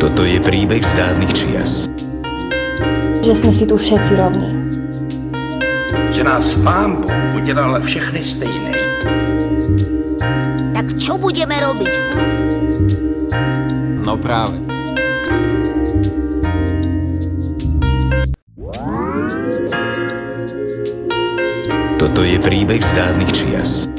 Toto 0.00 0.24
je 0.24 0.40
príbeh 0.40 0.80
z 0.80 0.92
dávnych 0.96 1.32
čias. 1.36 1.92
Že 3.20 3.34
sme 3.36 3.52
si 3.52 3.68
tu 3.68 3.76
všetci 3.76 4.12
rovní. 4.16 4.48
Že 6.16 6.22
nás 6.24 6.56
pán 6.64 7.04
Bůh 7.04 7.36
udělal 7.36 7.84
všechny 7.84 8.24
stejný. 8.24 8.72
Tak 10.72 10.86
čo 10.96 11.20
budeme 11.20 11.60
robiť? 11.60 11.92
Hm? 12.16 12.32
No 14.00 14.16
práve. 14.16 14.56
Toto 22.00 22.20
je 22.24 22.40
príbeh 22.40 22.80
z 22.80 22.92
dávnych 22.96 23.32
čias. 23.36 23.92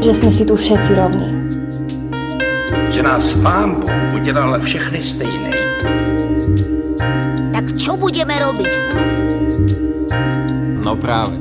Že 0.00 0.12
sme 0.12 0.32
si 0.32 0.48
tu 0.48 0.56
všetci 0.56 0.92
rovní. 0.96 1.33
Že 2.94 3.02
nás 3.02 3.34
pán 3.42 3.74
Bůh 3.74 4.14
udělal 4.14 4.60
všechny 4.62 5.02
stejný. 5.02 5.50
Tak 7.50 7.74
čo 7.74 7.98
budeme 7.98 8.38
robiť? 8.38 8.70
Hm? 8.94 10.78
No 10.78 10.94
práve. 10.94 11.34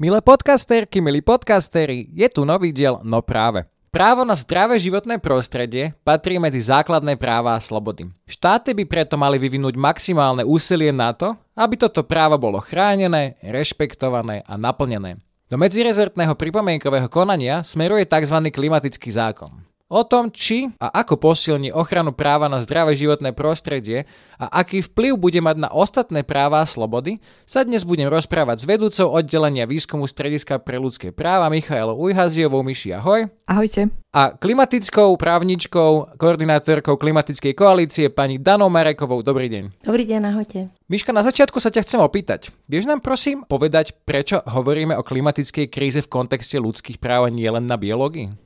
Milé 0.00 0.24
podcasterky, 0.24 1.04
milí 1.04 1.20
podcasteri, 1.20 2.08
je 2.16 2.24
tu 2.32 2.48
nový 2.48 2.72
diel 2.72 3.04
No 3.04 3.20
práve. 3.20 3.68
Právo 3.92 4.24
na 4.24 4.32
zdravé 4.32 4.80
životné 4.80 5.20
prostredie 5.20 5.92
patrí 6.00 6.40
medzi 6.40 6.64
základné 6.64 7.20
práva 7.20 7.54
a 7.54 7.60
slobody. 7.60 8.08
Štáty 8.24 8.72
by 8.72 8.88
preto 8.88 9.20
mali 9.20 9.36
vyvinúť 9.36 9.76
maximálne 9.76 10.48
úsilie 10.48 10.96
na 10.96 11.12
to, 11.12 11.36
aby 11.52 11.76
toto 11.76 12.08
právo 12.08 12.40
bolo 12.40 12.56
chránené, 12.64 13.36
rešpektované 13.44 14.40
a 14.48 14.56
naplnené. 14.56 15.20
Do 15.52 15.60
medzirezortného 15.60 16.32
pripomienkového 16.34 17.12
konania 17.12 17.60
smeruje 17.60 18.08
tzv. 18.08 18.48
klimatický 18.48 19.12
zákon. 19.12 19.73
O 19.94 20.02
tom, 20.02 20.26
či 20.26 20.74
a 20.82 20.90
ako 21.06 21.22
posilní 21.22 21.70
ochranu 21.70 22.10
práva 22.10 22.50
na 22.50 22.58
zdravé 22.58 22.98
životné 22.98 23.30
prostredie 23.30 24.10
a 24.34 24.50
aký 24.58 24.82
vplyv 24.82 25.14
bude 25.14 25.38
mať 25.38 25.56
na 25.62 25.70
ostatné 25.70 26.26
práva 26.26 26.58
a 26.58 26.66
slobody, 26.66 27.22
sa 27.46 27.62
dnes 27.62 27.86
budem 27.86 28.10
rozprávať 28.10 28.58
s 28.58 28.64
vedúcou 28.66 29.14
oddelenia 29.14 29.70
výskumu 29.70 30.10
Strediska 30.10 30.58
pre 30.58 30.82
ľudské 30.82 31.14
práva 31.14 31.46
Michailou 31.46 31.94
Ujhaziovou. 31.94 32.66
Myši, 32.66 32.90
ahoj. 32.90 33.30
Ahojte. 33.46 33.94
A 34.10 34.34
klimatickou 34.34 35.14
právničkou, 35.14 36.18
koordinátorkou 36.18 36.98
klimatickej 36.98 37.54
koalície 37.54 38.10
pani 38.10 38.42
Danou 38.42 38.66
Marekovou. 38.74 39.22
Dobrý 39.22 39.46
deň. 39.46 39.86
Dobrý 39.86 40.10
deň, 40.10 40.22
ahojte. 40.26 40.74
Miška, 40.90 41.14
na 41.14 41.22
začiatku 41.22 41.62
sa 41.62 41.70
ťa 41.70 41.86
chcem 41.86 42.02
opýtať. 42.02 42.50
Vieš 42.66 42.90
nám 42.90 42.98
prosím 42.98 43.46
povedať, 43.46 43.94
prečo 44.02 44.42
hovoríme 44.42 44.98
o 44.98 45.06
klimatickej 45.06 45.70
kríze 45.70 46.02
v 46.02 46.10
kontexte 46.10 46.58
ľudských 46.58 46.98
práv 46.98 47.26
a 47.26 47.34
nie 47.34 47.46
len 47.46 47.70
na 47.70 47.78
biológii? 47.78 48.43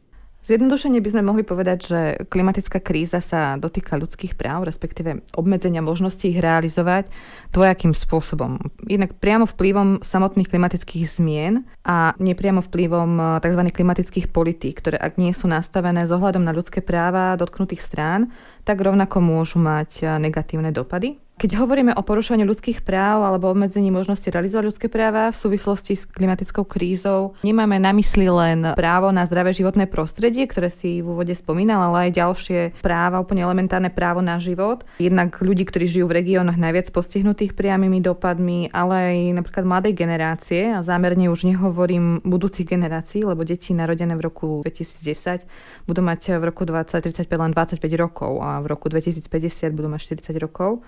Zjednodušene 0.49 1.05
by 1.05 1.13
sme 1.13 1.29
mohli 1.29 1.45
povedať, 1.45 1.79
že 1.85 2.01
klimatická 2.33 2.81
kríza 2.81 3.21
sa 3.21 3.61
dotýka 3.61 4.01
ľudských 4.01 4.33
práv, 4.33 4.65
respektíve 4.65 5.21
obmedzenia 5.37 5.85
možností 5.85 6.33
ich 6.33 6.41
realizovať 6.41 7.13
dvojakým 7.53 7.93
spôsobom. 7.93 8.57
Jednak 8.89 9.13
priamo 9.21 9.45
vplyvom 9.45 10.01
samotných 10.01 10.49
klimatických 10.49 11.05
zmien 11.05 11.69
a 11.85 12.17
nepriamo 12.17 12.65
vplyvom 12.65 13.45
tzv. 13.45 13.63
klimatických 13.69 14.33
politík, 14.33 14.81
ktoré 14.81 14.97
ak 14.97 15.21
nie 15.21 15.37
sú 15.37 15.53
nastavené 15.53 16.09
s 16.09 16.17
na 16.17 16.57
ľudské 16.57 16.81
práva 16.81 17.37
dotknutých 17.37 17.85
strán, 17.85 18.33
tak 18.65 18.81
rovnako 18.81 19.21
môžu 19.21 19.61
mať 19.61 20.17
negatívne 20.17 20.73
dopady. 20.73 21.28
Keď 21.39 21.55
hovoríme 21.55 21.95
o 21.95 22.03
porušovaní 22.03 22.43
ľudských 22.43 22.83
práv 22.83 23.23
alebo 23.23 23.55
obmedzení 23.55 23.95
možnosti 23.95 24.27
realizovať 24.27 24.75
ľudské 24.75 24.87
práva 24.91 25.31
v 25.31 25.39
súvislosti 25.39 25.95
s 25.95 26.03
klimatickou 26.03 26.67
krízou, 26.67 27.39
nemáme 27.47 27.79
na 27.79 27.95
mysli 27.95 28.27
len 28.27 28.75
právo 28.75 29.15
na 29.15 29.23
zdravé 29.23 29.55
životné 29.55 29.87
prostredie, 29.87 30.51
ktoré 30.51 30.67
si 30.67 30.99
v 30.99 31.07
úvode 31.07 31.31
spomínal, 31.39 31.95
ale 31.95 32.11
aj 32.11 32.19
ďalšie 32.19 32.61
práva, 32.83 33.23
úplne 33.23 33.47
elementárne 33.47 33.87
právo 33.87 34.19
na 34.19 34.43
život. 34.43 34.83
Jednak 34.99 35.39
ľudí, 35.39 35.63
ktorí 35.63 35.87
žijú 35.87 36.11
v 36.11 36.19
regiónoch 36.19 36.59
najviac 36.59 36.91
postihnutých 36.91 37.55
priamými 37.55 38.03
dopadmi, 38.03 38.75
ale 38.75 38.95
aj 38.99 39.17
napríklad 39.39 39.63
mladej 39.63 39.95
generácie 39.95 40.75
a 40.75 40.83
zámerne 40.83 41.31
už 41.31 41.47
nehovorím 41.47 42.19
budúcich 42.27 42.67
generácií, 42.67 43.23
lebo 43.23 43.47
deti 43.47 43.79
narodené 43.79 44.19
v 44.19 44.27
roku 44.27 44.67
2010 44.67 45.47
budú 45.87 46.03
mať 46.03 46.35
v 46.35 46.51
roku 46.51 46.67
2035 46.67 47.31
len 47.31 47.55
25 47.55 47.79
rokov 47.95 48.43
a 48.43 48.59
v 48.59 48.67
roku 48.75 48.91
2050 48.91 49.71
budú 49.71 49.87
mať 49.87 50.19
40 50.19 50.35
rokov 50.43 50.83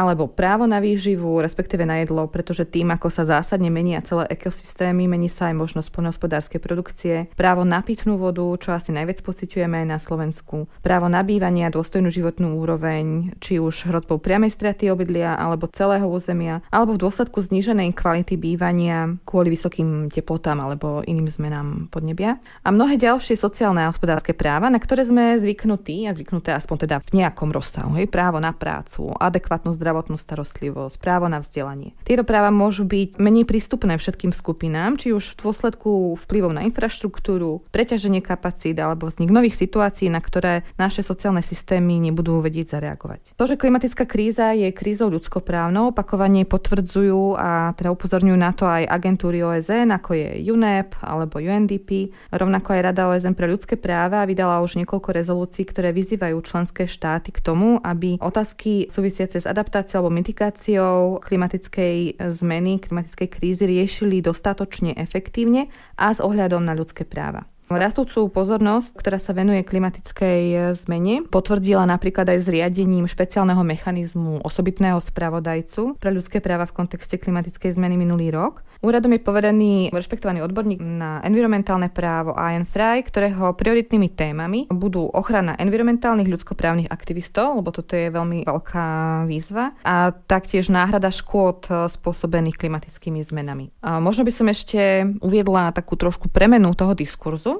alebo 0.00 0.24
právo 0.32 0.64
na 0.64 0.80
výživu, 0.80 1.44
respektíve 1.44 1.84
na 1.84 2.00
jedlo, 2.00 2.24
pretože 2.24 2.64
tým, 2.64 2.88
ako 2.96 3.12
sa 3.12 3.28
zásadne 3.28 3.68
menia 3.68 4.00
celé 4.00 4.24
ekosystémy, 4.32 5.04
mení 5.04 5.28
sa 5.28 5.52
aj 5.52 5.60
možnosť 5.60 5.88
poľnohospodárskej 5.92 6.60
produkcie, 6.64 7.28
právo 7.36 7.68
na 7.68 7.84
pitnú 7.84 8.16
vodu, 8.16 8.48
čo 8.56 8.72
asi 8.72 8.96
najviac 8.96 9.20
pociťujeme 9.20 9.84
aj 9.84 9.86
na 9.92 9.98
Slovensku, 10.00 10.72
právo 10.80 11.12
na 11.12 11.20
bývanie 11.20 11.68
a 11.68 11.74
dôstojnú 11.74 12.08
životnú 12.08 12.56
úroveň, 12.56 13.36
či 13.44 13.60
už 13.60 13.92
hrozbou 13.92 14.16
priamej 14.16 14.56
straty 14.56 14.88
obydlia 14.88 15.36
alebo 15.36 15.68
celého 15.68 16.08
územia, 16.08 16.64
alebo 16.72 16.96
v 16.96 17.02
dôsledku 17.04 17.44
zníženej 17.44 17.92
kvality 17.92 18.40
bývania 18.40 19.20
kvôli 19.28 19.52
vysokým 19.52 20.08
teplotám 20.08 20.64
alebo 20.64 21.04
iným 21.04 21.28
zmenám 21.28 21.92
podnebia. 21.92 22.40
A 22.64 22.72
mnohé 22.72 22.96
ďalšie 22.96 23.36
sociálne 23.36 23.84
a 23.84 23.92
hospodárske 23.92 24.32
práva, 24.32 24.72
na 24.72 24.80
ktoré 24.80 25.04
sme 25.04 25.36
zvyknutí, 25.36 26.08
a 26.08 26.16
zvyknuté 26.16 26.56
aspoň 26.56 26.88
teda 26.88 26.96
v 27.04 27.20
nejakom 27.20 27.52
rozsahu, 27.52 28.00
hej, 28.00 28.08
právo 28.08 28.40
na 28.40 28.56
prácu, 28.56 29.12
adekvátnosť 29.18 29.76
zdravotnú 29.76 29.89
starostlivosť, 30.20 31.00
právo 31.00 31.26
na 31.26 31.40
vzdelanie. 31.40 31.96
Tieto 32.04 32.22
práva 32.22 32.52
môžu 32.52 32.84
byť 32.84 33.16
menej 33.16 33.48
prístupné 33.48 33.96
všetkým 33.96 34.30
skupinám, 34.30 35.00
či 35.00 35.16
už 35.16 35.34
v 35.34 35.48
dôsledku 35.48 36.14
vplyvov 36.20 36.52
na 36.52 36.62
infraštruktúru, 36.68 37.64
preťaženie 37.72 38.20
kapacít 38.20 38.76
alebo 38.76 39.08
vznik 39.08 39.32
nových 39.32 39.56
situácií, 39.56 40.12
na 40.12 40.20
ktoré 40.20 40.62
naše 40.76 41.00
sociálne 41.00 41.40
systémy 41.40 41.96
nebudú 41.98 42.38
vedieť 42.44 42.76
zareagovať. 42.76 43.34
To, 43.40 43.44
že 43.48 43.56
klimatická 43.56 44.04
kríza 44.04 44.52
je 44.52 44.68
krízou 44.70 45.08
ľudskoprávnou, 45.08 45.90
opakovane 45.96 46.44
potvrdzujú 46.44 47.40
a 47.40 47.72
teda 47.72 47.90
upozorňujú 47.96 48.36
na 48.36 48.52
to 48.52 48.68
aj 48.68 48.84
agentúry 48.84 49.40
OSN, 49.40 49.96
ako 49.96 50.12
je 50.12 50.28
UNEP 50.52 51.00
alebo 51.00 51.40
UNDP. 51.40 52.12
Rovnako 52.30 52.68
aj 52.76 52.80
Rada 52.84 53.08
OSN 53.08 53.32
pre 53.32 53.48
ľudské 53.48 53.80
práva 53.80 54.28
vydala 54.28 54.60
už 54.60 54.76
niekoľko 54.84 55.16
rezolúcií, 55.16 55.64
ktoré 55.64 55.96
vyzývajú 55.96 56.36
členské 56.44 56.84
štáty 56.84 57.32
k 57.32 57.40
tomu, 57.40 57.80
aby 57.80 58.20
otázky 58.20 58.92
súvisiace 58.92 59.40
s 59.40 59.48
adaptáciou 59.48 59.79
adaptáciou 59.80 60.04
alebo 60.04 60.12
mitigáciou 60.12 61.20
klimatickej 61.24 62.20
zmeny, 62.20 62.78
klimatickej 62.84 63.28
krízy 63.32 63.64
riešili 63.64 64.20
dostatočne 64.20 64.92
efektívne 65.00 65.72
a 65.96 66.12
s 66.12 66.20
ohľadom 66.20 66.60
na 66.60 66.76
ľudské 66.76 67.08
práva. 67.08 67.48
Rastúcu 67.70 68.26
pozornosť, 68.34 68.98
ktorá 68.98 69.22
sa 69.22 69.30
venuje 69.30 69.62
klimatickej 69.62 70.74
zmene, 70.74 71.22
potvrdila 71.30 71.86
napríklad 71.86 72.26
aj 72.26 72.42
zriadením 72.42 73.06
špeciálneho 73.06 73.62
mechanizmu 73.62 74.42
osobitného 74.42 74.98
spravodajcu 74.98 75.94
pre 75.94 76.10
ľudské 76.10 76.42
práva 76.42 76.66
v 76.66 76.74
kontexte 76.74 77.14
klimatickej 77.22 77.78
zmeny 77.78 77.94
minulý 77.94 78.34
rok. 78.34 78.66
Úradom 78.82 79.14
je 79.14 79.22
povedaný 79.22 79.72
rešpektovaný 79.94 80.42
odborník 80.42 80.82
na 80.82 81.22
environmentálne 81.22 81.94
právo 81.94 82.34
Ian 82.34 82.66
Fry, 82.66 83.06
ktorého 83.06 83.54
prioritnými 83.54 84.08
témami 84.18 84.66
budú 84.66 85.06
ochrana 85.06 85.54
environmentálnych 85.54 86.26
ľudskoprávnych 86.26 86.90
aktivistov, 86.90 87.60
lebo 87.62 87.70
toto 87.70 87.94
je 87.94 88.10
veľmi 88.10 88.50
veľká 88.50 88.88
výzva, 89.30 89.78
a 89.86 90.10
taktiež 90.10 90.74
náhrada 90.74 91.14
škôd 91.14 91.70
spôsobených 91.86 92.56
klimatickými 92.58 93.22
zmenami. 93.22 93.70
A 93.84 94.02
možno 94.02 94.26
by 94.26 94.32
som 94.34 94.50
ešte 94.50 95.06
uviedla 95.22 95.70
takú 95.70 95.94
trošku 95.94 96.32
premenu 96.32 96.74
toho 96.74 96.98
diskurzu, 96.98 97.59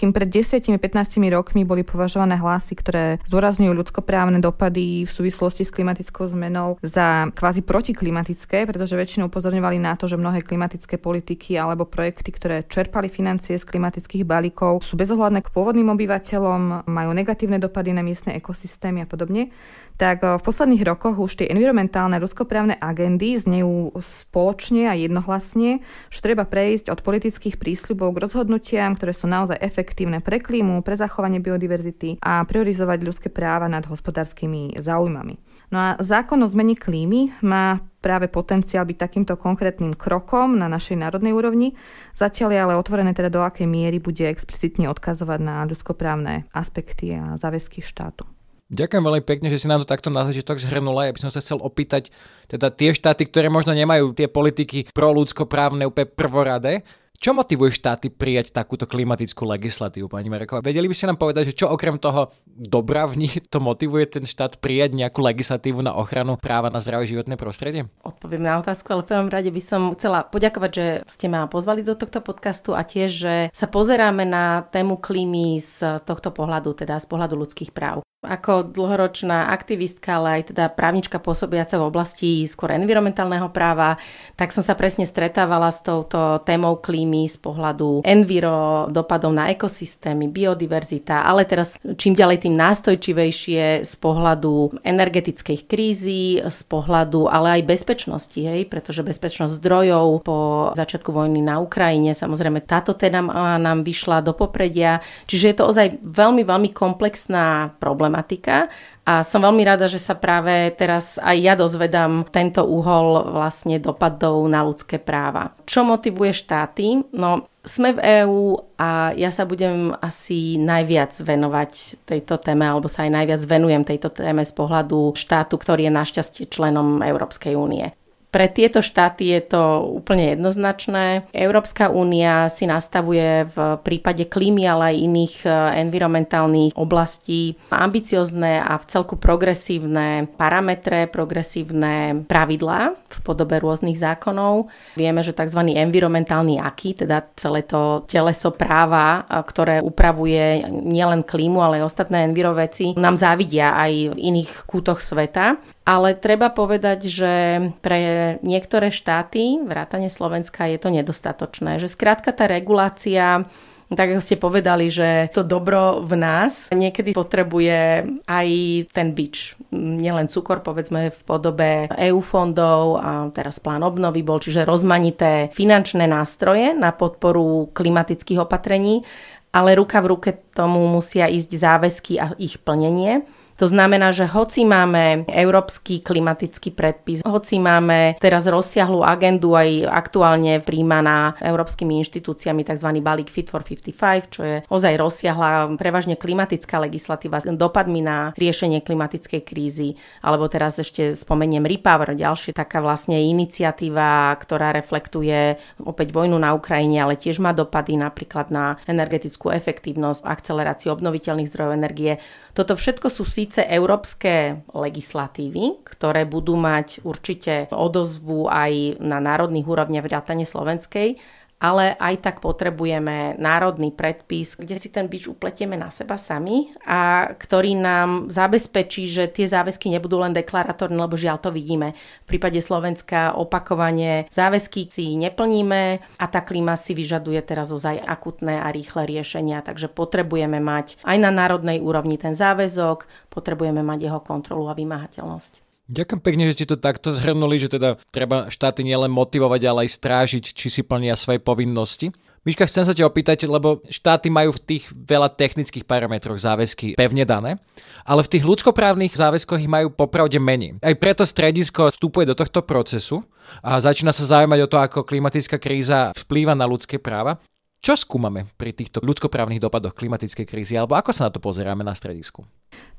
kým 0.00 0.16
pred 0.16 0.32
10-15 0.32 0.80
rokmi 1.28 1.68
boli 1.68 1.84
považované 1.84 2.40
hlasy, 2.40 2.72
ktoré 2.72 3.20
zdôrazňujú 3.28 3.76
ľudskoprávne 3.76 4.40
dopady 4.40 5.04
v 5.04 5.10
súvislosti 5.12 5.68
s 5.68 5.74
klimatickou 5.76 6.24
zmenou 6.24 6.80
za 6.80 7.28
kvázi 7.36 7.60
protiklimatické, 7.60 8.64
pretože 8.64 8.96
väčšinou 8.96 9.28
upozorňovali 9.28 9.76
na 9.76 10.00
to, 10.00 10.08
že 10.08 10.16
mnohé 10.16 10.40
klimatické 10.40 10.96
politiky 10.96 11.60
alebo 11.60 11.84
projekty, 11.84 12.32
ktoré 12.32 12.64
čerpali 12.64 13.12
financie 13.12 13.60
z 13.60 13.68
klimatických 13.68 14.24
balíkov, 14.24 14.80
sú 14.80 14.96
bezohľadné 14.96 15.44
k 15.44 15.52
pôvodným 15.52 15.92
obyvateľom, 15.92 16.88
majú 16.88 17.10
negatívne 17.12 17.60
dopady 17.60 17.92
na 17.92 18.00
miestne 18.00 18.32
ekosystémy 18.40 19.04
a 19.04 19.06
podobne, 19.06 19.52
tak 20.00 20.24
eh, 20.24 20.40
v 20.40 20.42
posledných 20.42 20.80
rokoch 20.88 21.20
už 21.20 21.44
tie 21.44 21.52
environmentálne 21.52 22.16
ľudskoprávne 22.16 22.80
agendy 22.80 23.36
znejú 23.36 23.92
spoločne 24.00 24.88
a 24.88 24.96
jednohlasne, 24.96 25.84
že 26.08 26.24
treba 26.24 26.48
prejsť 26.48 26.88
od 26.88 27.04
politických 27.04 27.60
prísľubov 27.60 28.16
k 28.16 28.22
rozhodnutiam, 28.24 28.96
ktoré 28.96 29.12
sú 29.12 29.28
naozaj 29.28 29.60
efektívne 29.60 29.89
pre 30.24 30.38
klímu, 30.42 30.82
pre 30.82 30.94
zachovanie 30.96 31.38
biodiverzity 31.38 32.20
a 32.20 32.44
priorizovať 32.44 32.98
ľudské 33.00 33.28
práva 33.28 33.70
nad 33.70 33.86
hospodárskymi 33.86 34.78
záujmami. 34.78 35.34
No 35.70 35.76
a 35.78 35.88
zákon 36.02 36.42
o 36.42 36.48
zmene 36.50 36.74
klímy 36.74 37.30
má 37.46 37.78
práve 38.02 38.26
potenciál 38.26 38.88
byť 38.88 38.96
takýmto 38.96 39.38
konkrétnym 39.38 39.94
krokom 39.94 40.58
na 40.58 40.66
našej 40.66 40.98
národnej 40.98 41.36
úrovni. 41.36 41.78
Zatiaľ 42.16 42.48
je 42.50 42.60
ale 42.60 42.74
otvorené 42.80 43.14
teda 43.14 43.30
do 43.30 43.44
akej 43.44 43.68
miery 43.68 44.02
bude 44.02 44.26
explicitne 44.26 44.90
odkazovať 44.90 45.38
na 45.38 45.62
ľudskoprávne 45.68 46.50
aspekty 46.50 47.14
a 47.14 47.38
záväzky 47.38 47.84
štátu. 47.84 48.26
Ďakujem 48.70 49.02
veľmi 49.02 49.24
pekne, 49.26 49.50
že 49.50 49.58
si 49.58 49.66
nám 49.66 49.82
to 49.82 49.90
takto 49.90 50.14
na 50.14 50.22
začiatok 50.22 50.62
zhrnula. 50.62 51.10
Ja 51.10 51.14
by 51.14 51.26
som 51.26 51.34
sa 51.34 51.42
chcel 51.42 51.58
opýtať, 51.58 52.14
teda 52.46 52.70
tie 52.70 52.94
štáty, 52.94 53.26
ktoré 53.26 53.50
možno 53.50 53.74
nemajú 53.74 54.14
tie 54.14 54.30
politiky 54.30 54.94
pro 54.94 55.10
ľudskoprávne 55.10 55.90
úplne 55.90 56.06
prvoradé, 56.06 56.86
Čo 57.20 57.36
motivuje 57.36 57.68
štáty 57.68 58.08
prijať 58.08 58.48
takúto 58.48 58.88
klimatickú 58.88 59.44
legislatívu, 59.44 60.08
pani 60.08 60.32
Mareková? 60.32 60.64
Vedeli 60.64 60.88
by 60.88 60.96
ste 60.96 61.12
nám 61.12 61.20
povedať, 61.20 61.52
že 61.52 61.58
čo 61.60 61.68
okrem 61.68 62.00
toho 62.00 62.32
dobra 62.48 63.04
v 63.04 63.28
nich 63.28 63.44
to 63.52 63.60
motivuje 63.60 64.08
ten 64.08 64.24
štát 64.24 64.56
prijať 64.56 64.96
nejakú 64.96 65.20
legislatívu 65.20 65.84
na 65.84 65.92
ochranu 66.00 66.40
práva 66.40 66.72
na 66.72 66.80
zdravé 66.80 67.04
životné 67.04 67.36
prostredie? 67.36 67.92
Odpoviem 68.00 68.40
na 68.40 68.56
otázku, 68.56 68.88
ale 68.96 69.04
v 69.04 69.12
prvom 69.12 69.28
rade 69.28 69.52
by 69.52 69.60
som 69.60 69.92
chcela 70.00 70.24
poďakovať, 70.24 70.70
že 70.72 70.86
ste 71.12 71.28
ma 71.28 71.44
pozvali 71.44 71.84
do 71.84 71.92
tohto 71.92 72.24
podcastu 72.24 72.72
a 72.72 72.88
tiež, 72.88 73.10
že 73.12 73.34
sa 73.52 73.68
pozeráme 73.68 74.24
na 74.24 74.64
tému 74.72 74.96
klímy 74.96 75.60
z 75.60 76.00
tohto 76.08 76.32
pohľadu, 76.32 76.72
teda 76.72 76.96
z 76.96 77.04
pohľadu 77.04 77.36
ľudských 77.36 77.76
práv. 77.76 78.00
Ako 78.20 78.68
dlhoročná 78.68 79.48
aktivistka, 79.48 80.20
ale 80.20 80.28
aj 80.44 80.52
teda 80.52 80.68
právnička 80.68 81.16
pôsobiaca 81.16 81.80
v 81.80 81.88
oblasti 81.88 82.44
skôr 82.44 82.68
environmentálneho 82.76 83.48
práva, 83.48 83.96
tak 84.36 84.52
som 84.52 84.60
sa 84.60 84.76
presne 84.76 85.08
stretávala 85.08 85.72
s 85.72 85.80
touto 85.80 86.36
témou 86.44 86.76
klímy 86.84 87.24
z 87.24 87.40
pohľadu 87.40 88.04
enviro, 88.04 88.92
dopadov 88.92 89.32
na 89.32 89.48
ekosystémy, 89.48 90.28
biodiverzita, 90.28 91.24
ale 91.24 91.48
teraz 91.48 91.80
čím 91.96 92.12
ďalej 92.12 92.44
tým 92.44 92.60
nástojčivejšie 92.60 93.88
z 93.88 93.92
pohľadu 93.96 94.84
energetickej 94.84 95.64
krízy, 95.64 96.44
z 96.44 96.60
pohľadu 96.68 97.24
ale 97.24 97.56
aj 97.64 97.72
bezpečnosti, 97.72 98.36
hej, 98.36 98.68
pretože 98.68 99.00
bezpečnosť 99.00 99.56
zdrojov 99.56 100.28
po 100.28 100.38
začiatku 100.76 101.08
vojny 101.08 101.40
na 101.40 101.56
Ukrajine, 101.56 102.12
samozrejme 102.12 102.68
táto 102.68 102.92
teda 102.92 103.24
nám 103.56 103.80
vyšla 103.80 104.20
do 104.20 104.36
popredia, 104.36 105.00
čiže 105.24 105.44
je 105.48 105.56
to 105.56 105.64
ozaj 105.72 105.96
veľmi, 106.04 106.44
veľmi 106.44 106.68
komplexná 106.76 107.72
problém 107.80 108.09
problematika 108.10 108.66
a 109.06 109.22
som 109.22 109.42
veľmi 109.42 109.62
rada, 109.62 109.86
že 109.86 110.02
sa 110.02 110.18
práve 110.18 110.74
teraz 110.74 111.18
aj 111.22 111.36
ja 111.38 111.54
dozvedám 111.54 112.26
tento 112.30 112.66
úhol 112.66 113.30
vlastne 113.30 113.78
dopadov 113.78 114.42
na 114.50 114.66
ľudské 114.66 114.98
práva. 114.98 115.54
Čo 115.66 115.86
motivuje 115.86 116.34
štáty? 116.34 117.00
No, 117.14 117.46
sme 117.62 117.96
v 117.96 118.22
EÚ 118.22 118.40
a 118.78 119.14
ja 119.14 119.30
sa 119.30 119.46
budem 119.46 119.94
asi 119.98 120.58
najviac 120.60 121.14
venovať 121.16 122.02
tejto 122.06 122.38
téme, 122.38 122.66
alebo 122.66 122.86
sa 122.86 123.06
aj 123.06 123.14
najviac 123.14 123.40
venujem 123.46 123.82
tejto 123.82 124.10
téme 124.14 124.42
z 124.46 124.52
pohľadu 124.54 125.16
štátu, 125.16 125.54
ktorý 125.58 125.88
je 125.88 125.92
našťastie 125.92 126.44
členom 126.46 127.02
Európskej 127.02 127.56
únie. 127.56 127.90
Pre 128.30 128.46
tieto 128.46 128.78
štáty 128.78 129.34
je 129.34 129.42
to 129.42 129.62
úplne 129.90 130.38
jednoznačné. 130.38 131.26
Európska 131.34 131.90
únia 131.90 132.46
si 132.46 132.62
nastavuje 132.62 133.50
v 133.50 133.58
prípade 133.82 134.30
klímy, 134.30 134.70
ale 134.70 134.94
aj 134.94 135.02
iných 135.02 135.34
e, 135.42 135.48
environmentálnych 135.82 136.78
oblastí 136.78 137.58
ambiciozne 137.74 138.62
a 138.62 138.78
v 138.78 138.84
celku 138.86 139.18
progresívne 139.18 140.30
parametre, 140.38 141.10
progresívne 141.10 142.22
pravidlá 142.30 142.94
v 142.94 143.18
podobe 143.26 143.58
rôznych 143.58 143.98
zákonov. 143.98 144.70
Vieme, 144.94 145.26
že 145.26 145.34
tzv. 145.34 145.66
environmentálny 145.66 146.62
aký, 146.62 146.94
teda 146.94 147.26
celé 147.34 147.66
to 147.66 148.06
teleso 148.06 148.54
práva, 148.54 149.26
e, 149.26 149.42
ktoré 149.42 149.82
upravuje 149.82 150.70
nielen 150.70 151.26
klímu, 151.26 151.58
ale 151.58 151.82
aj 151.82 151.90
ostatné 151.90 152.30
enviroveci, 152.30 152.94
nám 152.94 153.18
závidia 153.18 153.74
aj 153.74 154.14
v 154.14 154.18
iných 154.22 154.70
kútoch 154.70 155.02
sveta. 155.02 155.58
Ale 155.90 156.14
treba 156.14 156.54
povedať, 156.54 157.10
že 157.10 157.34
pre 157.82 158.38
niektoré 158.46 158.94
štáty, 158.94 159.58
vrátane 159.58 160.06
Slovenska, 160.06 160.70
je 160.70 160.78
to 160.78 160.94
nedostatočné. 160.94 161.82
Že 161.82 161.90
skrátka 161.90 162.30
tá 162.30 162.46
regulácia 162.46 163.50
tak 163.90 164.14
ako 164.14 164.22
ste 164.22 164.38
povedali, 164.38 164.86
že 164.86 165.26
to 165.34 165.42
dobro 165.42 166.06
v 166.06 166.14
nás 166.14 166.70
niekedy 166.70 167.10
potrebuje 167.10 168.06
aj 168.22 168.48
ten 168.94 169.10
bič. 169.10 169.58
Nielen 169.74 170.30
cukor, 170.30 170.62
povedzme 170.62 171.10
v 171.10 171.20
podobe 171.26 171.90
EU 171.90 172.22
fondov 172.22 173.02
a 173.02 173.26
teraz 173.34 173.58
plán 173.58 173.82
obnovy 173.82 174.22
bol, 174.22 174.38
čiže 174.38 174.62
rozmanité 174.62 175.50
finančné 175.50 176.06
nástroje 176.06 176.70
na 176.70 176.94
podporu 176.94 177.74
klimatických 177.74 178.46
opatrení, 178.46 179.02
ale 179.50 179.74
ruka 179.74 179.98
v 179.98 180.10
ruke 180.14 180.30
tomu 180.54 180.86
musia 180.86 181.26
ísť 181.26 181.50
záväzky 181.50 182.14
a 182.22 182.30
ich 182.38 182.62
plnenie. 182.62 183.26
To 183.60 183.68
znamená, 183.68 184.08
že 184.08 184.24
hoci 184.24 184.64
máme 184.64 185.28
európsky 185.28 186.00
klimatický 186.00 186.72
predpis, 186.72 187.20
hoci 187.20 187.60
máme 187.60 188.16
teraz 188.16 188.48
rozsiahlu 188.48 189.04
agendu 189.04 189.52
aj 189.52 189.84
aktuálne 189.84 190.64
príjmaná 190.64 191.36
európskymi 191.44 192.00
inštitúciami 192.00 192.64
tzv. 192.64 192.88
balík 193.04 193.28
Fit 193.28 193.52
for 193.52 193.60
55, 193.60 194.32
čo 194.32 194.40
je 194.48 194.56
ozaj 194.64 194.96
rozsiahla 194.96 195.76
prevažne 195.76 196.16
klimatická 196.16 196.80
legislatíva 196.80 197.44
s 197.44 197.52
dopadmi 197.52 198.00
na 198.00 198.32
riešenie 198.32 198.80
klimatickej 198.80 199.44
krízy, 199.44 200.00
alebo 200.24 200.48
teraz 200.48 200.80
ešte 200.80 201.12
spomeniem 201.12 201.68
Repower, 201.68 202.16
ďalšia 202.16 202.56
taká 202.56 202.80
vlastne 202.80 203.20
iniciatíva, 203.20 204.32
ktorá 204.40 204.72
reflektuje 204.72 205.60
opäť 205.84 206.16
vojnu 206.16 206.40
na 206.40 206.56
Ukrajine, 206.56 207.04
ale 207.04 207.20
tiež 207.20 207.44
má 207.44 207.52
dopady 207.52 208.00
napríklad 208.00 208.48
na 208.48 208.80
energetickú 208.88 209.52
efektívnosť, 209.52 210.24
akceleráciu 210.24 210.96
obnoviteľných 210.96 211.50
zdrojov 211.52 211.76
energie. 211.76 212.16
Toto 212.56 212.72
všetko 212.72 213.12
sú 213.12 213.28
síce 213.28 213.49
síce 213.50 213.66
európske 213.66 214.62
legislatívy, 214.70 215.82
ktoré 215.82 216.22
budú 216.22 216.54
mať 216.54 217.02
určite 217.02 217.66
odozvu 217.74 218.46
aj 218.46 219.02
na 219.02 219.18
národných 219.18 219.66
úrovniach 219.66 220.06
vrátane 220.06 220.46
slovenskej, 220.46 221.18
ale 221.60 221.92
aj 222.00 222.24
tak 222.24 222.36
potrebujeme 222.40 223.36
národný 223.36 223.92
predpis, 223.92 224.56
kde 224.56 224.80
si 224.80 224.88
ten 224.88 225.06
bič 225.06 225.28
upletieme 225.28 225.76
na 225.76 225.92
seba 225.92 226.16
sami 226.16 226.72
a 226.88 227.30
ktorý 227.36 227.76
nám 227.76 228.32
zabezpečí, 228.32 229.04
že 229.06 229.28
tie 229.28 229.44
záväzky 229.44 229.92
nebudú 229.92 230.16
len 230.24 230.32
deklaratórne, 230.32 230.96
lebo 230.96 231.20
žiaľ 231.20 231.36
to 231.38 231.52
vidíme. 231.52 231.92
V 232.24 232.26
prípade 232.26 232.58
Slovenska 232.64 233.36
opakovane 233.36 234.24
záväzky 234.32 234.88
si 234.88 235.20
neplníme 235.20 236.00
a 236.16 236.24
tá 236.26 236.40
klíma 236.40 236.80
si 236.80 236.96
vyžaduje 236.96 237.44
teraz 237.44 237.70
ozaj 237.70 238.00
akutné 238.00 238.64
a 238.64 238.72
rýchle 238.72 239.04
riešenia, 239.04 239.60
takže 239.60 239.92
potrebujeme 239.92 240.58
mať 240.58 240.96
aj 241.04 241.16
na 241.20 241.28
národnej 241.28 241.84
úrovni 241.84 242.16
ten 242.16 242.32
záväzok, 242.32 243.04
potrebujeme 243.28 243.84
mať 243.84 244.08
jeho 244.08 244.20
kontrolu 244.24 244.64
a 244.72 244.74
vymáhateľnosť. 244.74 245.69
Ďakujem 245.90 246.20
pekne, 246.22 246.46
že 246.46 246.62
ste 246.62 246.70
to 246.70 246.78
takto 246.78 247.10
zhrnuli, 247.10 247.58
že 247.58 247.66
teda 247.66 247.98
treba 248.14 248.46
štáty 248.46 248.86
nielen 248.86 249.10
motivovať, 249.10 249.60
ale 249.66 249.78
aj 249.84 249.98
strážiť, 249.98 250.44
či 250.54 250.70
si 250.70 250.86
plnia 250.86 251.18
svoje 251.18 251.42
povinnosti. 251.42 252.14
Miška, 252.46 252.70
chcem 252.70 252.86
sa 252.86 252.94
ťa 252.94 253.10
opýtať, 253.10 253.50
lebo 253.50 253.82
štáty 253.90 254.30
majú 254.30 254.54
v 254.54 254.62
tých 254.64 254.84
veľa 254.94 255.34
technických 255.34 255.84
parametroch 255.84 256.38
záväzky 256.38 256.94
pevne 256.94 257.26
dané, 257.26 257.58
ale 258.06 258.22
v 258.22 258.32
tých 258.38 258.46
ľudskoprávnych 258.46 259.12
záväzkoch 259.12 259.60
ich 259.60 259.68
majú 259.68 259.90
popravde 259.92 260.38
menej. 260.38 260.78
Aj 260.80 260.94
preto 260.94 261.26
stredisko 261.26 261.90
vstupuje 261.90 262.24
do 262.24 262.38
tohto 262.38 262.62
procesu 262.62 263.20
a 263.60 263.76
začína 263.76 264.14
sa 264.14 264.24
zaujímať 264.24 264.60
o 264.62 264.70
to, 264.70 264.78
ako 264.78 265.04
klimatická 265.04 265.58
kríza 265.58 266.14
vplýva 266.16 266.54
na 266.54 266.70
ľudské 266.70 266.96
práva. 267.02 267.42
Čo 267.80 267.96
skúmame 267.96 268.44
pri 268.60 268.76
týchto 268.76 269.00
ľudskoprávnych 269.00 269.56
dopadoch 269.56 269.96
klimatickej 269.96 270.44
krízy, 270.44 270.76
alebo 270.76 271.00
ako 271.00 271.16
sa 271.16 271.26
na 271.26 271.32
to 271.32 271.40
pozeráme 271.40 271.80
na 271.80 271.96
stredisku? 271.96 272.44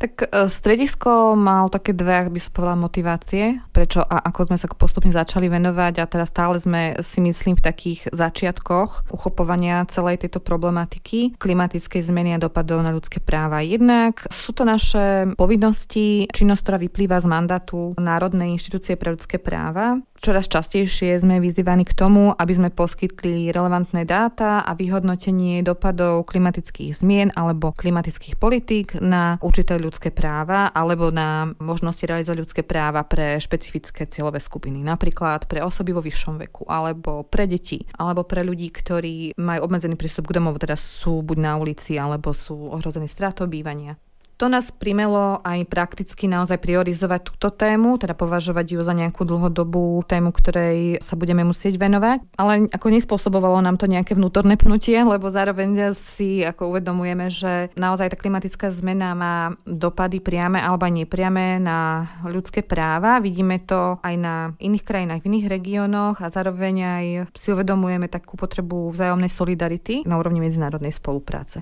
Tak 0.02 0.26
e, 0.26 0.50
stredisko 0.50 1.38
mal 1.38 1.70
také 1.70 1.94
dve, 1.94 2.26
ak 2.26 2.34
by 2.34 2.40
som 2.42 2.50
povedala, 2.50 2.90
motivácie, 2.90 3.62
prečo 3.70 4.02
a 4.02 4.26
ako 4.26 4.50
sme 4.50 4.58
sa 4.58 4.66
postupne 4.74 5.14
začali 5.14 5.54
venovať 5.54 6.02
a 6.02 6.10
teraz 6.10 6.34
stále 6.34 6.58
sme 6.58 6.98
si 7.06 7.22
myslím 7.22 7.62
v 7.62 7.66
takých 7.70 8.10
začiatkoch 8.10 9.14
uchopovania 9.14 9.86
celej 9.86 10.26
tejto 10.26 10.42
problematiky 10.42 11.38
klimatickej 11.38 12.02
zmeny 12.02 12.34
a 12.34 12.42
dopadov 12.42 12.82
na 12.82 12.90
ľudské 12.90 13.22
práva. 13.22 13.62
Jednak 13.62 14.26
sú 14.34 14.50
to 14.50 14.66
naše 14.66 15.38
povinnosti, 15.38 16.26
činnosť, 16.34 16.62
ktorá 16.66 16.78
vyplýva 16.82 17.22
z 17.22 17.30
mandátu 17.30 17.94
Národnej 18.02 18.58
inštitúcie 18.58 18.98
pre 18.98 19.14
ľudské 19.14 19.38
práva, 19.38 20.02
Čoraz 20.22 20.46
častejšie 20.46 21.18
sme 21.18 21.42
vyzývaní 21.42 21.82
k 21.82 21.98
tomu, 21.98 22.30
aby 22.30 22.54
sme 22.54 22.70
poskytli 22.70 23.50
relevantné 23.50 24.06
dáta 24.06 24.62
a 24.62 24.78
vyhodnotenie 24.78 25.66
dopadov 25.66 26.30
klimatických 26.30 26.94
zmien 26.94 27.34
alebo 27.34 27.74
klimatických 27.74 28.38
politík 28.38 29.02
na 29.02 29.42
určité 29.42 29.82
ľudské 29.82 30.14
práva 30.14 30.70
alebo 30.78 31.10
na 31.10 31.50
možnosti 31.58 32.06
realizovať 32.06 32.38
ľudské 32.38 32.62
práva 32.62 33.02
pre 33.02 33.42
špecifické 33.42 34.06
cieľové 34.06 34.38
skupiny, 34.38 34.86
napríklad 34.86 35.50
pre 35.50 35.66
osoby 35.66 35.90
vo 35.90 36.06
vyššom 36.06 36.38
veku 36.38 36.70
alebo 36.70 37.26
pre 37.26 37.50
deti 37.50 37.82
alebo 37.98 38.22
pre 38.22 38.46
ľudí, 38.46 38.70
ktorí 38.70 39.34
majú 39.42 39.66
obmedzený 39.66 39.98
prístup 39.98 40.30
k 40.30 40.38
domovu, 40.38 40.62
teda 40.62 40.78
sú 40.78 41.26
buď 41.26 41.38
na 41.42 41.58
ulici 41.58 41.98
alebo 41.98 42.30
sú 42.30 42.70
ohrození 42.70 43.10
stratou 43.10 43.50
bývania. 43.50 43.98
To 44.42 44.50
nás 44.50 44.74
primelo 44.74 45.38
aj 45.46 45.70
prakticky 45.70 46.26
naozaj 46.26 46.58
priorizovať 46.58 47.30
túto 47.30 47.54
tému, 47.54 48.02
teda 48.02 48.18
považovať 48.18 48.74
ju 48.74 48.82
za 48.82 48.98
nejakú 48.98 49.22
dlhodobú 49.22 50.02
tému, 50.02 50.34
ktorej 50.34 50.98
sa 50.98 51.14
budeme 51.14 51.46
musieť 51.46 51.78
venovať. 51.78 52.42
Ale 52.42 52.66
ako 52.74 52.88
nespôsobovalo 52.90 53.62
nám 53.62 53.78
to 53.78 53.86
nejaké 53.86 54.18
vnútorné 54.18 54.58
pnutie, 54.58 54.98
lebo 54.98 55.30
zároveň 55.30 55.94
si 55.94 56.42
ako 56.42 56.74
uvedomujeme, 56.74 57.30
že 57.30 57.70
naozaj 57.78 58.10
tá 58.10 58.18
klimatická 58.18 58.74
zmena 58.74 59.14
má 59.14 59.54
dopady 59.70 60.18
priame 60.18 60.58
alebo 60.58 60.90
nepriame 60.90 61.62
na 61.62 62.10
ľudské 62.26 62.66
práva. 62.66 63.22
Vidíme 63.22 63.62
to 63.62 64.02
aj 64.02 64.16
na 64.18 64.58
iných 64.58 64.82
krajinách, 64.82 65.22
v 65.22 65.38
iných 65.38 65.54
regiónoch 65.54 66.18
a 66.18 66.34
zároveň 66.34 66.76
aj 66.82 67.06
si 67.38 67.54
uvedomujeme 67.54 68.10
takú 68.10 68.42
potrebu 68.42 68.90
vzájomnej 68.90 69.30
solidarity 69.30 70.02
na 70.10 70.18
úrovni 70.18 70.42
medzinárodnej 70.42 70.90
spolupráce. 70.90 71.62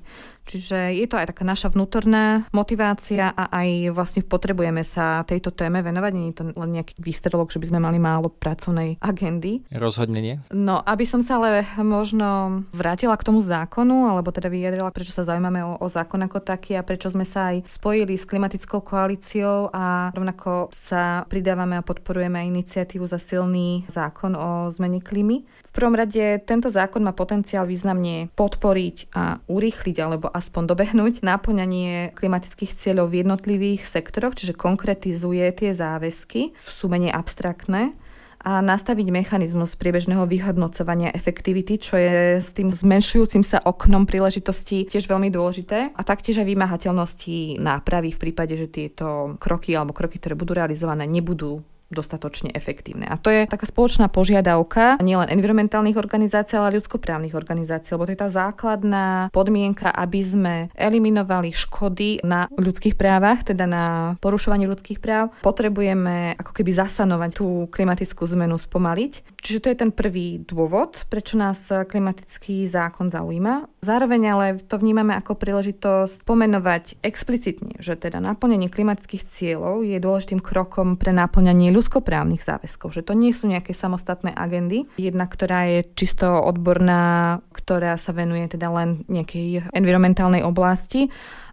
Čiže 0.50 0.98
je 0.98 1.06
to 1.06 1.22
aj 1.22 1.30
taká 1.30 1.46
naša 1.46 1.70
vnútorná 1.70 2.50
motivácia 2.50 3.30
a 3.30 3.54
aj 3.54 3.94
vlastne 3.94 4.26
potrebujeme 4.26 4.82
sa 4.82 5.22
tejto 5.22 5.54
téme 5.54 5.86
venovať. 5.86 6.12
Nie 6.18 6.34
je 6.34 6.38
to 6.42 6.44
len 6.58 6.72
nejaký 6.74 6.98
výstrelok, 6.98 7.54
že 7.54 7.62
by 7.62 7.70
sme 7.70 7.80
mali 7.86 8.02
málo 8.02 8.34
pracovnej 8.34 8.98
agendy. 8.98 9.62
Rozhodne 9.70 10.18
nie. 10.18 10.36
No, 10.50 10.82
aby 10.82 11.06
som 11.06 11.22
sa 11.22 11.38
ale 11.38 11.70
možno 11.78 12.62
vrátila 12.74 13.14
k 13.14 13.30
tomu 13.30 13.46
zákonu, 13.46 14.10
alebo 14.10 14.34
teda 14.34 14.50
vyjadrila, 14.50 14.90
prečo 14.90 15.14
sa 15.14 15.22
zaujímame 15.22 15.62
o, 15.62 15.78
o 15.78 15.86
zákon 15.86 16.18
ako 16.26 16.42
taký 16.42 16.74
a 16.74 16.82
prečo 16.82 17.14
sme 17.14 17.30
sa 17.30 17.54
aj 17.54 17.70
spojili 17.70 18.18
s 18.18 18.26
klimatickou 18.26 18.82
koalíciou 18.82 19.70
a 19.70 20.10
rovnako 20.18 20.74
sa 20.74 21.30
pridávame 21.30 21.78
a 21.78 21.86
podporujeme 21.86 22.42
aj 22.42 22.50
iniciatívu 22.50 23.06
za 23.06 23.22
silný 23.22 23.86
zákon 23.86 24.34
o 24.34 24.74
zmene 24.74 24.98
klímy. 24.98 25.46
V 25.46 25.72
prvom 25.78 25.94
rade 25.94 26.42
tento 26.50 26.74
zákon 26.74 27.06
má 27.06 27.14
potenciál 27.14 27.70
významne 27.70 28.34
podporiť 28.34 29.14
a 29.14 29.38
urýchliť 29.46 29.98
alebo 30.02 30.32
aspoň 30.40 30.64
dobehnúť 30.72 31.20
náplňanie 31.20 32.16
klimatických 32.16 32.72
cieľov 32.72 33.12
v 33.12 33.28
jednotlivých 33.28 33.84
sektoroch, 33.84 34.40
čiže 34.40 34.56
konkretizuje 34.56 35.44
tie 35.52 35.76
záväzky, 35.76 36.56
sú 36.64 36.88
menej 36.88 37.12
abstraktné 37.12 37.92
a 38.40 38.64
nastaviť 38.64 39.12
mechanizmus 39.12 39.76
priebežného 39.76 40.24
vyhodnocovania 40.24 41.12
efektivity, 41.12 41.76
čo 41.76 42.00
je 42.00 42.40
s 42.40 42.56
tým 42.56 42.72
zmenšujúcim 42.72 43.44
sa 43.44 43.60
oknom 43.60 44.08
príležitosti 44.08 44.88
tiež 44.88 45.12
veľmi 45.12 45.28
dôležité 45.28 45.92
a 45.92 46.02
taktiež 46.08 46.40
aj 46.40 46.48
vymahateľnosti 46.48 47.60
nápravy 47.60 48.16
v 48.16 48.22
prípade, 48.24 48.56
že 48.56 48.72
tieto 48.72 49.36
kroky 49.44 49.76
alebo 49.76 49.92
kroky, 49.92 50.24
ktoré 50.24 50.40
budú 50.40 50.56
realizované, 50.56 51.04
nebudú 51.04 51.60
dostatočne 51.90 52.54
efektívne. 52.54 53.10
A 53.10 53.18
to 53.18 53.34
je 53.34 53.50
taká 53.50 53.66
spoločná 53.66 54.08
požiadavka 54.08 55.02
nielen 55.02 55.30
environmentálnych 55.34 55.98
organizácií, 55.98 56.58
ale 56.58 56.78
ľudskoprávnych 56.78 57.34
organizácií, 57.34 57.98
lebo 57.98 58.06
to 58.06 58.14
je 58.14 58.22
tá 58.22 58.30
základná 58.30 59.34
podmienka, 59.34 59.90
aby 59.90 60.22
sme 60.22 60.56
eliminovali 60.78 61.50
škody 61.50 62.22
na 62.22 62.46
ľudských 62.54 62.94
právach, 62.94 63.42
teda 63.42 63.66
na 63.66 63.86
porušovanie 64.22 64.70
ľudských 64.70 65.02
práv. 65.02 65.34
Potrebujeme 65.42 66.38
ako 66.38 66.52
keby 66.54 66.72
zasanovať 66.74 67.32
tú 67.34 67.66
klimatickú 67.74 68.24
zmenu, 68.38 68.56
spomaliť. 68.62 69.42
Čiže 69.42 69.62
to 69.66 69.70
je 69.72 69.78
ten 69.78 69.92
prvý 69.96 70.44
dôvod, 70.44 71.10
prečo 71.10 71.40
nás 71.40 71.72
klimatický 71.90 72.68
zákon 72.70 73.10
zaujíma. 73.10 73.82
Zároveň 73.82 74.22
ale 74.30 74.46
to 74.60 74.76
vnímame 74.78 75.16
ako 75.16 75.40
príležitosť 75.40 76.28
pomenovať 76.28 77.00
explicitne, 77.02 77.80
že 77.80 77.96
teda 77.96 78.20
naplnenie 78.20 78.68
klimatických 78.68 79.24
cieľov 79.24 79.88
je 79.88 79.98
dôležitým 79.98 80.44
krokom 80.44 81.00
pre 81.00 81.16
naplňanie 81.16 81.72
ľudskoprávnych 81.80 82.44
záväzkov, 82.44 82.92
že 82.92 83.02
to 83.08 83.16
nie 83.16 83.32
sú 83.32 83.48
nejaké 83.48 83.72
samostatné 83.72 84.36
agendy. 84.36 84.84
Jedna, 85.00 85.26
ktorá 85.32 85.72
je 85.72 85.88
čisto 85.96 86.28
odborná, 86.28 87.40
ktorá 87.56 87.96
sa 87.96 88.12
venuje 88.12 88.44
teda 88.52 88.68
len 88.68 89.08
nejakej 89.08 89.72
environmentálnej 89.72 90.44
oblasti, 90.44 91.08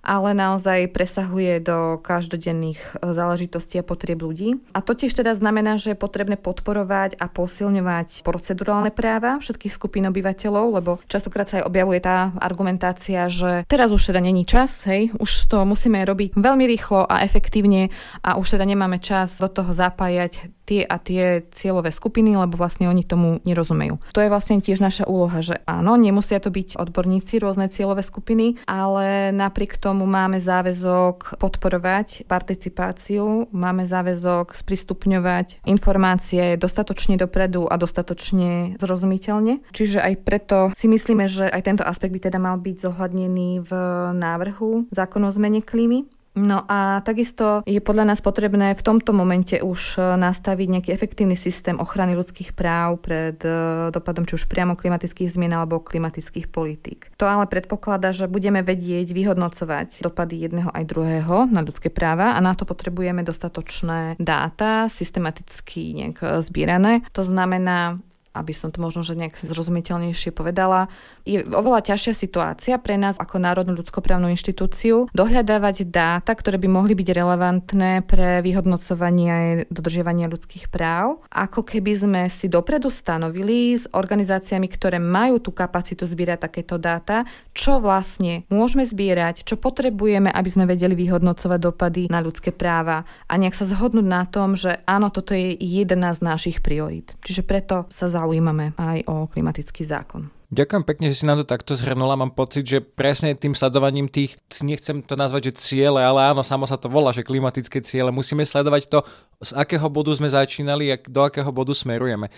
ale 0.07 0.39
naozaj 0.39 0.95
presahuje 0.95 1.59
do 1.59 1.99
každodenných 1.99 2.79
e, 2.79 3.11
záležitostí 3.11 3.83
a 3.83 3.85
potrieb 3.85 4.23
ľudí. 4.23 4.63
A 4.71 4.79
to 4.79 4.95
tiež 4.95 5.19
teda 5.19 5.35
znamená, 5.35 5.83
že 5.83 5.93
je 5.93 5.99
potrebné 5.99 6.39
podporovať 6.39 7.19
a 7.19 7.27
posilňovať 7.27 8.23
procedurálne 8.23 8.95
práva 8.95 9.43
všetkých 9.43 9.75
skupín 9.75 10.07
obyvateľov, 10.07 10.79
lebo 10.79 10.91
častokrát 11.11 11.51
sa 11.51 11.59
aj 11.61 11.67
objavuje 11.67 11.99
tá 11.99 12.31
argumentácia, 12.39 13.27
že 13.27 13.67
teraz 13.67 13.91
už 13.91 14.15
teda 14.15 14.23
není 14.23 14.47
čas, 14.47 14.87
hej, 14.87 15.11
už 15.19 15.51
to 15.51 15.67
musíme 15.67 15.99
robiť 16.07 16.39
veľmi 16.39 16.65
rýchlo 16.71 17.03
a 17.03 17.27
efektívne 17.27 17.91
a 18.23 18.39
už 18.39 18.55
teda 18.55 18.63
nemáme 18.63 19.03
čas 19.03 19.43
do 19.43 19.51
toho 19.51 19.75
zapájať 19.75 20.55
tie 20.67 20.83
a 20.83 20.99
tie 20.99 21.47
cieľové 21.55 21.95
skupiny, 21.95 22.35
lebo 22.35 22.59
vlastne 22.59 22.91
oni 22.91 23.07
tomu 23.07 23.39
nerozumejú. 23.47 24.03
To 24.13 24.21
je 24.21 24.29
vlastne 24.29 24.59
tiež 24.59 24.83
naša 24.83 25.07
úloha, 25.07 25.39
že 25.41 25.63
áno, 25.65 25.95
nemusia 25.95 26.43
to 26.43 26.51
byť 26.51 26.77
odborníci, 26.77 27.39
rôzne 27.39 27.71
cieľové 27.71 28.03
skupiny, 28.03 28.59
ale 28.67 29.31
napriek 29.31 29.79
tomu 29.79 29.96
máme 30.05 30.37
záväzok 30.37 31.41
podporovať 31.41 32.29
participáciu, 32.29 33.49
máme 33.55 33.88
záväzok 33.88 34.53
sprístupňovať 34.53 35.65
informácie 35.65 36.61
dostatočne 36.61 37.17
dopredu 37.17 37.65
a 37.65 37.81
dostatočne 37.81 38.76
zrozumiteľne. 38.76 39.65
Čiže 39.73 40.05
aj 40.05 40.15
preto 40.26 40.59
si 40.76 40.91
myslíme, 40.91 41.25
že 41.25 41.49
aj 41.49 41.62
tento 41.65 41.85
aspekt 41.87 42.12
by 42.12 42.21
teda 42.29 42.37
mal 42.43 42.61
byť 42.61 42.76
zohľadnený 42.83 43.65
v 43.65 43.73
návrhu 44.12 44.91
zákonu 44.93 45.31
o 45.31 45.33
zmene 45.33 45.62
klímy. 45.62 46.15
No 46.37 46.69
a 46.69 47.00
takisto 47.00 47.64
je 47.64 47.81
podľa 47.81 48.12
nás 48.12 48.21
potrebné 48.21 48.76
v 48.76 48.85
tomto 48.85 49.16
momente 49.16 49.57
už 49.57 49.97
e, 49.97 50.21
nastaviť 50.21 50.69
nejaký 50.69 50.90
efektívny 50.93 51.33
systém 51.33 51.81
ochrany 51.81 52.12
ľudských 52.12 52.52
práv 52.52 53.00
pred 53.00 53.40
e, 53.40 53.88
dopadom 53.88 54.28
či 54.28 54.37
už 54.37 54.45
priamo 54.45 54.76
klimatických 54.76 55.33
zmien 55.33 55.57
alebo 55.57 55.81
klimatických 55.81 56.52
politík. 56.52 57.09
To 57.16 57.25
ale 57.25 57.49
predpokladá, 57.49 58.12
že 58.12 58.28
budeme 58.28 58.61
vedieť 58.61 59.16
vyhodnocovať 59.16 60.05
dopady 60.05 60.45
jedného 60.45 60.69
aj 60.76 60.85
druhého 60.85 61.49
na 61.49 61.64
ľudské 61.64 61.88
práva 61.88 62.37
a 62.37 62.38
na 62.45 62.52
to 62.52 62.69
potrebujeme 62.69 63.25
dostatočné 63.25 64.21
dáta, 64.21 64.93
systematicky 64.93 65.97
nejak 65.97 66.19
e, 66.21 66.26
zbierané. 66.45 67.00
To 67.16 67.25
znamená, 67.25 67.97
aby 68.37 68.52
som 68.52 68.69
to 68.69 68.85
možno 68.85 69.00
že 69.00 69.16
nejak 69.16 69.38
zrozumiteľnejšie 69.40 70.31
povedala, 70.37 70.93
je 71.25 71.43
oveľa 71.43 71.95
ťažšia 71.95 72.12
situácia 72.14 72.75
pre 72.78 73.00
nás 73.00 73.16
ako 73.16 73.40
Národnú 73.40 73.75
ľudskoprávnu 73.81 74.31
inštitúciu 74.31 75.09
dohľadávať 75.11 75.88
dáta, 75.88 76.37
ktoré 76.37 76.61
by 76.61 76.69
mohli 76.69 76.93
byť 76.93 77.09
relevantné 77.11 78.05
pre 78.05 78.45
vyhodnocovanie 78.45 79.28
a 79.33 79.40
dodržiavanie 79.73 80.28
ľudských 80.28 80.69
práv, 80.69 81.25
ako 81.33 81.64
keby 81.64 81.93
sme 81.97 82.23
si 82.28 82.47
dopredu 82.47 82.93
stanovili 82.93 83.75
s 83.75 83.88
organizáciami, 83.90 84.66
ktoré 84.69 85.00
majú 85.00 85.40
tú 85.40 85.50
kapacitu 85.50 86.05
zbierať 86.05 86.47
takéto 86.47 86.76
dáta, 86.76 87.25
čo 87.57 87.81
vlastne 87.81 88.45
môžeme 88.52 88.87
zbierať, 88.87 89.47
čo 89.47 89.59
potrebujeme, 89.59 90.28
aby 90.31 90.50
sme 90.50 90.69
vedeli 90.69 90.95
vyhodnocovať 90.95 91.59
dopady 91.59 92.02
na 92.12 92.21
ľudské 92.21 92.52
práva 92.52 93.07
a 93.26 93.33
nejak 93.35 93.57
sa 93.57 93.66
zhodnúť 93.66 94.07
na 94.07 94.23
tom, 94.28 94.55
že 94.55 94.83
áno, 94.85 95.09
toto 95.09 95.33
je 95.33 95.57
jedna 95.57 96.12
z 96.12 96.21
našich 96.23 96.59
priorít. 96.61 97.14
Čiže 97.25 97.43
preto 97.47 97.88
sa 97.88 98.07
zaujímame 98.07 98.25
zaujímame 98.26 98.75
aj 98.75 99.06
o 99.06 99.30
klimatický 99.30 99.87
zákon. 99.87 100.26
Ďakujem 100.50 100.85
pekne, 100.87 101.06
že 101.11 101.23
si 101.23 101.26
nám 101.26 101.42
to 101.42 101.47
takto 101.47 101.75
zhrnula. 101.75 102.18
Mám 102.18 102.35
pocit, 102.35 102.66
že 102.66 102.78
presne 102.78 103.35
tým 103.35 103.54
sledovaním 103.54 104.06
tých, 104.11 104.38
nechcem 104.62 105.02
to 105.02 105.18
nazvať, 105.18 105.50
že 105.50 105.59
ciele, 105.59 105.99
ale 106.02 106.23
áno, 106.23 106.42
samo 106.47 106.66
sa 106.66 106.78
to 106.78 106.87
volá, 106.87 107.11
že 107.11 107.26
klimatické 107.26 107.83
ciele. 107.83 108.14
Musíme 108.14 108.47
sledovať 108.47 108.87
to, 108.87 109.02
z 109.42 109.54
akého 109.59 109.87
bodu 109.90 110.14
sme 110.14 110.30
začínali 110.30 110.90
a 110.90 110.99
do 110.99 111.23
akého 111.23 111.50
bodu 111.50 111.75
smerujeme. 111.75 112.30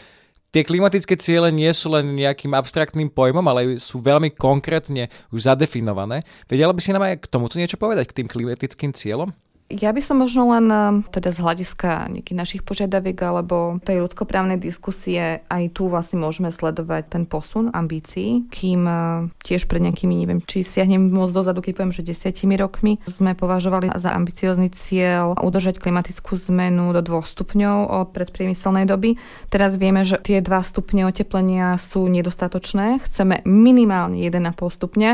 Tie 0.48 0.64
klimatické 0.64 1.20
ciele 1.20 1.52
nie 1.52 1.68
sú 1.76 1.92
len 1.92 2.16
nejakým 2.16 2.56
abstraktným 2.56 3.12
pojmom, 3.12 3.44
ale 3.44 3.76
sú 3.76 4.00
veľmi 4.00 4.32
konkrétne 4.32 5.12
už 5.28 5.44
zadefinované. 5.44 6.24
Vedela 6.48 6.72
by 6.72 6.80
si 6.80 6.96
nám 6.96 7.04
aj 7.04 7.28
k 7.28 7.28
tomuto 7.28 7.60
niečo 7.60 7.76
povedať, 7.76 8.08
k 8.08 8.24
tým 8.24 8.28
klimatickým 8.32 8.96
cieľom? 8.96 9.28
Ja 9.68 9.92
by 9.92 10.00
som 10.00 10.24
možno 10.24 10.48
len 10.48 10.64
eh, 10.72 11.04
teda 11.12 11.28
z 11.28 11.44
hľadiska 11.44 12.08
nejakých 12.08 12.38
našich 12.40 12.62
požiadaviek 12.64 13.20
alebo 13.20 13.76
tej 13.84 14.00
ľudskoprávnej 14.00 14.56
diskusie 14.56 15.44
aj 15.44 15.76
tu 15.76 15.92
vlastne 15.92 16.24
môžeme 16.24 16.48
sledovať 16.48 17.12
ten 17.12 17.28
posun 17.28 17.68
ambícií, 17.76 18.48
kým 18.48 18.88
eh, 18.88 19.28
tiež 19.44 19.68
pred 19.68 19.84
nejakými, 19.84 20.24
neviem, 20.24 20.40
či 20.40 20.64
siahnem 20.64 21.12
moc 21.12 21.28
dozadu, 21.36 21.60
keď 21.60 21.72
poviem, 21.76 21.92
že 21.92 22.00
desiatimi 22.00 22.56
rokmi 22.56 22.96
sme 23.04 23.36
považovali 23.36 23.92
za 23.92 24.16
ambiciózny 24.16 24.72
cieľ 24.72 25.36
udržať 25.36 25.76
klimatickú 25.84 26.32
zmenu 26.48 26.96
do 26.96 27.04
2 27.04 27.28
stupňov 27.28 27.76
od 27.92 28.16
predpriemyselnej 28.16 28.88
doby. 28.88 29.20
Teraz 29.52 29.76
vieme, 29.76 30.00
že 30.08 30.16
tie 30.24 30.40
2 30.40 30.48
stupne 30.64 31.04
oteplenia 31.04 31.76
sú 31.76 32.08
nedostatočné. 32.08 33.04
Chceme 33.04 33.44
minimálne 33.44 34.16
1,5 34.16 34.48
stupňa 34.56 35.10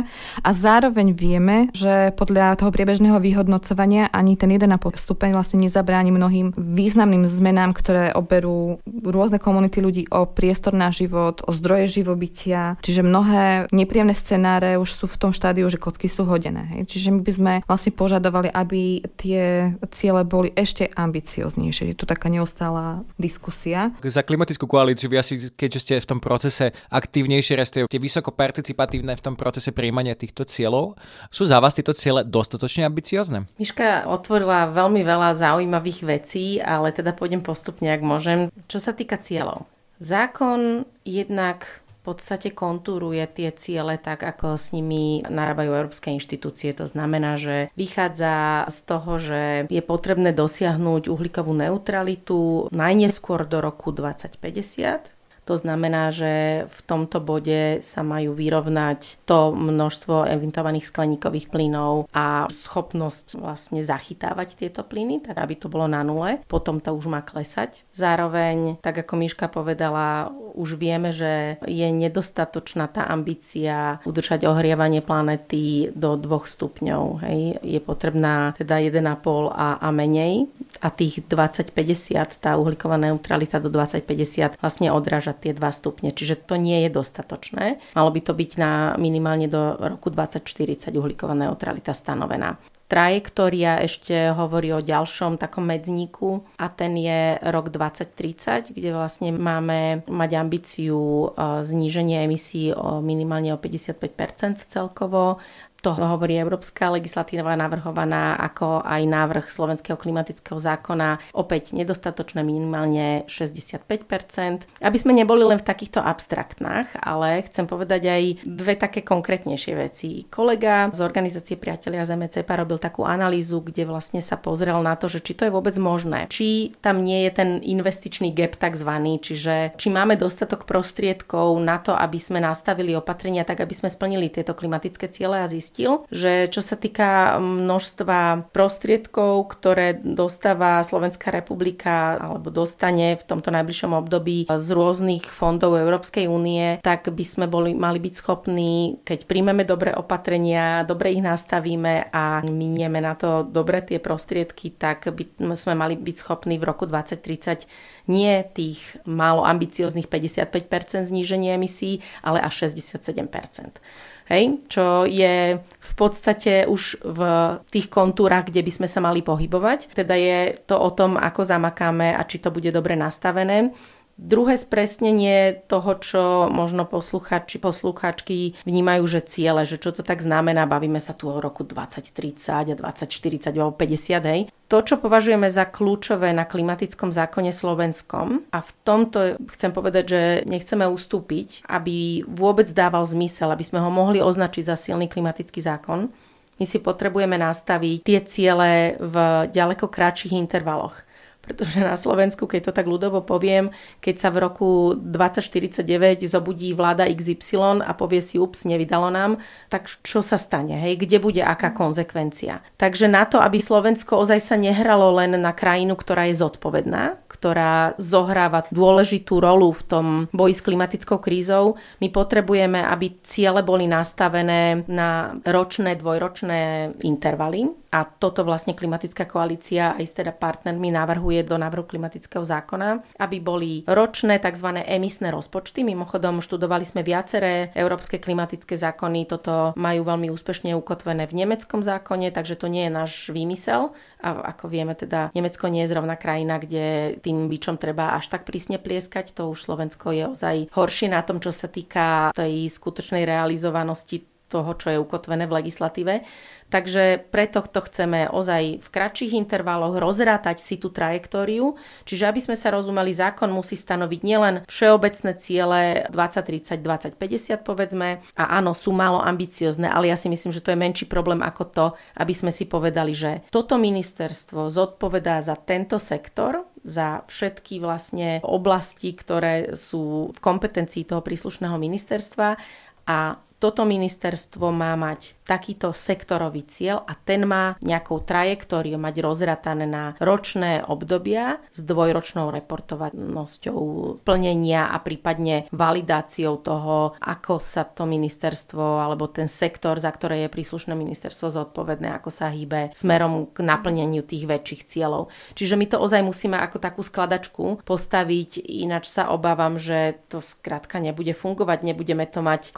a 0.47 0.51
zároveň 0.55 1.11
vieme, 1.11 1.75
že 1.75 2.15
podľa 2.15 2.63
toho 2.63 2.71
priebežného 2.71 3.19
vyhodnocovania 3.19 4.15
ani 4.15 4.44
ten 4.45 4.53
1,5 4.53 4.77
stupeň 5.01 5.33
vlastne 5.33 5.65
nezabráni 5.65 6.13
mnohým 6.13 6.53
významným 6.53 7.25
zmenám, 7.25 7.73
ktoré 7.73 8.13
oberú 8.13 8.77
rôzne 8.85 9.41
komunity 9.41 9.81
ľudí 9.81 10.05
o 10.13 10.29
priestor 10.29 10.77
na 10.77 10.93
život, 10.93 11.41
o 11.49 11.51
zdroje 11.57 12.05
živobytia. 12.05 12.77
Čiže 12.85 13.01
mnohé 13.01 13.73
nepríjemné 13.73 14.13
scenáre 14.13 14.77
už 14.77 14.93
sú 14.93 15.07
v 15.09 15.17
tom 15.17 15.33
štádiu, 15.33 15.65
že 15.73 15.81
kocky 15.81 16.13
sú 16.13 16.29
hodené. 16.29 16.69
Hej. 16.77 16.93
Čiže 16.93 17.09
my 17.17 17.21
by 17.25 17.33
sme 17.33 17.53
vlastne 17.65 17.97
požadovali, 17.97 18.53
aby 18.53 19.01
tie 19.17 19.73
ciele 19.89 20.21
boli 20.29 20.53
ešte 20.53 20.93
ambicioznejšie. 20.93 21.95
Je 21.95 21.97
tu 21.97 22.05
taká 22.05 22.29
neustála 22.29 23.01
diskusia. 23.17 23.97
Za 24.05 24.21
klimatickú 24.21 24.69
koalíciu 24.69 25.09
vy 25.09 25.25
asi, 25.25 25.35
keďže 25.57 25.81
ste 25.81 25.95
v 26.05 26.11
tom 26.11 26.21
procese 26.21 26.77
aktívnejšie, 26.93 27.57
respektíve 27.57 27.89
tie 27.89 28.03
vysoko 28.03 28.29
participatívne 28.29 29.17
v 29.17 29.25
tom 29.25 29.41
procese 29.41 29.73
príjmania 29.73 30.13
týchto 30.13 30.45
cieľov, 30.45 31.01
sú 31.33 31.49
za 31.49 31.57
vás 31.63 31.73
tieto 31.73 31.97
ciele 31.97 32.27
dostatočne 32.27 32.85
ambiciozne? 32.85 33.47
Miška 33.57 34.11
otvor 34.11 34.34
otvorila 34.35 34.75
veľmi 34.75 35.07
veľa 35.07 35.31
zaujímavých 35.39 36.01
vecí, 36.03 36.59
ale 36.59 36.91
teda 36.91 37.15
pôjdem 37.15 37.39
postupne, 37.39 37.87
ak 37.95 38.03
môžem. 38.03 38.51
Čo 38.67 38.83
sa 38.83 38.91
týka 38.91 39.15
cieľov. 39.15 39.71
Zákon 40.03 40.83
jednak 41.07 41.87
v 42.03 42.13
podstate 42.13 42.51
kontúruje 42.51 43.23
tie 43.31 43.55
ciele 43.55 43.95
tak, 43.95 44.27
ako 44.27 44.59
s 44.59 44.75
nimi 44.75 45.23
narábajú 45.23 45.71
európske 45.71 46.11
inštitúcie. 46.11 46.75
To 46.75 46.83
znamená, 46.83 47.39
že 47.39 47.71
vychádza 47.79 48.67
z 48.75 48.79
toho, 48.83 49.23
že 49.23 49.43
je 49.71 49.83
potrebné 49.87 50.35
dosiahnuť 50.35 51.07
uhlíkovú 51.07 51.55
neutralitu 51.55 52.67
najneskôr 52.75 53.47
do 53.47 53.63
roku 53.63 53.95
2050 53.95 55.14
To 55.45 55.55
znamená, 55.61 56.09
že 56.09 56.65
v 56.65 56.81
tomto 56.89 57.21
bode 57.21 57.85
sa 57.85 58.01
majú 58.01 58.33
vyrovnať 58.33 59.21
to 59.29 59.53
množstvo 59.53 60.25
emitovaných 60.25 60.89
skleníkových 60.89 61.53
plynov 61.53 62.09
a 62.17 62.49
schopnosť 62.49 63.37
vlastne 63.37 63.85
zachytávať 63.85 64.57
tieto 64.57 64.81
plyny, 64.83 65.21
tak 65.21 65.37
aby 65.37 65.55
to 65.61 65.69
bolo 65.69 65.85
na 65.85 66.01
nule. 66.01 66.41
Potom 66.49 66.81
to 66.81 66.97
už 66.97 67.13
má 67.13 67.21
klesať. 67.21 67.85
Zároveň, 67.93 68.81
tak 68.81 69.05
ako 69.05 69.21
Miška 69.21 69.53
povedala, 69.53 70.33
už 70.55 70.79
vieme, 70.79 71.11
že 71.11 71.59
je 71.67 71.85
nedostatočná 71.91 72.87
tá 72.89 73.11
ambícia 73.11 73.99
udržať 74.07 74.47
ohrievanie 74.47 75.03
planety 75.03 75.91
do 75.93 76.15
2 76.15 76.31
stupňov. 76.47 77.03
Hej. 77.27 77.41
Je 77.61 77.81
potrebná 77.83 78.55
teda 78.55 78.79
1,5 78.79 79.51
a, 79.51 79.83
a 79.83 79.89
menej 79.91 80.47
a 80.79 80.89
tých 80.95 81.27
2050, 81.27 82.39
tá 82.39 82.55
uhlíková 82.55 82.97
neutralita 82.97 83.59
do 83.59 83.69
2050 83.69 84.63
vlastne 84.63 84.89
odráža 84.95 85.34
tie 85.39 85.53
2 85.53 85.61
stupne, 85.75 86.11
čiže 86.15 86.39
to 86.47 86.55
nie 86.55 86.87
je 86.87 86.91
dostatočné. 86.91 87.83
Malo 87.99 88.11
by 88.11 88.21
to 88.23 88.33
byť 88.33 88.51
na 88.59 88.95
minimálne 88.97 89.51
do 89.51 89.77
roku 89.79 90.09
2040 90.09 90.95
uhlíková 90.95 91.35
neutralita 91.35 91.93
stanovená. 91.93 92.57
Trajektória 92.85 93.81
ešte 93.81 94.13
hovorí 94.37 94.69
o 94.77 94.85
ďalšom 94.85 95.41
takom 95.41 95.65
medzníku 95.65 96.45
a 96.61 96.69
ten 96.69 96.93
je 97.01 97.41
rok 97.49 97.73
2030, 97.73 98.77
kde 98.77 98.93
vlastne 98.93 99.33
máme 99.33 100.05
mať 100.05 100.31
ambíciu 100.37 101.01
e, 101.01 101.29
zníženie 101.65 102.29
emisí 102.29 102.77
o 102.77 103.01
minimálne 103.01 103.57
o 103.57 103.59
55% 103.59 104.69
celkovo 104.69 105.41
to 105.85 105.93
hovorí 105.93 106.41
Európska 106.41 106.89
legislatíva 106.89 107.53
navrhovaná 107.61 108.41
ako 108.41 108.81
aj 108.81 109.05
návrh 109.05 109.53
Slovenského 109.53 110.01
klimatického 110.01 110.57
zákona. 110.57 111.37
Opäť 111.37 111.77
nedostatočné 111.77 112.41
minimálne 112.41 113.29
65%. 113.29 114.65
Aby 114.81 114.97
sme 114.97 115.13
neboli 115.13 115.45
len 115.45 115.61
v 115.61 115.69
takýchto 115.69 116.01
abstraktnách, 116.01 116.97
ale 117.05 117.45
chcem 117.45 117.69
povedať 117.69 118.09
aj 118.09 118.23
dve 118.49 118.81
také 118.81 119.05
konkrétnejšie 119.05 119.73
veci. 119.77 120.25
Kolega 120.33 120.89
z 120.89 121.05
organizácie 121.05 121.61
Priatelia 121.61 122.09
Zeme 122.09 122.33
CEPA 122.33 122.65
robil 122.65 122.81
takú 122.81 123.05
analýzu, 123.05 123.61
kde 123.61 123.85
vlastne 123.85 124.25
sa 124.25 124.41
pozrel 124.41 124.81
na 124.81 124.97
to, 124.97 125.13
že 125.13 125.21
či 125.21 125.37
to 125.37 125.45
je 125.45 125.53
vôbec 125.53 125.77
možné. 125.77 126.33
Či 126.33 126.73
tam 126.81 127.05
nie 127.05 127.29
je 127.29 127.31
ten 127.37 127.51
investičný 127.61 128.33
gap 128.33 128.57
takzvaný, 128.57 129.21
čiže 129.21 129.77
či 129.77 129.93
máme 129.93 130.17
dostatok 130.17 130.65
prostriedkov 130.65 131.61
na 131.61 131.77
to, 131.77 131.93
aby 131.93 132.17
sme 132.17 132.41
nastavili 132.41 132.97
opatrenia 132.97 133.45
tak, 133.45 133.61
aby 133.61 133.77
sme 133.77 133.93
splnili 133.93 134.33
tieto 134.33 134.57
klimatické 134.57 135.13
ciele 135.13 135.45
a 135.45 135.51
zistili, 135.51 135.74
zistil, 135.75 136.07
že 136.15 136.47
čo 136.55 136.63
sa 136.63 136.79
týka 136.79 137.43
množstva 137.43 138.47
prostriedkov, 138.55 139.51
ktoré 139.51 139.99
dostáva 139.99 140.79
Slovenská 140.87 141.35
republika 141.35 142.15
alebo 142.15 142.55
dostane 142.55 143.19
v 143.19 143.27
tomto 143.27 143.51
najbližšom 143.51 143.91
období 143.91 144.47
z 144.47 144.69
rôznych 144.71 145.27
fondov 145.27 145.75
Európskej 145.75 146.31
únie, 146.31 146.79
tak 146.79 147.11
by 147.11 147.25
sme 147.27 147.51
boli, 147.51 147.75
mali 147.75 147.99
byť 147.99 148.15
schopní, 148.15 149.03
keď 149.03 149.27
príjmeme 149.27 149.67
dobré 149.67 149.91
opatrenia, 149.99 150.87
dobre 150.87 151.11
ich 151.11 151.23
nastavíme 151.27 152.15
a 152.15 152.47
minieme 152.47 153.03
na 153.03 153.19
to 153.19 153.43
dobre 153.43 153.83
tie 153.83 153.99
prostriedky, 153.99 154.71
tak 154.79 155.11
by 155.11 155.27
sme 155.59 155.75
mali 155.75 155.99
byť 155.99 156.17
schopní 156.23 156.55
v 156.63 156.71
roku 156.71 156.87
2030 156.87 157.67
nie 158.07 158.47
tých 158.55 159.01
málo 159.09 159.43
ambicióznych 159.43 160.07
55% 160.07 161.11
zníženie 161.11 161.57
emisí, 161.57 162.05
ale 162.23 162.39
až 162.39 162.69
67% 162.71 163.83
hej, 164.29 164.65
čo 164.69 165.05
je 165.05 165.59
v 165.61 165.93
podstate 165.97 166.65
už 166.65 167.05
v 167.05 167.21
tých 167.69 167.93
kontúrach, 167.93 168.49
kde 168.49 168.65
by 168.65 168.73
sme 168.73 168.89
sa 168.89 169.01
mali 169.05 169.21
pohybovať. 169.21 169.93
Teda 169.93 170.17
je 170.17 170.57
to 170.65 170.81
o 170.81 170.91
tom, 170.93 171.21
ako 171.21 171.45
zamakáme 171.45 172.17
a 172.17 172.23
či 172.25 172.41
to 172.41 172.49
bude 172.49 172.73
dobre 172.73 172.97
nastavené. 172.97 173.73
Druhé 174.15 174.55
spresnenie 174.55 175.67
toho, 175.67 175.99
čo 175.99 176.23
možno 176.47 176.87
posluchači, 176.87 177.59
posluchačky 177.59 178.55
vnímajú, 178.63 179.03
že 179.11 179.27
ciele, 179.27 179.67
že 179.67 179.75
čo 179.75 179.91
to 179.91 180.07
tak 180.07 180.23
znamená, 180.23 180.71
bavíme 180.71 181.03
sa 181.03 181.19
tu 181.19 181.27
o 181.27 181.43
roku 181.43 181.67
2030 181.67 182.71
a 182.71 182.75
2040 182.79 183.51
alebo 183.59 183.75
50, 183.75 184.31
hej. 184.31 184.41
To, 184.71 184.87
čo 184.87 185.03
považujeme 185.03 185.51
za 185.51 185.67
kľúčové 185.67 186.31
na 186.31 186.47
klimatickom 186.47 187.11
zákone 187.11 187.51
slovenskom 187.51 188.47
a 188.55 188.59
v 188.63 188.71
tomto 188.87 189.35
chcem 189.51 189.75
povedať, 189.75 190.05
že 190.07 190.23
nechceme 190.47 190.87
ustúpiť, 190.87 191.67
aby 191.67 192.23
vôbec 192.31 192.71
dával 192.71 193.03
zmysel, 193.03 193.51
aby 193.51 193.67
sme 193.67 193.83
ho 193.83 193.91
mohli 193.91 194.23
označiť 194.23 194.63
za 194.63 194.79
silný 194.79 195.11
klimatický 195.11 195.59
zákon, 195.59 196.07
my 196.55 196.65
si 196.71 196.79
potrebujeme 196.79 197.35
nastaviť 197.35 198.07
tie 198.07 198.19
ciele 198.23 198.95
v 199.03 199.17
ďaleko 199.51 199.91
kratších 199.91 200.39
intervaloch 200.39 201.03
pretože 201.45 201.81
na 201.81 201.95
Slovensku, 201.95 202.49
keď 202.49 202.71
to 202.71 202.73
tak 202.73 202.89
ľudovo 202.89 203.21
poviem, 203.21 203.69
keď 204.01 204.15
sa 204.17 204.29
v 204.33 204.49
roku 204.49 204.71
2049 204.97 205.85
zobudí 206.25 206.73
vláda 206.73 207.05
XY 207.05 207.85
a 207.85 207.93
povie 207.93 208.25
si, 208.25 208.41
ups, 208.41 208.65
nevydalo 208.65 209.13
nám, 209.13 209.39
tak 209.69 209.87
čo 210.01 210.25
sa 210.25 210.41
stane, 210.41 210.81
hej, 210.81 210.97
kde 210.97 211.21
bude 211.21 211.45
aká 211.45 211.71
konzekvencia. 211.77 212.65
Takže 212.81 213.07
na 213.07 213.29
to, 213.29 213.39
aby 213.39 213.61
Slovensko 213.61 214.25
ozaj 214.25 214.41
sa 214.41 214.57
nehralo 214.57 215.13
len 215.17 215.37
na 215.37 215.53
krajinu, 215.53 215.95
ktorá 215.95 216.27
je 216.33 216.41
zodpovedná, 216.41 217.24
ktorá 217.45 217.93
zohráva 218.01 218.65
dôležitú 218.73 219.37
rolu 219.37 219.77
v 219.77 219.83
tom 219.85 220.07
boji 220.33 220.57
s 220.57 220.65
klimatickou 220.65 221.21
krízou, 221.21 221.77
my 222.01 222.09
potrebujeme, 222.09 222.81
aby 222.81 223.21
ciele 223.21 223.61
boli 223.61 223.85
nastavené 223.85 224.89
na 224.89 225.37
ročné, 225.45 225.93
dvojročné 226.01 226.97
intervaly, 227.05 227.69
a 227.95 228.03
toto 228.03 228.43
vlastne 228.43 228.75
klimatická 228.75 229.23
koalícia 229.31 229.95
aj 229.95 230.03
s 230.03 230.19
teda 230.19 230.35
partnermi 230.35 230.91
navrhuje 230.91 231.47
do 231.47 231.55
návrhu 231.55 231.87
klimatického 231.87 232.43
zákona, 232.43 232.99
aby 233.23 233.39
boli 233.39 233.87
ročné 233.87 234.43
tzv. 234.43 234.83
emisné 234.83 235.31
rozpočty. 235.31 235.87
Mimochodom, 235.87 236.43
študovali 236.43 236.83
sme 236.83 237.07
viaceré 237.07 237.71
európske 237.79 238.19
klimatické 238.19 238.75
zákony, 238.75 239.31
toto 239.31 239.79
majú 239.79 240.03
veľmi 240.11 240.27
úspešne 240.27 240.75
ukotvené 240.75 241.31
v 241.31 241.47
nemeckom 241.47 241.87
zákone, 241.87 242.35
takže 242.35 242.59
to 242.59 242.67
nie 242.67 242.91
je 242.91 242.93
náš 242.93 243.13
výmysel. 243.31 243.95
A 244.19 244.57
ako 244.57 244.73
vieme, 244.73 244.99
teda 244.99 245.31
Nemecko 245.37 245.71
nie 245.71 245.87
je 245.87 245.93
zrovna 245.95 246.19
krajina, 246.19 246.59
kde 246.59 247.15
tým 247.23 247.34
bičom 247.47 247.77
treba 247.79 248.17
až 248.19 248.29
tak 248.33 248.49
prísne 248.49 248.83
plieskať. 248.83 249.35
To 249.39 249.51
už 249.53 249.65
Slovensko 249.65 250.11
je 250.11 250.25
ozaj 250.35 250.57
horšie 250.75 251.09
na 251.13 251.23
tom, 251.23 251.39
čo 251.39 251.55
sa 251.55 251.71
týka 251.71 252.35
tej 252.35 252.67
skutočnej 252.71 253.23
realizovanosti 253.23 254.34
toho, 254.55 254.71
čo 254.79 254.95
je 254.95 255.03
ukotvené 255.03 255.51
v 255.51 255.57
legislatíve. 255.59 256.23
Takže 256.71 257.31
preto 257.31 257.63
to 257.63 257.83
chceme 257.87 258.31
ozaj 258.31 258.83
v 258.83 258.89
kratších 258.89 259.37
intervaloch 259.39 259.95
rozrátať 259.99 260.59
si 260.59 260.75
tú 260.79 260.91
trajektóriu. 260.91 261.79
Čiže 262.03 262.31
aby 262.31 262.41
sme 262.43 262.57
sa 262.59 262.75
rozumeli, 262.75 263.15
zákon 263.15 263.51
musí 263.51 263.75
stanoviť 263.75 264.21
nielen 264.23 264.55
všeobecné 264.67 265.31
ciele 265.39 265.83
2030, 266.11 266.83
2050 266.83 267.63
povedzme. 267.63 268.23
A 268.35 268.59
áno, 268.59 268.75
sú 268.75 268.91
málo 268.91 269.23
ambiciozne, 269.23 269.87
ale 269.91 270.11
ja 270.11 270.17
si 270.19 270.27
myslím, 270.27 270.51
že 270.51 270.63
to 270.63 270.73
je 270.75 270.83
menší 270.83 271.07
problém 271.07 271.43
ako 271.43 271.65
to, 271.71 271.87
aby 272.19 272.35
sme 272.35 272.51
si 272.51 272.67
povedali, 272.67 273.15
že 273.15 273.47
toto 273.55 273.79
ministerstvo 273.79 274.67
zodpovedá 274.67 275.45
za 275.45 275.55
tento 275.55 276.03
sektor, 276.03 276.67
za 276.85 277.25
všetky 277.31 277.81
vlastne 277.81 278.45
oblasti, 278.45 279.17
ktoré 279.17 279.73
sú 279.79 280.35
v 280.35 280.39
kompetencii 280.43 281.09
toho 281.09 281.25
príslušného 281.25 281.81
ministerstva 281.81 282.61
a 283.09 283.19
toto 283.59 283.87
ministerstvo 283.89 284.69
má 284.75 284.93
mať 284.99 285.35
takýto 285.45 285.93
sektorový 285.93 286.65
cieľ 286.65 287.05
a 287.05 287.13
ten 287.13 287.45
má 287.45 287.77
nejakou 287.85 288.25
trajektóriou 288.25 288.97
mať 288.97 289.21
rozratané 289.21 289.85
na 289.85 290.17
ročné 290.19 290.81
obdobia 290.85 291.61
s 291.69 291.85
dvojročnou 291.85 292.49
reportovanosťou 292.49 293.81
plnenia 294.25 294.89
a 294.89 294.97
prípadne 295.05 295.69
validáciou 295.69 296.61
toho, 296.65 297.13
ako 297.21 297.61
sa 297.61 297.85
to 297.85 298.09
ministerstvo 298.09 299.05
alebo 299.05 299.29
ten 299.29 299.47
sektor, 299.47 300.01
za 300.01 300.09
ktoré 300.09 300.49
je 300.49 300.53
príslušné 300.53 300.97
ministerstvo 300.97 301.53
zodpovedné, 301.53 302.17
ako 302.17 302.33
sa 302.33 302.49
hýbe 302.49 302.97
smerom 302.97 303.53
k 303.53 303.61
naplneniu 303.61 304.25
tých 304.25 304.49
väčších 304.49 304.83
cieľov. 304.89 305.29
Čiže 305.53 305.77
my 305.77 305.87
to 305.89 306.01
ozaj 306.01 306.25
musíme 306.25 306.57
ako 306.57 306.81
takú 306.81 307.05
skladačku 307.05 307.85
postaviť, 307.85 308.65
ináč 308.65 309.13
sa 309.13 309.29
obávam, 309.29 309.77
že 309.77 310.17
to 310.33 310.41
skrátka 310.41 310.97
nebude 311.05 311.37
fungovať, 311.37 311.85
nebudeme 311.85 312.25
to 312.25 312.41
mať 312.41 312.73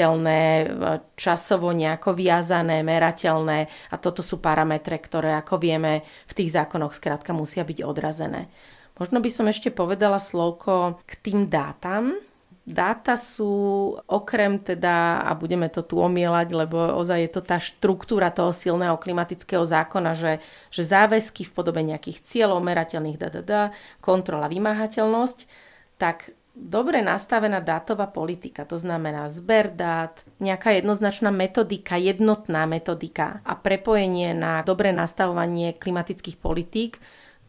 kontrolovateľné, 0.00 0.40
časovo 1.16 1.68
nejako 1.76 2.16
viazané, 2.16 2.80
merateľné 2.80 3.68
a 3.92 3.96
toto 4.00 4.24
sú 4.24 4.40
parametre, 4.40 4.96
ktoré 4.96 5.36
ako 5.36 5.60
vieme 5.60 6.00
v 6.24 6.32
tých 6.32 6.56
zákonoch 6.56 6.96
skrátka 6.96 7.36
musia 7.36 7.64
byť 7.64 7.84
odrazené. 7.84 8.48
Možno 8.96 9.20
by 9.20 9.30
som 9.32 9.48
ešte 9.48 9.72
povedala 9.72 10.20
slovko 10.20 11.00
k 11.04 11.12
tým 11.20 11.48
dátam. 11.48 12.16
Dáta 12.70 13.16
sú 13.16 13.96
okrem 14.04 14.60
teda, 14.60 15.24
a 15.24 15.32
budeme 15.32 15.66
to 15.72 15.80
tu 15.80 15.96
omielať, 15.96 16.48
lebo 16.52 16.76
ozaj 17.00 17.18
je 17.24 17.30
to 17.32 17.42
tá 17.42 17.56
štruktúra 17.56 18.28
toho 18.30 18.52
silného 18.52 18.94
klimatického 19.00 19.64
zákona, 19.64 20.12
že, 20.14 20.32
že 20.68 20.84
záväzky 20.84 21.48
v 21.48 21.54
podobe 21.56 21.80
nejakých 21.80 22.20
cieľov 22.20 22.60
merateľných, 22.60 23.18
da, 23.18 23.28
da, 23.32 23.42
da, 23.42 23.62
kontrola, 24.04 24.46
vymáhateľnosť, 24.52 25.38
tak 25.96 26.32
dobre 26.60 27.00
nastavená 27.00 27.64
dátová 27.64 28.06
politika, 28.06 28.68
to 28.68 28.76
znamená 28.76 29.32
zber 29.32 29.72
dát, 29.72 30.20
nejaká 30.38 30.76
jednoznačná 30.76 31.32
metodika, 31.32 31.96
jednotná 31.96 32.68
metodika 32.68 33.40
a 33.48 33.56
prepojenie 33.56 34.36
na 34.36 34.60
dobre 34.60 34.92
nastavovanie 34.92 35.72
klimatických 35.72 36.36
politík, 36.36 37.00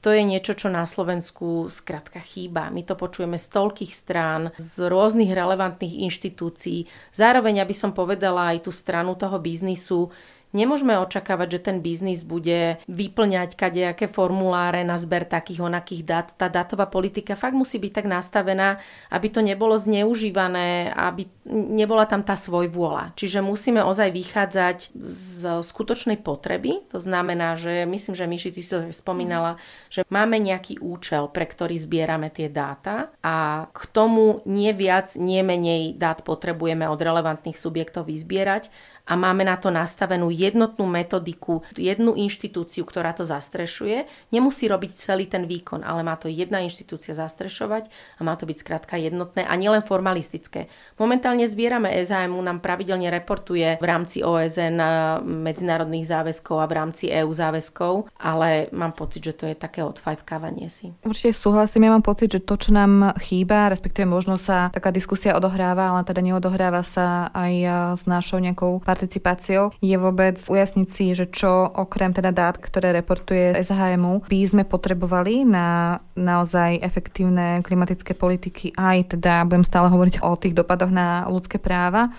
to 0.01 0.09
je 0.09 0.25
niečo, 0.25 0.57
čo 0.57 0.73
na 0.73 0.89
Slovensku 0.89 1.69
skrátka 1.69 2.17
chýba. 2.25 2.73
My 2.73 2.81
to 2.81 2.97
počujeme 2.97 3.37
z 3.37 3.47
toľkých 3.53 3.93
strán, 3.93 4.49
z 4.57 4.89
rôznych 4.89 5.29
relevantných 5.29 6.09
inštitúcií. 6.09 6.89
Zároveň, 7.13 7.61
aby 7.61 7.75
som 7.77 7.93
povedala 7.93 8.49
aj 8.57 8.65
tú 8.65 8.73
stranu 8.73 9.13
toho 9.13 9.37
biznisu, 9.37 10.09
Nemôžeme 10.51 10.99
očakávať, 10.99 11.47
že 11.57 11.59
ten 11.71 11.77
biznis 11.79 12.27
bude 12.27 12.75
vyplňať 12.91 13.55
kadejaké 13.55 14.11
formuláre 14.11 14.83
na 14.83 14.99
zber 14.99 15.23
takých 15.23 15.63
onakých 15.63 16.03
dát. 16.03 16.27
Tá 16.35 16.51
dátová 16.51 16.91
politika 16.91 17.39
fakt 17.39 17.55
musí 17.55 17.79
byť 17.79 17.91
tak 17.95 18.07
nastavená, 18.11 18.75
aby 19.07 19.27
to 19.31 19.39
nebolo 19.39 19.79
zneužívané, 19.79 20.91
aby 20.91 21.31
nebola 21.47 22.03
tam 22.03 22.19
tá 22.27 22.35
svoj 22.35 22.67
vôľa. 22.67 23.15
Čiže 23.15 23.39
musíme 23.39 23.79
ozaj 23.79 24.11
vychádzať 24.11 24.91
z 24.99 25.63
skutočnej 25.63 26.19
potreby. 26.19 26.83
To 26.91 26.99
znamená, 26.99 27.55
že 27.55 27.87
myslím, 27.87 28.13
že 28.19 28.27
Myši, 28.27 28.51
ty 28.51 28.61
si 28.61 28.75
spomínala, 28.91 29.55
že 29.87 30.03
máme 30.11 30.35
nejaký 30.35 30.83
účel, 30.83 31.31
pre 31.31 31.47
ktorý 31.47 31.79
zbierame 31.79 32.27
tie 32.27 32.51
dáta 32.51 33.07
a 33.23 33.67
k 33.71 33.81
tomu 33.87 34.43
nie 34.43 34.75
viac, 34.75 35.15
nie 35.15 35.39
menej 35.47 35.95
dát 35.95 36.27
potrebujeme 36.27 36.91
od 36.91 36.99
relevantných 36.99 37.55
subjektov 37.55 38.11
vyzbierať 38.11 38.67
a 39.07 39.13
máme 39.17 39.43
na 39.43 39.57
to 39.57 39.73
nastavenú 39.73 40.29
jednotnú 40.29 40.85
metodiku, 40.85 41.61
jednu 41.73 42.13
inštitúciu, 42.15 42.85
ktorá 42.85 43.11
to 43.17 43.25
zastrešuje. 43.25 44.05
Nemusí 44.29 44.69
robiť 44.69 44.91
celý 44.93 45.25
ten 45.25 45.49
výkon, 45.49 45.81
ale 45.81 46.05
má 46.05 46.15
to 46.15 46.29
jedna 46.29 46.61
inštitúcia 46.61 47.17
zastrešovať 47.17 47.89
a 48.17 48.21
má 48.21 48.37
to 48.37 48.45
byť 48.45 48.57
skrátka 48.61 48.95
jednotné 48.97 49.43
a 49.45 49.53
nielen 49.57 49.81
formalistické. 49.81 50.69
Momentálne 51.01 51.45
zbierame 51.49 51.91
SHM, 52.01 52.33
nám 52.41 52.61
pravidelne 52.61 53.09
reportuje 53.09 53.77
v 53.81 53.85
rámci 53.85 54.21
OSN 54.25 54.77
medzinárodných 55.21 56.05
záväzkov 56.07 56.57
a 56.61 56.69
v 56.69 56.73
rámci 56.73 57.05
EU 57.11 57.29
záväzkov, 57.29 58.09
ale 58.21 58.69
mám 58.73 58.93
pocit, 58.93 59.25
že 59.25 59.33
to 59.33 59.45
je 59.49 59.55
také 59.57 59.83
odfajfkávanie 59.85 60.69
si. 60.69 60.93
Určite 61.05 61.37
súhlasím, 61.37 61.89
ja 61.89 61.93
mám 61.93 62.05
pocit, 62.05 62.31
že 62.31 62.41
to, 62.41 62.57
čo 62.57 62.73
nám 62.73 63.13
chýba, 63.21 63.69
respektíve 63.69 64.09
možno 64.09 64.37
sa 64.37 64.73
taká 64.73 64.89
diskusia 64.89 65.37
odohráva, 65.37 65.93
ale 65.93 66.05
teda 66.07 66.21
neodohráva 66.21 66.81
sa 66.81 67.29
aj 67.33 67.53
s 67.97 68.03
našou 68.05 68.41
nejakou 68.41 68.81
participáciou, 68.91 69.71
je 69.79 69.95
vôbec 69.95 70.35
ujasniť 70.35 70.87
si, 70.91 71.15
že 71.15 71.31
čo 71.31 71.71
okrem 71.71 72.11
teda 72.11 72.35
dát, 72.35 72.59
ktoré 72.59 72.91
reportuje 72.91 73.55
SHMU, 73.55 74.27
by 74.27 74.39
sme 74.43 74.63
potrebovali 74.67 75.47
na 75.47 75.95
naozaj 76.19 76.83
efektívne 76.83 77.63
klimatické 77.63 78.11
politiky, 78.11 78.75
aj 78.75 79.15
teda 79.15 79.47
budem 79.47 79.63
stále 79.63 79.87
hovoriť 79.87 80.19
o 80.27 80.35
tých 80.35 80.51
dopadoch 80.51 80.91
na 80.91 81.23
ľudské 81.31 81.55
práva, 81.55 82.11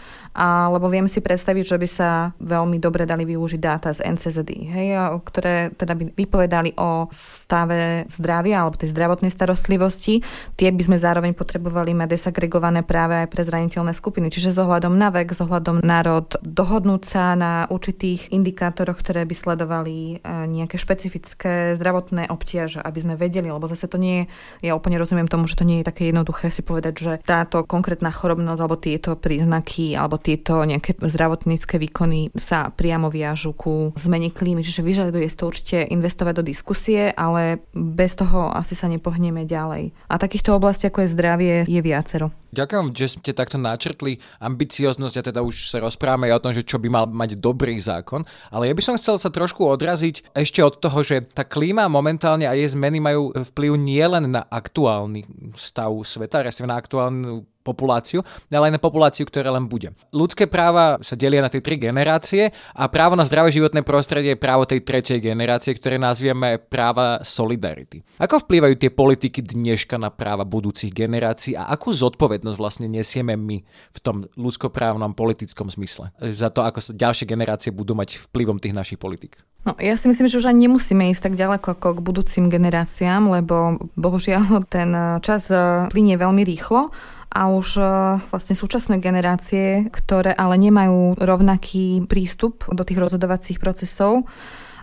lebo 0.73 0.89
viem 0.89 1.05
si 1.05 1.21
predstaviť, 1.21 1.65
že 1.69 1.77
by 1.77 1.89
sa 1.91 2.33
veľmi 2.41 2.81
dobre 2.81 3.05
dali 3.05 3.29
využiť 3.29 3.61
dáta 3.61 3.93
z 3.93 4.01
NCZD, 4.17 4.51
hej, 4.73 4.89
ktoré 5.29 5.77
teda 5.77 5.93
by 5.93 6.17
vypovedali 6.17 6.73
o 6.81 7.05
stave 7.13 8.09
zdravia 8.09 8.65
alebo 8.65 8.81
tej 8.81 8.97
zdravotnej 8.97 9.29
starostlivosti. 9.29 10.25
Tie 10.57 10.73
by 10.73 10.83
sme 10.89 10.97
zároveň 10.97 11.37
potrebovali 11.37 11.93
mať 11.93 12.17
desagregované 12.17 12.81
práve 12.81 13.21
aj 13.21 13.29
pre 13.29 13.45
zraniteľné 13.45 13.93
skupiny. 13.93 14.33
Čiže 14.33 14.57
s 14.57 14.59
ohľadom 14.63 14.97
na 14.97 15.13
vek, 15.13 15.37
s 15.37 15.45
ohľadom 15.45 15.85
na 15.85 16.01
rod, 16.01 16.33
dohodnúť 16.63 17.03
sa 17.03 17.35
na 17.35 17.67
určitých 17.67 18.31
indikátoroch, 18.31 19.03
ktoré 19.03 19.27
by 19.27 19.35
sledovali 19.35 19.97
e, 19.99 20.15
nejaké 20.47 20.79
špecifické 20.79 21.75
zdravotné 21.75 22.31
obtiaže, 22.31 22.79
aby 22.79 22.99
sme 23.03 23.15
vedeli, 23.19 23.51
lebo 23.51 23.67
zase 23.67 23.91
to 23.91 23.99
nie 23.99 24.31
je, 24.63 24.71
ja 24.71 24.79
úplne 24.79 25.03
rozumiem 25.03 25.27
tomu, 25.27 25.51
že 25.51 25.59
to 25.59 25.67
nie 25.67 25.83
je 25.83 25.91
také 25.91 26.15
jednoduché 26.15 26.55
si 26.55 26.63
povedať, 26.63 26.95
že 26.95 27.13
táto 27.27 27.67
konkrétna 27.67 28.15
chorobnosť 28.15 28.61
alebo 28.63 28.79
tieto 28.79 29.19
príznaky 29.19 29.99
alebo 29.99 30.23
tieto 30.23 30.63
nejaké 30.63 30.95
zdravotnícke 31.03 31.83
výkony 31.83 32.31
sa 32.39 32.71
priamo 32.71 33.11
viažu 33.11 33.51
ku 33.59 33.91
zmene 33.99 34.31
klímy, 34.31 34.63
čiže 34.63 34.87
vyžaduje 34.87 35.27
to 35.35 35.51
určite 35.51 35.91
investovať 35.91 36.35
do 36.39 36.45
diskusie, 36.47 37.11
ale 37.11 37.67
bez 37.75 38.15
toho 38.15 38.55
asi 38.55 38.79
sa 38.79 38.87
nepohneme 38.87 39.43
ďalej. 39.49 39.91
A 40.07 40.15
takýchto 40.21 40.55
oblastí 40.55 40.87
ako 40.87 41.03
je 41.03 41.13
zdravie 41.17 41.55
je 41.67 41.81
viacero. 41.83 42.31
Ďakujem, 42.53 42.93
že 42.93 43.17
ste 43.17 43.33
takto 43.33 43.57
načrtli 43.57 44.21
ambicioznosť 44.37 45.17
a 45.17 45.27
teda 45.33 45.41
už 45.41 45.73
sa 45.73 45.81
rozprávame 45.81 46.29
aj 46.29 46.37
o 46.37 46.43
tom, 46.45 46.52
že 46.53 46.63
čo 46.63 46.77
by 46.79 46.89
mal 46.89 47.05
mať 47.09 47.41
dobrý 47.41 47.77
zákon, 47.81 48.23
ale 48.53 48.71
ja 48.71 48.75
by 48.77 48.83
som 48.85 48.95
chcel 48.97 49.17
sa 49.17 49.33
trošku 49.33 49.65
odraziť 49.65 50.37
ešte 50.37 50.61
od 50.61 50.79
toho, 50.79 51.01
že 51.03 51.25
tá 51.33 51.43
klíma 51.43 51.89
momentálne 51.89 52.47
a 52.47 52.57
jej 52.57 52.69
zmeny 52.73 53.01
majú 53.01 53.33
vplyv 53.33 53.73
nielen 53.77 54.33
na 54.33 54.45
aktuálny 54.47 55.25
stav 55.57 55.93
sveta, 56.05 56.45
respektíve 56.45 56.71
na 56.71 56.79
aktuálnu 56.79 57.52
populáciu, 57.63 58.27
ale 58.51 58.69
aj 58.69 58.75
na 58.77 58.83
populáciu, 58.83 59.25
ktorá 59.25 59.55
len 59.55 59.71
bude. 59.71 59.95
Ľudské 60.11 60.51
práva 60.51 60.99
sa 61.01 61.15
delia 61.15 61.41
na 61.41 61.49
tie 61.49 61.63
tri 61.63 61.79
generácie 61.79 62.51
a 62.75 62.91
právo 62.91 63.15
na 63.15 63.23
zdravé 63.23 63.55
životné 63.55 63.87
prostredie 63.87 64.35
je 64.35 64.43
právo 64.43 64.67
tej 64.67 64.83
tretej 64.83 65.23
generácie, 65.23 65.73
ktoré 65.79 65.97
nazvieme 65.97 66.59
práva 66.59 67.23
solidarity. 67.23 68.03
Ako 68.19 68.43
vplývajú 68.43 68.75
tie 68.77 68.91
politiky 68.91 69.41
dneška 69.45 69.97
na 69.97 70.11
práva 70.11 70.43
budúcich 70.43 70.91
generácií 70.91 71.55
a 71.55 71.71
akú 71.71 71.95
zodpovednosť 71.95 72.59
vlastne 72.59 72.87
nesieme 72.91 73.39
my 73.39 73.63
v 73.67 73.99
tom 74.03 74.27
ľudskoprávnom 74.35 75.15
politickom 75.15 75.71
zmysle. 75.71 76.11
Za 76.19 76.51
to, 76.51 76.67
ako 76.67 76.81
sa 76.81 76.93
ďalšie 76.97 77.29
generácie 77.29 77.71
budú 77.71 77.95
mať 77.95 78.19
vplyvom 78.29 78.59
tých 78.59 78.75
našich 78.75 78.99
politik. 78.99 79.39
No, 79.63 79.79
ja 79.79 79.95
si 79.95 80.11
myslím, 80.11 80.27
že 80.27 80.43
už 80.43 80.51
ani 80.51 80.67
nemusíme 80.67 81.15
ísť 81.15 81.31
tak 81.31 81.35
ďaleko 81.39 81.79
ako 81.79 81.89
k 81.95 82.01
budúcim 82.03 82.45
generáciám, 82.51 83.31
lebo 83.31 83.79
bohužiaľ 83.95 84.67
ten 84.67 84.91
čas 85.23 85.55
eh, 85.55 85.87
plinie 85.87 86.19
veľmi 86.19 86.43
rýchlo 86.43 86.91
a 87.33 87.49
už 87.49 87.69
eh, 87.81 87.89
vlastne 88.29 88.53
súčasné 88.53 89.01
generácie, 89.01 89.89
ktoré 89.89 90.37
ale 90.37 90.61
nemajú 90.61 91.17
rovnaký 91.17 92.05
prístup 92.05 92.69
do 92.69 92.85
tých 92.85 93.01
rozhodovacích 93.01 93.57
procesov, 93.57 94.29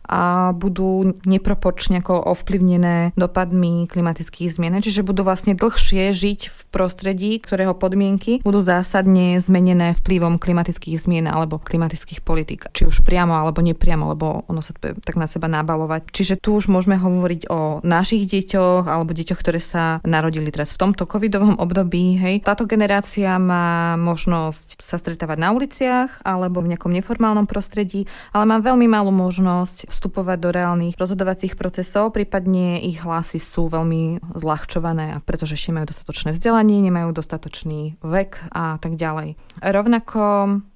a 0.10 0.52
budú 0.58 1.14
neproporčne 1.30 2.02
ako 2.02 2.34
ovplyvnené 2.34 3.14
dopadmi 3.14 3.86
klimatických 3.86 4.50
zmien. 4.50 4.82
Čiže 4.82 5.06
budú 5.06 5.22
vlastne 5.22 5.54
dlhšie 5.54 6.10
žiť 6.18 6.40
v 6.50 6.60
prostredí, 6.74 7.38
ktorého 7.38 7.78
podmienky 7.78 8.42
budú 8.42 8.60
zásadne 8.60 9.38
zmenené 9.38 9.94
vplyvom 9.94 10.42
klimatických 10.42 10.98
zmien 10.98 11.30
alebo 11.30 11.62
klimatických 11.62 12.26
politik. 12.26 12.66
Či 12.74 12.90
už 12.90 13.06
priamo 13.06 13.38
alebo 13.38 13.62
nepriamo, 13.62 14.10
lebo 14.10 14.50
ono 14.50 14.66
sa 14.66 14.74
tak 14.82 15.16
na 15.16 15.30
seba 15.30 15.46
nabalovať. 15.46 16.10
Čiže 16.10 16.42
tu 16.42 16.58
už 16.58 16.74
môžeme 16.74 16.98
hovoriť 16.98 17.54
o 17.54 17.86
našich 17.86 18.26
deťoch 18.26 18.90
alebo 18.90 19.14
deťoch, 19.14 19.40
ktoré 19.40 19.62
sa 19.62 20.02
narodili 20.02 20.50
teraz 20.50 20.74
v 20.74 20.90
tomto 20.90 21.06
covidovom 21.06 21.62
období. 21.62 22.18
Hej. 22.18 22.36
Táto 22.42 22.66
generácia 22.66 23.38
má 23.38 23.94
možnosť 23.94 24.82
sa 24.82 24.98
stretávať 24.98 25.38
na 25.38 25.54
uliciach 25.54 26.26
alebo 26.26 26.66
v 26.66 26.74
nejakom 26.74 26.90
neformálnom 26.90 27.46
prostredí, 27.46 28.10
ale 28.34 28.50
má 28.50 28.58
veľmi 28.58 28.90
malú 28.90 29.14
možnosť 29.14 29.92
vstupovať 30.00 30.38
do 30.40 30.50
reálnych 30.56 30.96
rozhodovacích 30.96 31.60
procesov, 31.60 32.16
prípadne 32.16 32.80
ich 32.80 33.04
hlasy 33.04 33.36
sú 33.36 33.68
veľmi 33.68 34.24
zľahčované, 34.40 35.20
pretože 35.28 35.60
ešte 35.60 35.76
majú 35.76 35.92
dostatočné 35.92 36.32
vzdelanie, 36.32 36.80
nemajú 36.80 37.12
dostatočný 37.12 38.00
vek 38.00 38.48
a 38.56 38.80
tak 38.80 38.96
ďalej. 38.96 39.36
Rovnako 39.60 40.24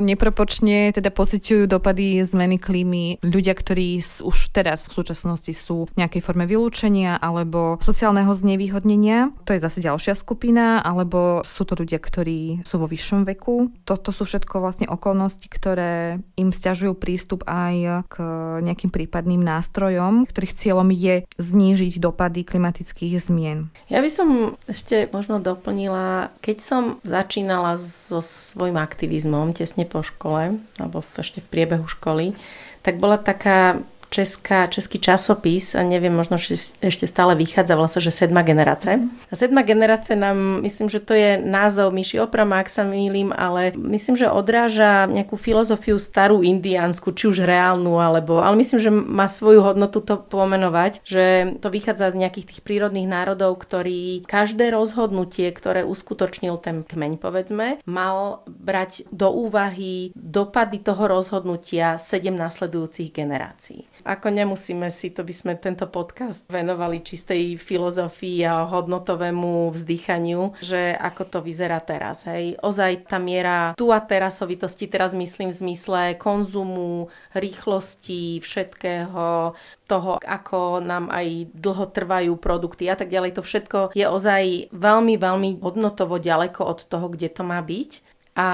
nepropočne 0.04 0.92
teda 0.92 1.08
pociťujú 1.08 1.72
dopady 1.72 2.20
zmeny 2.28 2.60
klímy 2.60 3.24
ľudia, 3.24 3.56
ktorí 3.56 4.04
už 4.04 4.52
teraz 4.52 4.92
v 4.92 5.00
súčasnosti 5.00 5.56
sú 5.56 5.88
v 5.88 6.04
nejakej 6.04 6.20
forme 6.20 6.44
vylúčenia 6.44 7.16
alebo 7.16 7.80
sociálneho 7.80 8.36
znevýhodnenia. 8.36 9.32
To 9.48 9.56
je 9.56 9.64
zase 9.64 9.80
ďalšia 9.80 10.20
skupina, 10.20 10.84
alebo 10.84 11.48
sú 11.48 11.64
to 11.64 11.80
ľudia, 11.80 12.04
ktorí 12.04 12.68
sú 12.68 12.76
vo 12.76 12.92
vyššom 12.92 13.24
veku. 13.24 13.72
Toto 13.88 14.12
sú 14.12 14.28
všetko 14.28 14.60
vlastne 14.60 14.92
okolnosti, 14.92 15.48
ktoré 15.48 16.20
im 16.36 16.52
stiažujú 16.52 17.00
prístup 17.00 17.48
aj 17.48 18.04
k 18.12 18.16
nejakým 18.60 18.92
prípadom 18.92 19.13
prípadným 19.14 19.46
nástrojom, 19.46 20.26
ktorých 20.26 20.58
cieľom 20.58 20.90
je 20.90 21.22
znížiť 21.38 22.02
dopady 22.02 22.42
klimatických 22.42 23.22
zmien. 23.22 23.70
Ja 23.86 24.02
by 24.02 24.10
som 24.10 24.58
ešte 24.66 25.06
možno 25.14 25.38
doplnila, 25.38 26.34
keď 26.42 26.58
som 26.58 26.84
začínala 27.06 27.78
so 27.78 28.26
svojím 28.26 28.82
aktivizmom 28.82 29.54
tesne 29.54 29.86
po 29.86 30.02
škole, 30.02 30.58
alebo 30.82 31.06
ešte 31.06 31.46
v 31.46 31.52
priebehu 31.54 31.86
školy, 31.86 32.34
tak 32.82 32.98
bola 32.98 33.22
taká 33.22 33.86
česká, 34.14 34.70
český 34.70 35.02
časopis, 35.02 35.74
a 35.74 35.82
neviem, 35.82 36.14
možno 36.14 36.38
že 36.38 36.78
ešte 36.86 37.10
stále 37.10 37.34
vychádza, 37.34 37.74
volá 37.74 37.90
sa, 37.90 37.98
že 37.98 38.14
Sedma 38.14 38.46
generace. 38.46 39.02
A 39.02 39.34
Sedma 39.34 39.66
generace 39.66 40.14
nám, 40.14 40.62
myslím, 40.62 40.94
že 40.94 41.02
to 41.02 41.18
je 41.18 41.42
názov 41.42 41.90
Myši 41.90 42.22
Oprama, 42.22 42.62
ak 42.62 42.70
sa 42.70 42.86
mýlim, 42.86 43.34
ale 43.34 43.74
myslím, 43.74 44.14
že 44.14 44.30
odráža 44.30 45.10
nejakú 45.10 45.34
filozofiu 45.34 45.98
starú 45.98 46.46
indiánsku, 46.46 47.10
či 47.18 47.26
už 47.26 47.42
reálnu, 47.42 47.98
alebo, 47.98 48.38
ale 48.38 48.54
myslím, 48.62 48.78
že 48.78 48.94
má 48.94 49.26
svoju 49.26 49.66
hodnotu 49.66 50.06
to 50.06 50.22
pomenovať, 50.22 51.02
že 51.02 51.58
to 51.58 51.74
vychádza 51.74 52.14
z 52.14 52.20
nejakých 52.22 52.54
tých 52.54 52.62
prírodných 52.62 53.10
národov, 53.10 53.58
ktorí 53.58 54.30
každé 54.30 54.70
rozhodnutie, 54.70 55.50
ktoré 55.50 55.82
uskutočnil 55.82 56.62
ten 56.62 56.86
kmeň, 56.86 57.18
povedzme, 57.18 57.82
mal 57.90 58.46
brať 58.46 59.10
do 59.10 59.34
úvahy 59.34 60.14
dopady 60.14 60.84
toho 60.86 61.10
rozhodnutia 61.10 61.98
sedem 61.98 62.38
následujúcich 62.38 63.10
generácií. 63.10 63.90
Ako 64.04 64.28
nemusíme 64.28 64.92
si, 64.92 65.16
to 65.16 65.24
by 65.24 65.32
sme 65.32 65.54
tento 65.56 65.88
podcast 65.88 66.44
venovali 66.52 67.00
čistej 67.00 67.56
filozofii 67.56 68.44
a 68.44 68.68
hodnotovému 68.68 69.72
vzdychaniu, 69.72 70.60
že 70.60 70.92
ako 70.92 71.24
to 71.24 71.40
vyzerá 71.40 71.80
teraz. 71.80 72.28
Hej. 72.28 72.60
Ozaj 72.60 73.08
tá 73.08 73.16
miera 73.16 73.72
tu 73.80 73.96
a 73.96 74.04
terasovitosti, 74.04 74.92
teraz 74.92 75.16
myslím 75.16 75.56
v 75.56 75.60
zmysle 75.64 76.02
konzumu, 76.20 77.08
rýchlosti, 77.32 78.44
všetkého, 78.44 79.56
toho, 79.88 80.18
ako 80.20 80.84
nám 80.84 81.12
aj 81.12 81.54
dlho 81.54 81.86
trvajú 81.92 82.34
produkty 82.40 82.88
a 82.88 82.96
tak 82.98 83.08
ďalej. 83.08 83.40
To 83.40 83.44
všetko 83.44 83.78
je 83.94 84.06
ozaj 84.08 84.74
veľmi, 84.74 85.16
veľmi 85.20 85.50
hodnotovo 85.62 86.18
ďaleko 86.20 86.66
od 86.66 86.80
toho, 86.88 87.08
kde 87.12 87.30
to 87.30 87.44
má 87.46 87.60
byť. 87.64 88.13
A 88.34 88.46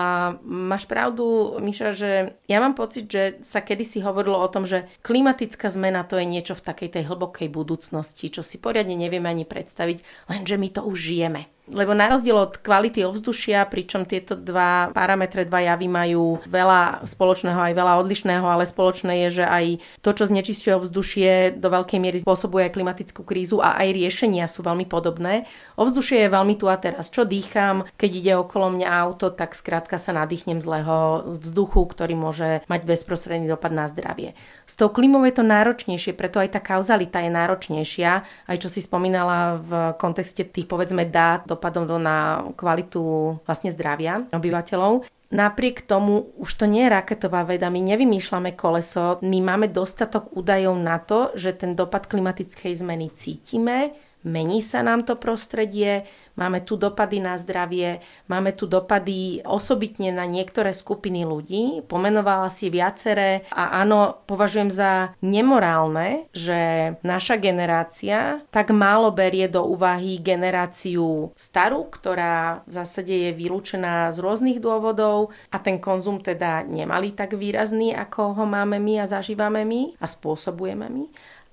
máš 0.44 0.84
pravdu, 0.84 1.56
Miša, 1.64 1.96
že 1.96 2.12
ja 2.52 2.60
mám 2.60 2.76
pocit, 2.76 3.08
že 3.08 3.40
sa 3.48 3.64
kedysi 3.64 4.04
hovorilo 4.04 4.36
o 4.36 4.52
tom, 4.52 4.68
že 4.68 4.92
klimatická 5.00 5.72
zmena 5.72 6.04
to 6.04 6.20
je 6.20 6.28
niečo 6.28 6.52
v 6.60 6.66
takej 6.68 7.00
tej 7.00 7.04
hlbokej 7.08 7.48
budúcnosti, 7.48 8.28
čo 8.28 8.44
si 8.44 8.60
poriadne 8.60 9.00
nevieme 9.00 9.32
ani 9.32 9.48
predstaviť, 9.48 10.28
lenže 10.28 10.56
my 10.60 10.68
to 10.68 10.82
už 10.84 10.98
žijeme. 11.00 11.48
Lebo 11.70 11.94
na 11.94 12.10
rozdiel 12.10 12.34
od 12.34 12.58
kvality 12.58 13.06
ovzdušia, 13.06 13.70
pričom 13.70 14.10
tieto 14.10 14.34
dva 14.34 14.90
parametre, 14.90 15.46
dva 15.46 15.62
javy 15.62 15.86
majú 15.86 16.42
veľa 16.50 17.06
spoločného 17.06 17.62
aj 17.62 17.74
veľa 17.78 17.94
odlišného, 18.02 18.42
ale 18.42 18.66
spoločné 18.66 19.30
je, 19.30 19.42
že 19.42 19.46
aj 19.46 19.66
to, 20.02 20.10
čo 20.18 20.26
znečisťuje 20.26 20.74
ovzdušie, 20.74 21.32
do 21.62 21.70
veľkej 21.70 22.00
miery 22.02 22.18
spôsobuje 22.18 22.74
klimatickú 22.74 23.22
krízu 23.22 23.62
a 23.62 23.78
aj 23.86 23.94
riešenia 23.94 24.50
sú 24.50 24.66
veľmi 24.66 24.90
podobné. 24.90 25.46
Ovzdušie 25.78 26.26
je 26.26 26.34
veľmi 26.34 26.58
tu 26.58 26.66
a 26.66 26.82
teraz. 26.82 27.14
Čo 27.14 27.30
dýcham, 27.30 27.86
keď 28.02 28.12
ide 28.18 28.34
okolo 28.42 28.74
mňa 28.74 28.90
auto, 28.90 29.30
tak 29.30 29.54
skrátka 29.54 30.02
sa 30.02 30.10
nadýchnem 30.18 30.58
zlého 30.66 31.22
vzduchu, 31.38 31.86
ktorý 31.86 32.18
môže 32.18 32.66
mať 32.66 32.82
bezprostredný 32.82 33.46
dopad 33.46 33.70
na 33.70 33.86
zdravie. 33.86 34.34
S 34.66 34.74
tou 34.74 34.90
klimou 34.90 35.22
je 35.28 35.38
to 35.38 35.46
náročnejšie, 35.46 36.18
preto 36.18 36.42
aj 36.42 36.58
tá 36.58 36.62
kauzalita 36.66 37.22
je 37.22 37.30
náročnejšia, 37.30 38.12
aj 38.50 38.58
čo 38.58 38.74
si 38.74 38.82
spomínala 38.82 39.62
v 39.62 39.72
kontexte 40.02 40.50
tých 40.50 40.66
povedzme 40.66 41.06
dát 41.06 41.46
do 41.46 41.59
dopadom 41.60 42.00
na 42.00 42.48
kvalitu 42.56 43.36
vlastne 43.44 43.68
zdravia 43.76 44.24
obyvateľov. 44.32 45.04
Napriek 45.30 45.86
tomu 45.86 46.34
už 46.42 46.58
to 46.58 46.66
nie 46.66 46.90
je 46.90 46.96
raketová 46.96 47.46
veda, 47.46 47.70
my 47.70 47.78
nevymýšľame 47.94 48.58
koleso, 48.58 49.22
my 49.22 49.46
máme 49.46 49.70
dostatok 49.70 50.34
údajov 50.34 50.74
na 50.80 50.98
to, 50.98 51.30
že 51.38 51.54
ten 51.54 51.78
dopad 51.78 52.10
klimatickej 52.10 52.74
zmeny 52.74 53.14
cítime, 53.14 53.94
mení 54.24 54.60
sa 54.60 54.84
nám 54.84 55.08
to 55.08 55.16
prostredie, 55.16 56.04
máme 56.40 56.64
tu 56.64 56.80
dopady 56.80 57.20
na 57.20 57.36
zdravie, 57.36 58.00
máme 58.32 58.56
tu 58.56 58.64
dopady 58.64 59.44
osobitne 59.44 60.16
na 60.16 60.24
niektoré 60.24 60.72
skupiny 60.72 61.28
ľudí. 61.28 61.84
Pomenovala 61.84 62.48
si 62.48 62.72
viaceré 62.72 63.44
a 63.52 63.84
áno, 63.84 64.24
považujem 64.24 64.72
za 64.72 65.12
nemorálne, 65.20 66.32
že 66.32 66.96
naša 67.04 67.36
generácia 67.36 68.40
tak 68.56 68.72
málo 68.72 69.12
berie 69.12 69.52
do 69.52 69.68
úvahy 69.68 70.20
generáciu 70.24 71.36
starú, 71.36 71.92
ktorá 71.92 72.64
v 72.64 72.72
zásade 72.72 73.12
je 73.12 73.32
vylúčená 73.36 74.08
z 74.16 74.18
rôznych 74.24 74.64
dôvodov 74.64 75.36
a 75.52 75.60
ten 75.60 75.76
konzum 75.80 76.24
teda 76.24 76.64
nemali 76.64 77.12
tak 77.12 77.36
výrazný, 77.36 77.92
ako 77.92 78.40
ho 78.40 78.44
máme 78.48 78.80
my 78.80 79.04
a 79.04 79.06
zažívame 79.12 79.68
my 79.68 80.00
a 80.00 80.08
spôsobujeme 80.08 80.88
my 80.88 81.06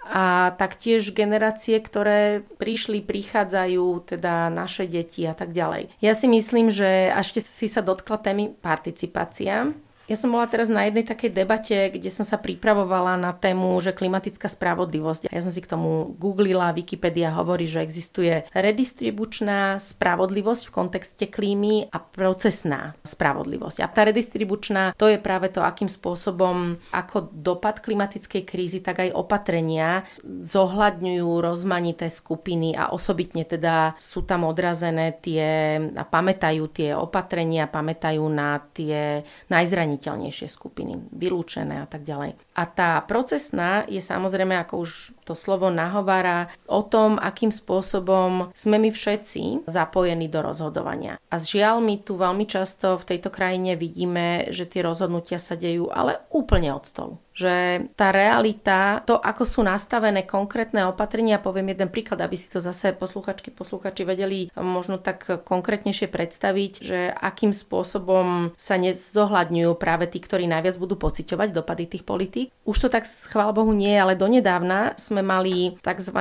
a 0.06 0.54
taktiež 0.54 1.10
generácie, 1.10 1.78
ktoré 1.82 2.46
prišli, 2.58 3.02
prichádzajú, 3.02 4.14
teda 4.14 4.48
naše 4.48 4.86
deti 4.86 5.26
a 5.26 5.34
tak 5.34 5.50
ďalej. 5.50 5.90
Ja 5.98 6.14
si 6.14 6.30
myslím, 6.30 6.70
že 6.70 7.10
ešte 7.10 7.42
si 7.42 7.66
sa 7.66 7.82
dotkla 7.82 8.22
témy 8.22 8.54
participácia. 8.54 9.74
Ja 10.06 10.14
som 10.14 10.30
bola 10.30 10.46
teraz 10.46 10.70
na 10.70 10.86
jednej 10.86 11.02
takej 11.02 11.34
debate, 11.34 11.90
kde 11.90 12.14
som 12.14 12.22
sa 12.22 12.38
pripravovala 12.38 13.18
na 13.18 13.34
tému, 13.34 13.74
že 13.82 13.90
klimatická 13.90 14.46
spravodlivosť. 14.46 15.26
Ja 15.34 15.42
som 15.42 15.50
si 15.50 15.58
k 15.58 15.66
tomu 15.66 16.14
googlila, 16.14 16.70
Wikipedia 16.70 17.34
hovorí, 17.34 17.66
že 17.66 17.82
existuje 17.82 18.46
redistribučná 18.54 19.82
spravodlivosť 19.82 20.70
v 20.70 20.74
kontexte 20.74 21.26
klímy 21.26 21.90
a 21.90 21.98
procesná 21.98 22.94
spravodlivosť. 23.02 23.82
A 23.82 23.90
tá 23.90 24.06
redistribučná, 24.06 24.94
to 24.94 25.10
je 25.10 25.18
práve 25.18 25.50
to, 25.50 25.66
akým 25.66 25.90
spôsobom, 25.90 26.78
ako 26.94 27.26
dopad 27.34 27.82
klimatickej 27.82 28.46
krízy, 28.46 28.78
tak 28.86 29.02
aj 29.02 29.10
opatrenia 29.10 30.06
zohľadňujú 30.22 31.30
rozmanité 31.42 32.06
skupiny 32.14 32.78
a 32.78 32.94
osobitne 32.94 33.42
teda 33.42 33.98
sú 33.98 34.22
tam 34.22 34.46
odrazené 34.46 35.18
tie 35.18 35.82
a 35.98 36.06
pamätajú 36.06 36.70
tie 36.70 36.94
opatrenia, 36.94 37.66
pamätajú 37.66 38.22
na 38.30 38.62
tie 38.70 39.26
najzraniteľnejšie 39.50 39.95
najzraniteľnejšie 39.96 40.48
skupiny, 40.52 41.00
vylúčené 41.12 41.80
a 41.80 41.88
tak 41.88 42.04
ďalej. 42.04 42.36
A 42.54 42.62
tá 42.68 43.00
procesná 43.08 43.88
je 43.88 44.04
samozrejme, 44.04 44.52
ako 44.60 44.84
už 44.84 44.90
to 45.24 45.32
slovo 45.32 45.72
nahovára, 45.72 46.52
o 46.68 46.84
tom, 46.84 47.16
akým 47.16 47.50
spôsobom 47.50 48.52
sme 48.52 48.76
my 48.76 48.92
všetci 48.92 49.66
zapojení 49.66 50.28
do 50.28 50.44
rozhodovania. 50.44 51.16
A 51.32 51.40
žiaľ, 51.40 51.80
my 51.80 52.04
tu 52.04 52.20
veľmi 52.20 52.44
často 52.44 53.00
v 53.00 53.16
tejto 53.16 53.32
krajine 53.32 53.74
vidíme, 53.74 54.52
že 54.52 54.68
tie 54.68 54.84
rozhodnutia 54.84 55.40
sa 55.40 55.56
dejú 55.56 55.88
ale 55.88 56.20
úplne 56.30 56.76
od 56.76 56.84
stolu 56.84 57.14
že 57.36 57.84
tá 57.94 58.08
realita, 58.10 59.04
to 59.04 59.20
ako 59.20 59.44
sú 59.44 59.60
nastavené 59.60 60.24
konkrétne 60.24 60.88
opatrenia, 60.88 61.36
poviem 61.36 61.76
jeden 61.76 61.92
príklad, 61.92 62.24
aby 62.24 62.34
si 62.34 62.48
to 62.48 62.64
zase 62.64 62.96
posluchačky, 62.96 63.52
posluchači 63.52 64.08
vedeli 64.08 64.48
možno 64.56 64.96
tak 64.96 65.44
konkrétnejšie 65.44 66.08
predstaviť, 66.08 66.72
že 66.80 67.12
akým 67.12 67.52
spôsobom 67.52 68.56
sa 68.56 68.80
nezohľadňujú 68.80 69.72
práve 69.76 70.08
tí, 70.08 70.18
ktorí 70.18 70.48
najviac 70.48 70.80
budú 70.80 70.96
pociťovať 70.96 71.52
dopady 71.52 71.84
tých 71.84 72.04
politík. 72.08 72.48
Už 72.64 72.76
to 72.80 72.88
tak 72.88 73.04
chvál 73.04 73.52
Bohu 73.52 73.76
nie, 73.76 73.92
ale 73.92 74.16
donedávna 74.16 74.96
sme 74.96 75.20
mali 75.20 75.76
tzv. 75.84 76.18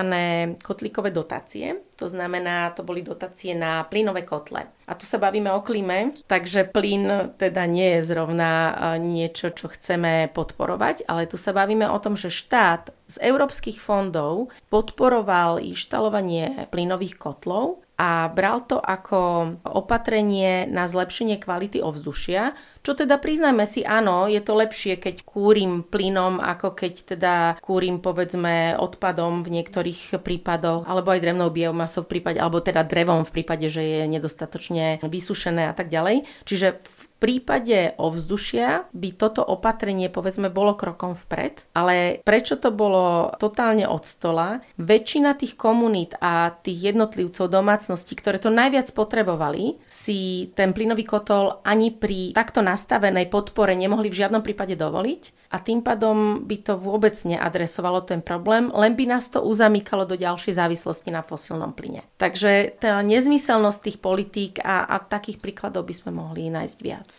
kotlíkové 0.60 1.16
dotácie, 1.16 1.80
to 1.96 2.12
znamená, 2.12 2.76
to 2.76 2.84
boli 2.84 3.02
dotácie 3.02 3.56
na 3.56 3.84
plynové 3.88 4.28
kotle. 4.28 4.68
A 4.86 4.94
tu 4.94 5.08
sa 5.08 5.18
bavíme 5.18 5.50
o 5.56 5.64
klíme, 5.64 6.12
takže 6.28 6.68
plyn 6.68 7.34
teda 7.40 7.66
nie 7.66 7.98
je 7.98 8.12
zrovna 8.12 8.52
e, 8.52 8.74
niečo, 9.00 9.50
čo 9.56 9.72
chceme 9.72 10.30
podporovať, 10.36 11.08
ale 11.08 11.26
tu 11.26 11.40
sa 11.40 11.56
bavíme 11.56 11.88
o 11.88 11.98
tom, 12.04 12.20
že 12.20 12.30
štát 12.30 12.92
z 13.08 13.16
európskych 13.22 13.80
fondov 13.80 14.52
podporoval 14.68 15.64
inštalovanie 15.64 16.68
plynových 16.70 17.16
kotlov 17.16 17.85
a 17.96 18.28
bral 18.28 18.68
to 18.68 18.76
ako 18.76 19.56
opatrenie 19.64 20.68
na 20.68 20.84
zlepšenie 20.84 21.40
kvality 21.40 21.80
ovzdušia, 21.80 22.52
čo 22.86 22.94
teda 22.94 23.18
priznajme 23.18 23.66
si, 23.66 23.82
áno, 23.82 24.30
je 24.30 24.38
to 24.46 24.54
lepšie, 24.54 25.02
keď 25.02 25.26
kúrim 25.26 25.82
plynom, 25.82 26.38
ako 26.38 26.78
keď 26.78 26.94
teda 27.18 27.36
kúrim 27.58 27.98
povedzme 27.98 28.78
odpadom 28.78 29.42
v 29.42 29.58
niektorých 29.58 30.22
prípadoch, 30.22 30.86
alebo 30.86 31.10
aj 31.10 31.24
drevnou 31.24 31.50
biomasou 31.50 32.06
v 32.06 32.20
prípade, 32.20 32.38
alebo 32.38 32.62
teda 32.62 32.86
drevom 32.86 33.26
v 33.26 33.42
prípade, 33.42 33.74
že 33.74 33.82
je 33.82 34.02
nedostatočne 34.06 35.02
vysušené 35.02 35.66
a 35.66 35.74
tak 35.74 35.90
ďalej. 35.90 36.30
Čiže 36.46 36.78
v 36.78 36.95
prípade 37.26 37.98
ovzdušia 37.98 38.86
by 38.94 39.10
toto 39.18 39.42
opatrenie 39.42 40.14
povedzme 40.14 40.54
bolo 40.54 40.78
krokom 40.78 41.18
vpred, 41.18 41.66
ale 41.74 42.22
prečo 42.22 42.54
to 42.62 42.70
bolo 42.70 43.34
totálne 43.42 43.90
od 43.90 44.06
stola? 44.06 44.62
Väčšina 44.78 45.34
tých 45.34 45.58
komunít 45.58 46.14
a 46.22 46.54
tých 46.54 46.94
jednotlivcov 46.94 47.50
domácností, 47.50 48.14
ktoré 48.14 48.38
to 48.38 48.54
najviac 48.54 48.94
potrebovali, 48.94 49.82
si 49.90 50.54
ten 50.54 50.70
plynový 50.70 51.02
kotol 51.02 51.66
ani 51.66 51.90
pri 51.90 52.38
takto 52.38 52.62
nastavenej 52.62 53.34
podpore 53.34 53.74
nemohli 53.74 54.14
v 54.14 54.22
žiadnom 54.22 54.46
prípade 54.46 54.78
dovoliť 54.78 55.50
a 55.50 55.58
tým 55.58 55.82
pádom 55.82 56.46
by 56.46 56.58
to 56.62 56.74
vôbec 56.78 57.18
neadresovalo 57.26 58.06
ten 58.06 58.20
problém, 58.20 58.70
len 58.70 58.94
by 58.94 59.18
nás 59.18 59.34
to 59.34 59.42
uzamykalo 59.42 60.06
do 60.06 60.14
ďalšej 60.14 60.62
závislosti 60.62 61.10
na 61.10 61.26
fosilnom 61.26 61.72
plyne. 61.72 62.04
Takže 62.22 62.76
tá 62.78 63.02
nezmyselnosť 63.02 63.80
tých 63.82 63.98
politík 63.98 64.54
a, 64.62 64.84
a 64.84 65.00
takých 65.00 65.40
príkladov 65.40 65.88
by 65.88 65.96
sme 65.96 66.12
mohli 66.12 66.52
nájsť 66.52 66.78
viac. 66.84 67.15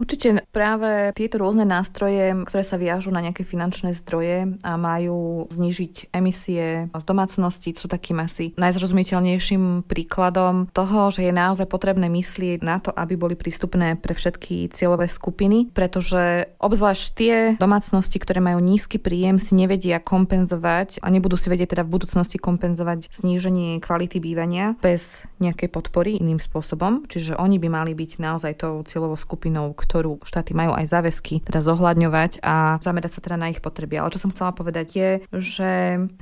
Určite 0.00 0.48
práve 0.48 1.12
tieto 1.12 1.36
rôzne 1.36 1.68
nástroje, 1.68 2.32
ktoré 2.48 2.64
sa 2.64 2.80
viažú 2.80 3.12
na 3.12 3.20
nejaké 3.20 3.44
finančné 3.44 3.92
zdroje 3.92 4.56
a 4.64 4.80
majú 4.80 5.44
znižiť 5.52 6.08
emisie 6.16 6.88
z 6.88 7.04
domácnosti, 7.04 7.76
sú 7.76 7.84
takým 7.84 8.16
asi 8.24 8.56
najzrozumiteľnejším 8.56 9.84
príkladom 9.84 10.72
toho, 10.72 11.12
že 11.12 11.28
je 11.28 11.32
naozaj 11.36 11.68
potrebné 11.68 12.08
myslieť 12.08 12.64
na 12.64 12.80
to, 12.80 12.96
aby 12.96 13.20
boli 13.20 13.36
prístupné 13.36 14.00
pre 14.00 14.16
všetky 14.16 14.72
cieľové 14.72 15.04
skupiny, 15.04 15.68
pretože 15.68 16.48
obzvlášť 16.56 17.04
tie 17.12 17.36
domácnosti, 17.60 18.16
ktoré 18.16 18.40
majú 18.40 18.64
nízky 18.64 18.96
príjem, 18.96 19.36
si 19.36 19.52
nevedia 19.52 20.00
kompenzovať 20.00 21.04
a 21.04 21.12
nebudú 21.12 21.36
si 21.36 21.52
vedieť 21.52 21.76
teda 21.76 21.84
v 21.84 21.92
budúcnosti 22.00 22.40
kompenzovať 22.40 23.12
zníženie 23.12 23.84
kvality 23.84 24.16
bývania 24.16 24.80
bez 24.80 25.28
nejakej 25.44 25.68
podpory 25.68 26.16
iným 26.16 26.40
spôsobom. 26.40 27.04
Čiže 27.04 27.36
oni 27.36 27.60
by 27.60 27.68
mali 27.68 27.92
byť 27.92 28.10
naozaj 28.16 28.52
tou 28.64 28.80
cieľovou 28.80 29.20
skupinou, 29.20 29.76
ktorú 29.90 30.22
štáty 30.22 30.54
majú 30.54 30.70
aj 30.78 30.86
záväzky 30.86 31.42
teda 31.42 31.58
zohľadňovať 31.66 32.46
a 32.46 32.78
zamerať 32.78 33.18
sa 33.18 33.24
teda 33.26 33.34
na 33.34 33.50
ich 33.50 33.58
potreby. 33.58 33.98
Ale 33.98 34.14
čo 34.14 34.22
som 34.22 34.30
chcela 34.30 34.54
povedať 34.54 34.88
je, 34.94 35.10
že 35.34 35.70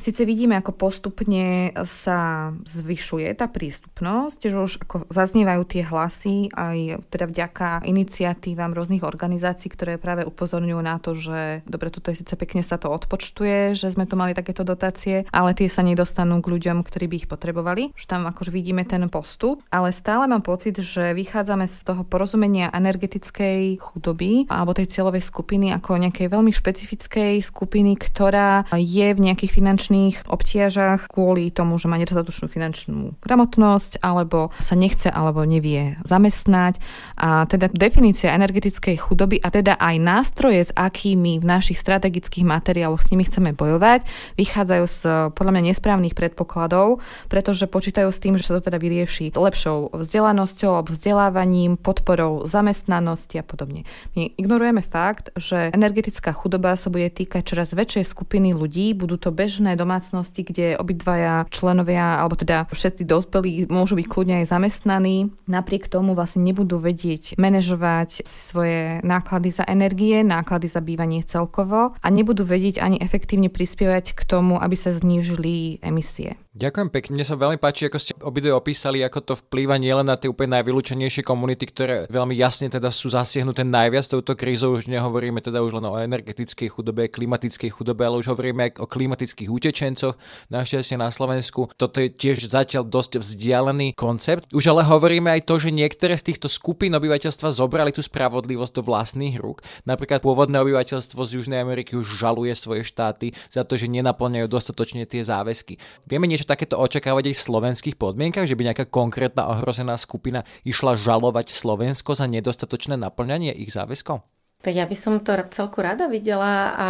síce 0.01 0.25
vidíme, 0.25 0.57
ako 0.57 0.73
postupne 0.73 1.77
sa 1.85 2.51
zvyšuje 2.65 3.29
tá 3.37 3.45
prístupnosť, 3.45 4.41
že 4.49 4.57
už 4.57 4.73
ako 4.89 4.97
zaznievajú 5.13 5.63
tie 5.69 5.85
hlasy 5.85 6.49
aj 6.57 7.05
teda 7.13 7.29
vďaka 7.29 7.69
iniciatívam 7.85 8.73
rôznych 8.73 9.05
organizácií, 9.05 9.69
ktoré 9.69 10.01
práve 10.01 10.25
upozorňujú 10.25 10.81
na 10.81 10.97
to, 10.97 11.13
že 11.13 11.61
dobre, 11.69 11.93
tuto 11.93 12.09
je 12.09 12.25
síce 12.25 12.33
pekne 12.41 12.65
sa 12.65 12.81
to 12.81 12.89
odpočtuje, 12.89 13.77
že 13.77 13.93
sme 13.93 14.09
tu 14.09 14.17
mali 14.17 14.33
takéto 14.33 14.65
dotácie, 14.65 15.29
ale 15.29 15.53
tie 15.53 15.69
sa 15.69 15.85
nedostanú 15.85 16.41
k 16.41 16.57
ľuďom, 16.57 16.81
ktorí 16.81 17.05
by 17.05 17.17
ich 17.21 17.29
potrebovali. 17.29 17.93
Už 17.93 18.09
tam 18.09 18.25
akože 18.25 18.49
vidíme 18.49 18.89
ten 18.89 19.05
postup, 19.13 19.61
ale 19.69 19.93
stále 19.93 20.25
mám 20.25 20.41
pocit, 20.41 20.81
že 20.81 21.13
vychádzame 21.13 21.69
z 21.69 21.77
toho 21.85 22.03
porozumenia 22.09 22.73
energetickej 22.73 23.58
chudoby 23.79 24.47
alebo 24.49 24.77
tej 24.77 24.89
cieľovej 24.89 25.23
skupiny 25.25 25.75
ako 25.75 25.99
nejakej 25.99 26.31
veľmi 26.31 26.53
špecifickej 26.55 27.43
skupiny, 27.43 27.99
ktorá 27.99 28.69
je 28.75 29.09
v 29.13 29.21
nejakých 29.21 29.53
finančných 29.53 30.31
obtiažach 30.31 31.11
kvôli 31.11 31.51
tomu, 31.51 31.77
že 31.77 31.91
má 31.91 31.99
nedostatočnú 31.99 32.47
finančnú 32.47 33.19
gramotnosť 33.21 34.01
alebo 34.05 34.55
sa 34.63 34.79
nechce 34.79 35.11
alebo 35.11 35.43
nevie 35.43 35.99
zamestnať. 36.05 36.79
A 37.19 37.45
teda 37.51 37.69
definícia 37.73 38.35
energetickej 38.37 38.97
chudoby 39.01 39.43
a 39.43 39.49
teda 39.51 39.75
aj 39.81 39.97
nástroje, 39.99 40.61
s 40.69 40.73
akými 40.75 41.41
v 41.43 41.45
našich 41.45 41.81
strategických 41.81 42.47
materiáloch 42.47 43.03
s 43.03 43.11
nimi 43.11 43.25
chceme 43.27 43.57
bojovať, 43.57 44.05
vychádzajú 44.37 44.85
z 44.87 45.01
podľa 45.35 45.53
mňa 45.57 45.63
nesprávnych 45.73 46.15
predpokladov, 46.15 47.01
pretože 47.33 47.71
počítajú 47.71 48.09
s 48.13 48.23
tým, 48.23 48.35
že 48.37 48.47
sa 48.47 48.59
to 48.59 48.71
teda 48.71 48.79
vyrieši 48.79 49.33
lepšou 49.33 49.95
vzdelanosťou 49.97 50.85
vzdelávaním, 50.85 51.81
podporou 51.81 52.45
zamestnanosti 52.45 53.41
a 53.41 53.48
podobne. 53.49 53.89
My 54.13 54.29
ignorujeme 54.37 54.85
fakt, 54.85 55.33
že 55.41 55.73
energetická 55.73 56.37
chudoba 56.37 56.77
sa 56.77 56.93
bude 56.93 57.09
týkať 57.09 57.43
čoraz 57.49 57.73
väčšej 57.73 58.05
skupiny 58.05 58.53
ľudí, 58.53 58.93
budú 58.93 59.17
to 59.17 59.33
bežné 59.33 59.73
domácnosti, 59.81 60.45
kde 60.45 60.77
obidvaja 60.77 61.49
členovia, 61.49 62.21
alebo 62.21 62.37
teda 62.37 62.69
všetci 62.69 63.09
dospelí 63.09 63.73
môžu 63.73 63.97
byť 63.97 64.07
kľudne 64.07 64.45
aj 64.45 64.53
zamestnaní. 64.53 65.33
Napriek 65.49 65.89
tomu 65.89 66.13
vlastne 66.13 66.45
nebudú 66.45 66.77
vedieť 66.77 67.41
manažovať 67.41 68.29
svoje 68.29 69.01
náklady 69.01 69.49
za 69.49 69.65
energie, 69.65 70.21
náklady 70.21 70.69
za 70.69 70.85
bývanie 70.85 71.25
celkovo 71.25 71.97
a 71.97 72.07
nebudú 72.13 72.45
vedieť 72.45 72.85
ani 72.85 73.01
efektívne 73.01 73.49
prispievať 73.49 74.13
k 74.13 74.21
tomu, 74.29 74.61
aby 74.61 74.77
sa 74.77 74.93
znížili 74.93 75.81
emisie. 75.81 76.37
Ďakujem 76.59 76.91
pekne, 76.91 77.15
mne 77.15 77.23
sa 77.23 77.39
veľmi 77.39 77.63
páči, 77.63 77.87
ako 77.87 77.99
ste 78.03 78.19
obidve 78.19 78.51
opísali, 78.51 78.99
ako 79.07 79.19
to 79.23 79.35
vplýva 79.47 79.79
nielen 79.79 80.03
na 80.03 80.19
tie 80.19 80.27
úplne 80.27 80.59
najvylúčenejšie 80.59 81.23
komunity, 81.23 81.71
ktoré 81.71 82.11
veľmi 82.11 82.35
jasne 82.35 82.67
teda 82.67 82.91
sú 82.91 83.15
zasiahnuté 83.15 83.63
najviac 83.63 84.03
touto 84.11 84.35
krízou. 84.35 84.75
Už 84.75 84.91
nehovoríme 84.91 85.39
teda 85.39 85.63
už 85.63 85.79
len 85.79 85.87
o 85.87 85.95
energetickej 85.95 86.67
chudobe, 86.67 87.15
klimatickej 87.15 87.71
chudobe, 87.71 88.03
ale 88.03 88.19
už 88.19 88.35
hovoríme 88.35 88.67
aj 88.67 88.83
o 88.83 88.91
klimatických 88.91 89.47
utečencoch, 89.47 90.19
našťastie 90.51 90.99
na 90.99 91.15
Slovensku. 91.15 91.71
Toto 91.79 92.03
je 92.03 92.11
tiež 92.11 92.51
zatiaľ 92.51 92.91
dosť 92.91 93.23
vzdialený 93.23 93.95
koncept. 93.95 94.51
Už 94.51 94.67
ale 94.75 94.83
hovoríme 94.83 95.31
aj 95.31 95.47
to, 95.47 95.63
že 95.63 95.71
niektoré 95.71 96.19
z 96.19 96.35
týchto 96.35 96.51
skupín 96.51 96.91
obyvateľstva 96.99 97.55
zobrali 97.55 97.95
tú 97.95 98.03
spravodlivosť 98.03 98.73
do 98.75 98.83
vlastných 98.83 99.39
rúk. 99.39 99.63
Napríklad 99.87 100.27
pôvodné 100.27 100.59
obyvateľstvo 100.59 101.23
z 101.23 101.39
Južnej 101.39 101.63
Ameriky 101.63 101.95
už 101.95 102.19
žaluje 102.19 102.51
svoje 102.59 102.83
štáty 102.83 103.31
za 103.47 103.63
to, 103.63 103.79
že 103.79 103.87
nenaplňajú 103.87 104.51
dostatočne 104.51 105.07
tie 105.07 105.23
záväzky. 105.23 105.79
Vieme 106.03 106.27
niečo 106.27 106.48
takéto 106.49 106.81
očakávať 106.81 107.29
aj 107.29 107.35
v 107.37 107.45
slovenských 107.45 107.97
podmienkach, 108.01 108.49
že 108.49 108.57
by 108.57 108.73
nejaká 108.73 108.89
konkrétna 108.89 109.53
ohrozená 109.53 110.01
skupina 110.01 110.49
išla 110.65 110.97
žalovať 110.97 111.53
Slovensko 111.53 112.17
za 112.17 112.25
nedostatočné 112.25 112.97
naplňanie 112.97 113.53
ich 113.53 113.77
záväzkov? 113.77 114.38
Tak 114.59 114.75
ja 114.75 114.91
by 114.91 114.97
som 114.99 115.23
to 115.23 115.39
celku 115.55 115.79
rada 115.79 116.11
videla 116.11 116.75
a 116.75 116.89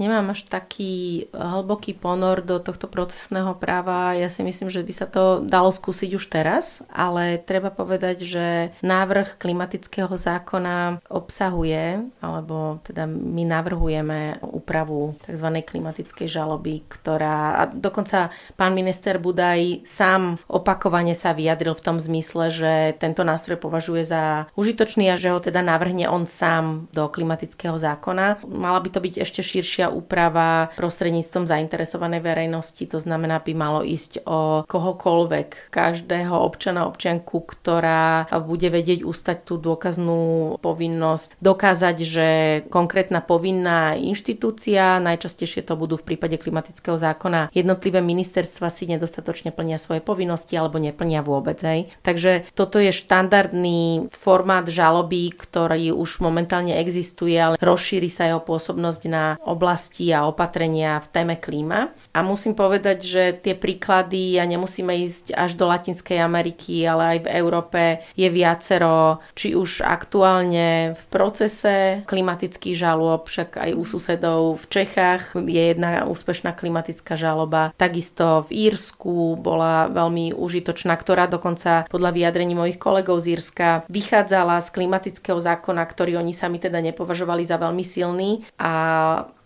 nemám 0.00 0.32
až 0.32 0.48
taký 0.48 1.28
hlboký 1.36 2.00
ponor 2.00 2.40
do 2.40 2.56
tohto 2.56 2.88
procesného 2.88 3.60
práva. 3.60 4.16
Ja 4.16 4.32
si 4.32 4.40
myslím, 4.40 4.72
že 4.72 4.80
by 4.80 4.92
sa 4.96 5.04
to 5.04 5.44
dalo 5.44 5.68
skúsiť 5.68 6.16
už 6.16 6.24
teraz, 6.32 6.80
ale 6.88 7.36
treba 7.36 7.68
povedať, 7.68 8.24
že 8.24 8.46
návrh 8.80 9.36
klimatického 9.36 10.16
zákona 10.16 11.04
obsahuje, 11.12 12.08
alebo 12.24 12.80
teda 12.88 13.04
my 13.04 13.44
navrhujeme 13.52 14.40
úpravu 14.40 15.20
tzv. 15.28 15.48
klimatickej 15.60 16.28
žaloby, 16.32 16.88
ktorá, 16.88 17.60
a 17.60 17.62
dokonca 17.68 18.32
pán 18.56 18.72
minister 18.72 19.20
Budaj 19.20 19.84
sám 19.84 20.40
opakovane 20.48 21.12
sa 21.12 21.36
vyjadril 21.36 21.76
v 21.76 21.84
tom 21.84 22.00
zmysle, 22.00 22.48
že 22.48 22.72
tento 22.96 23.28
nástroj 23.28 23.60
považuje 23.60 24.08
za 24.08 24.48
užitočný 24.56 25.12
a 25.12 25.20
že 25.20 25.36
ho 25.36 25.38
teda 25.38 25.60
navrhne 25.60 26.08
on 26.08 26.24
sám 26.24 26.88
do 26.94 27.10
klimatického 27.10 27.76
zákona. 27.76 28.46
Mala 28.46 28.78
by 28.78 28.88
to 28.94 29.02
byť 29.02 29.14
ešte 29.26 29.42
širšia 29.42 29.90
úprava 29.90 30.70
prostredníctvom 30.78 31.50
zainteresovanej 31.50 32.22
verejnosti, 32.22 32.86
to 32.86 33.02
znamená, 33.02 33.42
by 33.42 33.52
malo 33.52 33.82
ísť 33.82 34.22
o 34.24 34.62
kohokoľvek, 34.64 35.74
každého 35.74 36.32
občana, 36.38 36.86
občianku, 36.86 37.42
ktorá 37.42 38.30
bude 38.46 38.70
vedieť 38.70 39.02
ustať 39.02 39.38
tú 39.42 39.58
dôkaznú 39.58 40.56
povinnosť, 40.62 41.34
dokázať, 41.42 41.96
že 42.00 42.28
konkrétna 42.70 43.18
povinná 43.18 43.98
inštitúcia, 43.98 45.02
najčastejšie 45.02 45.66
to 45.66 45.74
budú 45.74 45.98
v 45.98 46.14
prípade 46.14 46.38
klimatického 46.38 46.94
zákona, 46.94 47.50
jednotlivé 47.50 47.98
ministerstva 47.98 48.70
si 48.70 48.86
nedostatočne 48.86 49.50
plnia 49.50 49.80
svoje 49.80 49.98
povinnosti 50.04 50.54
alebo 50.54 50.78
neplnia 50.78 51.24
vôbec. 51.24 51.58
Hej. 51.64 51.90
Takže 52.04 52.46
toto 52.54 52.78
je 52.78 52.94
štandardný 52.94 54.12
formát 54.12 54.68
žaloby, 54.68 55.32
ktorý 55.34 55.96
už 55.96 56.20
momentálne 56.20 56.76
existuje, 56.84 57.40
ale 57.40 57.56
rozšíri 57.56 58.12
sa 58.12 58.28
jeho 58.28 58.44
pôsobnosť 58.44 59.02
na 59.08 59.40
oblasti 59.40 60.12
a 60.12 60.28
opatrenia 60.28 61.00
v 61.00 61.08
téme 61.08 61.34
klíma. 61.40 61.88
A 62.12 62.20
musím 62.20 62.52
povedať, 62.52 63.00
že 63.00 63.24
tie 63.40 63.56
príklady, 63.56 64.36
a 64.36 64.44
nemusíme 64.44 64.92
ísť 64.92 65.32
až 65.32 65.56
do 65.56 65.64
Latinskej 65.64 66.20
Ameriky, 66.20 66.84
ale 66.84 67.16
aj 67.16 67.18
v 67.24 67.32
Európe 67.40 67.82
je 68.12 68.28
viacero, 68.28 69.24
či 69.32 69.56
už 69.56 69.80
aktuálne 69.80 70.92
v 70.92 71.04
procese 71.08 72.04
klimatických 72.04 72.76
žalob, 72.76 73.26
však 73.32 73.56
aj 73.56 73.70
u 73.72 73.84
susedov 73.88 74.60
v 74.60 74.66
Čechách 74.68 75.32
je 75.38 75.62
jedna 75.72 76.04
úspešná 76.04 76.52
klimatická 76.52 77.16
žaloba. 77.16 77.72
Takisto 77.78 78.44
v 78.50 78.68
Írsku 78.68 79.38
bola 79.38 79.88
veľmi 79.88 80.34
užitočná, 80.34 80.98
ktorá 80.98 81.30
dokonca 81.30 81.86
podľa 81.88 82.10
vyjadrení 82.10 82.58
mojich 82.58 82.78
kolegov 82.78 83.22
z 83.22 83.38
Írska 83.38 83.86
vychádzala 83.86 84.58
z 84.60 84.68
klimatického 84.74 85.38
zákona, 85.38 85.82
ktorý 85.86 86.18
oni 86.18 86.34
sami 86.34 86.58
teda 86.58 86.73
teda 86.74 86.90
nepovažovali 86.90 87.46
za 87.46 87.54
veľmi 87.54 87.86
silný 87.86 88.42
a 88.58 88.74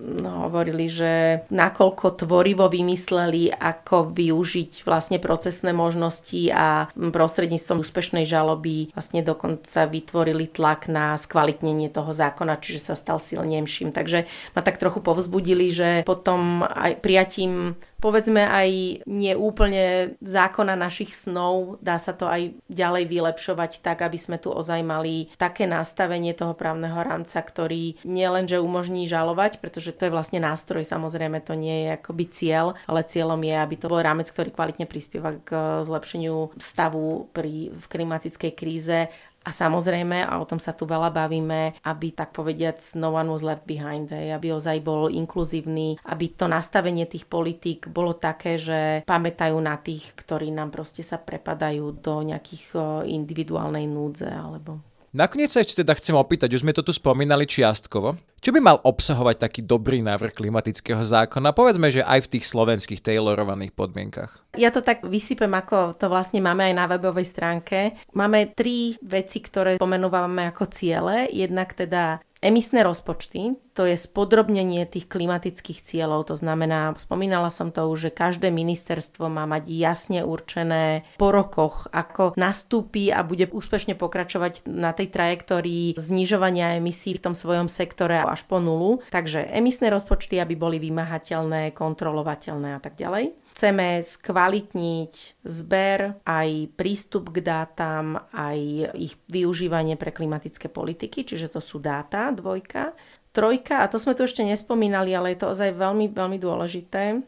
no, 0.00 0.48
hovorili, 0.48 0.88
že 0.88 1.44
nakoľko 1.52 2.24
tvorivo 2.24 2.72
vymysleli, 2.72 3.52
ako 3.52 4.08
využiť 4.16 4.88
vlastne 4.88 5.20
procesné 5.20 5.76
možnosti 5.76 6.48
a 6.48 6.88
prostredníctvom 6.96 7.84
úspešnej 7.84 8.24
žaloby 8.24 8.96
vlastne 8.96 9.20
dokonca 9.20 9.84
vytvorili 9.84 10.48
tlak 10.48 10.88
na 10.88 11.20
skvalitnenie 11.20 11.92
toho 11.92 12.16
zákona, 12.16 12.56
čiže 12.64 12.88
sa 12.88 12.94
stal 12.96 13.20
silnejším. 13.20 13.92
Takže 13.92 14.24
ma 14.56 14.64
tak 14.64 14.80
trochu 14.80 15.04
povzbudili, 15.04 15.68
že 15.68 16.00
potom 16.08 16.64
aj 16.64 17.04
prijatím 17.04 17.76
povedzme 17.98 18.46
aj 18.46 18.70
nie 19.06 19.34
úplne 19.34 20.14
zákona 20.22 20.78
našich 20.78 21.10
snov, 21.14 21.82
dá 21.82 21.98
sa 21.98 22.14
to 22.14 22.30
aj 22.30 22.54
ďalej 22.70 23.10
vylepšovať 23.10 23.82
tak, 23.82 24.06
aby 24.06 24.18
sme 24.18 24.38
tu 24.38 24.54
ozaj 24.54 24.80
mali 24.86 25.30
také 25.34 25.66
nastavenie 25.66 26.32
toho 26.32 26.54
právneho 26.54 26.94
rámca, 26.94 27.42
ktorý 27.42 27.98
nielenže 28.06 28.62
umožní 28.62 29.10
žalovať, 29.10 29.58
pretože 29.58 29.90
to 29.94 30.06
je 30.06 30.14
vlastne 30.14 30.38
nástroj, 30.38 30.86
samozrejme 30.86 31.42
to 31.42 31.58
nie 31.58 31.86
je 31.86 31.98
akoby 31.98 32.24
cieľ, 32.30 32.78
ale 32.86 33.02
cieľom 33.02 33.42
je, 33.42 33.54
aby 33.58 33.74
to 33.74 33.90
bol 33.90 33.98
rámec, 33.98 34.30
ktorý 34.30 34.54
kvalitne 34.54 34.86
prispieva 34.86 35.34
k 35.34 35.82
zlepšeniu 35.82 36.54
stavu 36.62 37.26
pri, 37.34 37.74
v 37.74 37.84
klimatickej 37.90 38.52
kríze 38.54 39.10
a 39.48 39.50
samozrejme, 39.50 40.28
a 40.28 40.36
o 40.36 40.44
tom 40.44 40.60
sa 40.60 40.76
tu 40.76 40.84
veľa 40.84 41.08
bavíme, 41.08 41.80
aby 41.88 42.12
tak 42.12 42.36
povediac 42.36 42.76
no 43.00 43.16
one 43.16 43.32
was 43.32 43.40
left 43.40 43.64
behind, 43.64 44.12
hej, 44.12 44.36
aby 44.36 44.52
ozaj 44.52 44.84
bol 44.84 45.08
inkluzívny, 45.08 45.96
aby 46.04 46.36
to 46.36 46.44
nastavenie 46.44 47.08
tých 47.08 47.24
politík 47.24 47.88
bolo 47.88 48.12
také, 48.12 48.60
že 48.60 49.00
pamätajú 49.08 49.56
na 49.56 49.80
tých, 49.80 50.12
ktorí 50.20 50.52
nám 50.52 50.68
proste 50.68 51.00
sa 51.00 51.16
prepadajú 51.16 51.96
do 51.96 52.20
nejakých 52.20 52.76
individuálnej 53.08 53.88
núdze 53.88 54.28
alebo 54.28 54.84
Nakoniec 55.18 55.50
sa 55.50 55.66
ešte 55.66 55.82
teda 55.82 55.98
chcem 55.98 56.14
opýtať, 56.14 56.54
už 56.54 56.62
sme 56.62 56.70
to 56.70 56.86
tu 56.86 56.94
spomínali 56.94 57.42
čiastkovo. 57.42 58.14
Čo 58.38 58.54
by 58.54 58.62
mal 58.62 58.78
obsahovať 58.86 59.42
taký 59.42 59.66
dobrý 59.66 59.98
návrh 59.98 60.30
klimatického 60.30 61.02
zákona? 61.02 61.50
Povedzme, 61.50 61.90
že 61.90 62.06
aj 62.06 62.30
v 62.30 62.38
tých 62.38 62.46
slovenských 62.46 63.02
tailorovaných 63.02 63.74
podmienkach. 63.74 64.46
Ja 64.54 64.70
to 64.70 64.78
tak 64.78 65.02
vysypem, 65.02 65.50
ako 65.50 65.98
to 65.98 66.06
vlastne 66.06 66.38
máme 66.38 66.70
aj 66.70 66.74
na 66.78 66.86
webovej 66.86 67.26
stránke. 67.26 67.98
Máme 68.14 68.54
tri 68.54 68.94
veci, 69.02 69.42
ktoré 69.42 69.82
pomenúvame 69.82 70.54
ako 70.54 70.70
ciele. 70.70 71.26
Jednak 71.34 71.74
teda 71.74 72.22
emisné 72.40 72.86
rozpočty, 72.86 73.58
to 73.78 73.86
je 73.86 73.94
spodrobnenie 73.94 74.82
tých 74.90 75.06
klimatických 75.06 75.86
cieľov. 75.86 76.34
To 76.34 76.36
znamená, 76.38 76.90
spomínala 76.98 77.46
som 77.46 77.70
to 77.70 77.86
už, 77.86 78.10
že 78.10 78.16
každé 78.18 78.50
ministerstvo 78.50 79.30
má 79.30 79.46
mať 79.46 79.70
jasne 79.70 80.26
určené 80.26 81.06
po 81.14 81.30
rokoch, 81.30 81.86
ako 81.94 82.34
nastúpi 82.34 83.14
a 83.14 83.22
bude 83.22 83.46
úspešne 83.46 83.94
pokračovať 83.94 84.66
na 84.66 84.90
tej 84.90 85.14
trajektórii 85.14 85.94
znižovania 85.94 86.74
emisí 86.82 87.14
v 87.14 87.30
tom 87.30 87.34
svojom 87.38 87.70
sektore 87.70 88.18
až 88.18 88.42
po 88.50 88.58
nulu. 88.58 88.98
Takže 89.14 89.46
emisné 89.54 89.94
rozpočty, 89.94 90.42
aby 90.42 90.58
boli 90.58 90.82
vymahateľné, 90.82 91.70
kontrolovateľné 91.70 92.74
a 92.74 92.80
tak 92.82 92.98
ďalej. 92.98 93.47
Chceme 93.58 94.06
skvalitniť 94.06 95.42
zber, 95.42 96.22
aj 96.22 96.78
prístup 96.78 97.34
k 97.34 97.42
dátam, 97.42 98.14
aj 98.30 98.94
ich 98.94 99.18
využívanie 99.26 99.98
pre 99.98 100.14
klimatické 100.14 100.70
politiky, 100.70 101.26
čiže 101.26 101.50
to 101.50 101.58
sú 101.58 101.82
dáta, 101.82 102.30
dvojka. 102.30 102.94
Trojka, 103.34 103.82
a 103.82 103.90
to 103.90 103.98
sme 103.98 104.14
tu 104.14 104.22
ešte 104.30 104.46
nespomínali, 104.46 105.10
ale 105.10 105.34
je 105.34 105.42
to 105.42 105.50
ozaj 105.50 105.74
veľmi, 105.74 106.06
veľmi 106.14 106.38
dôležité, 106.38 107.18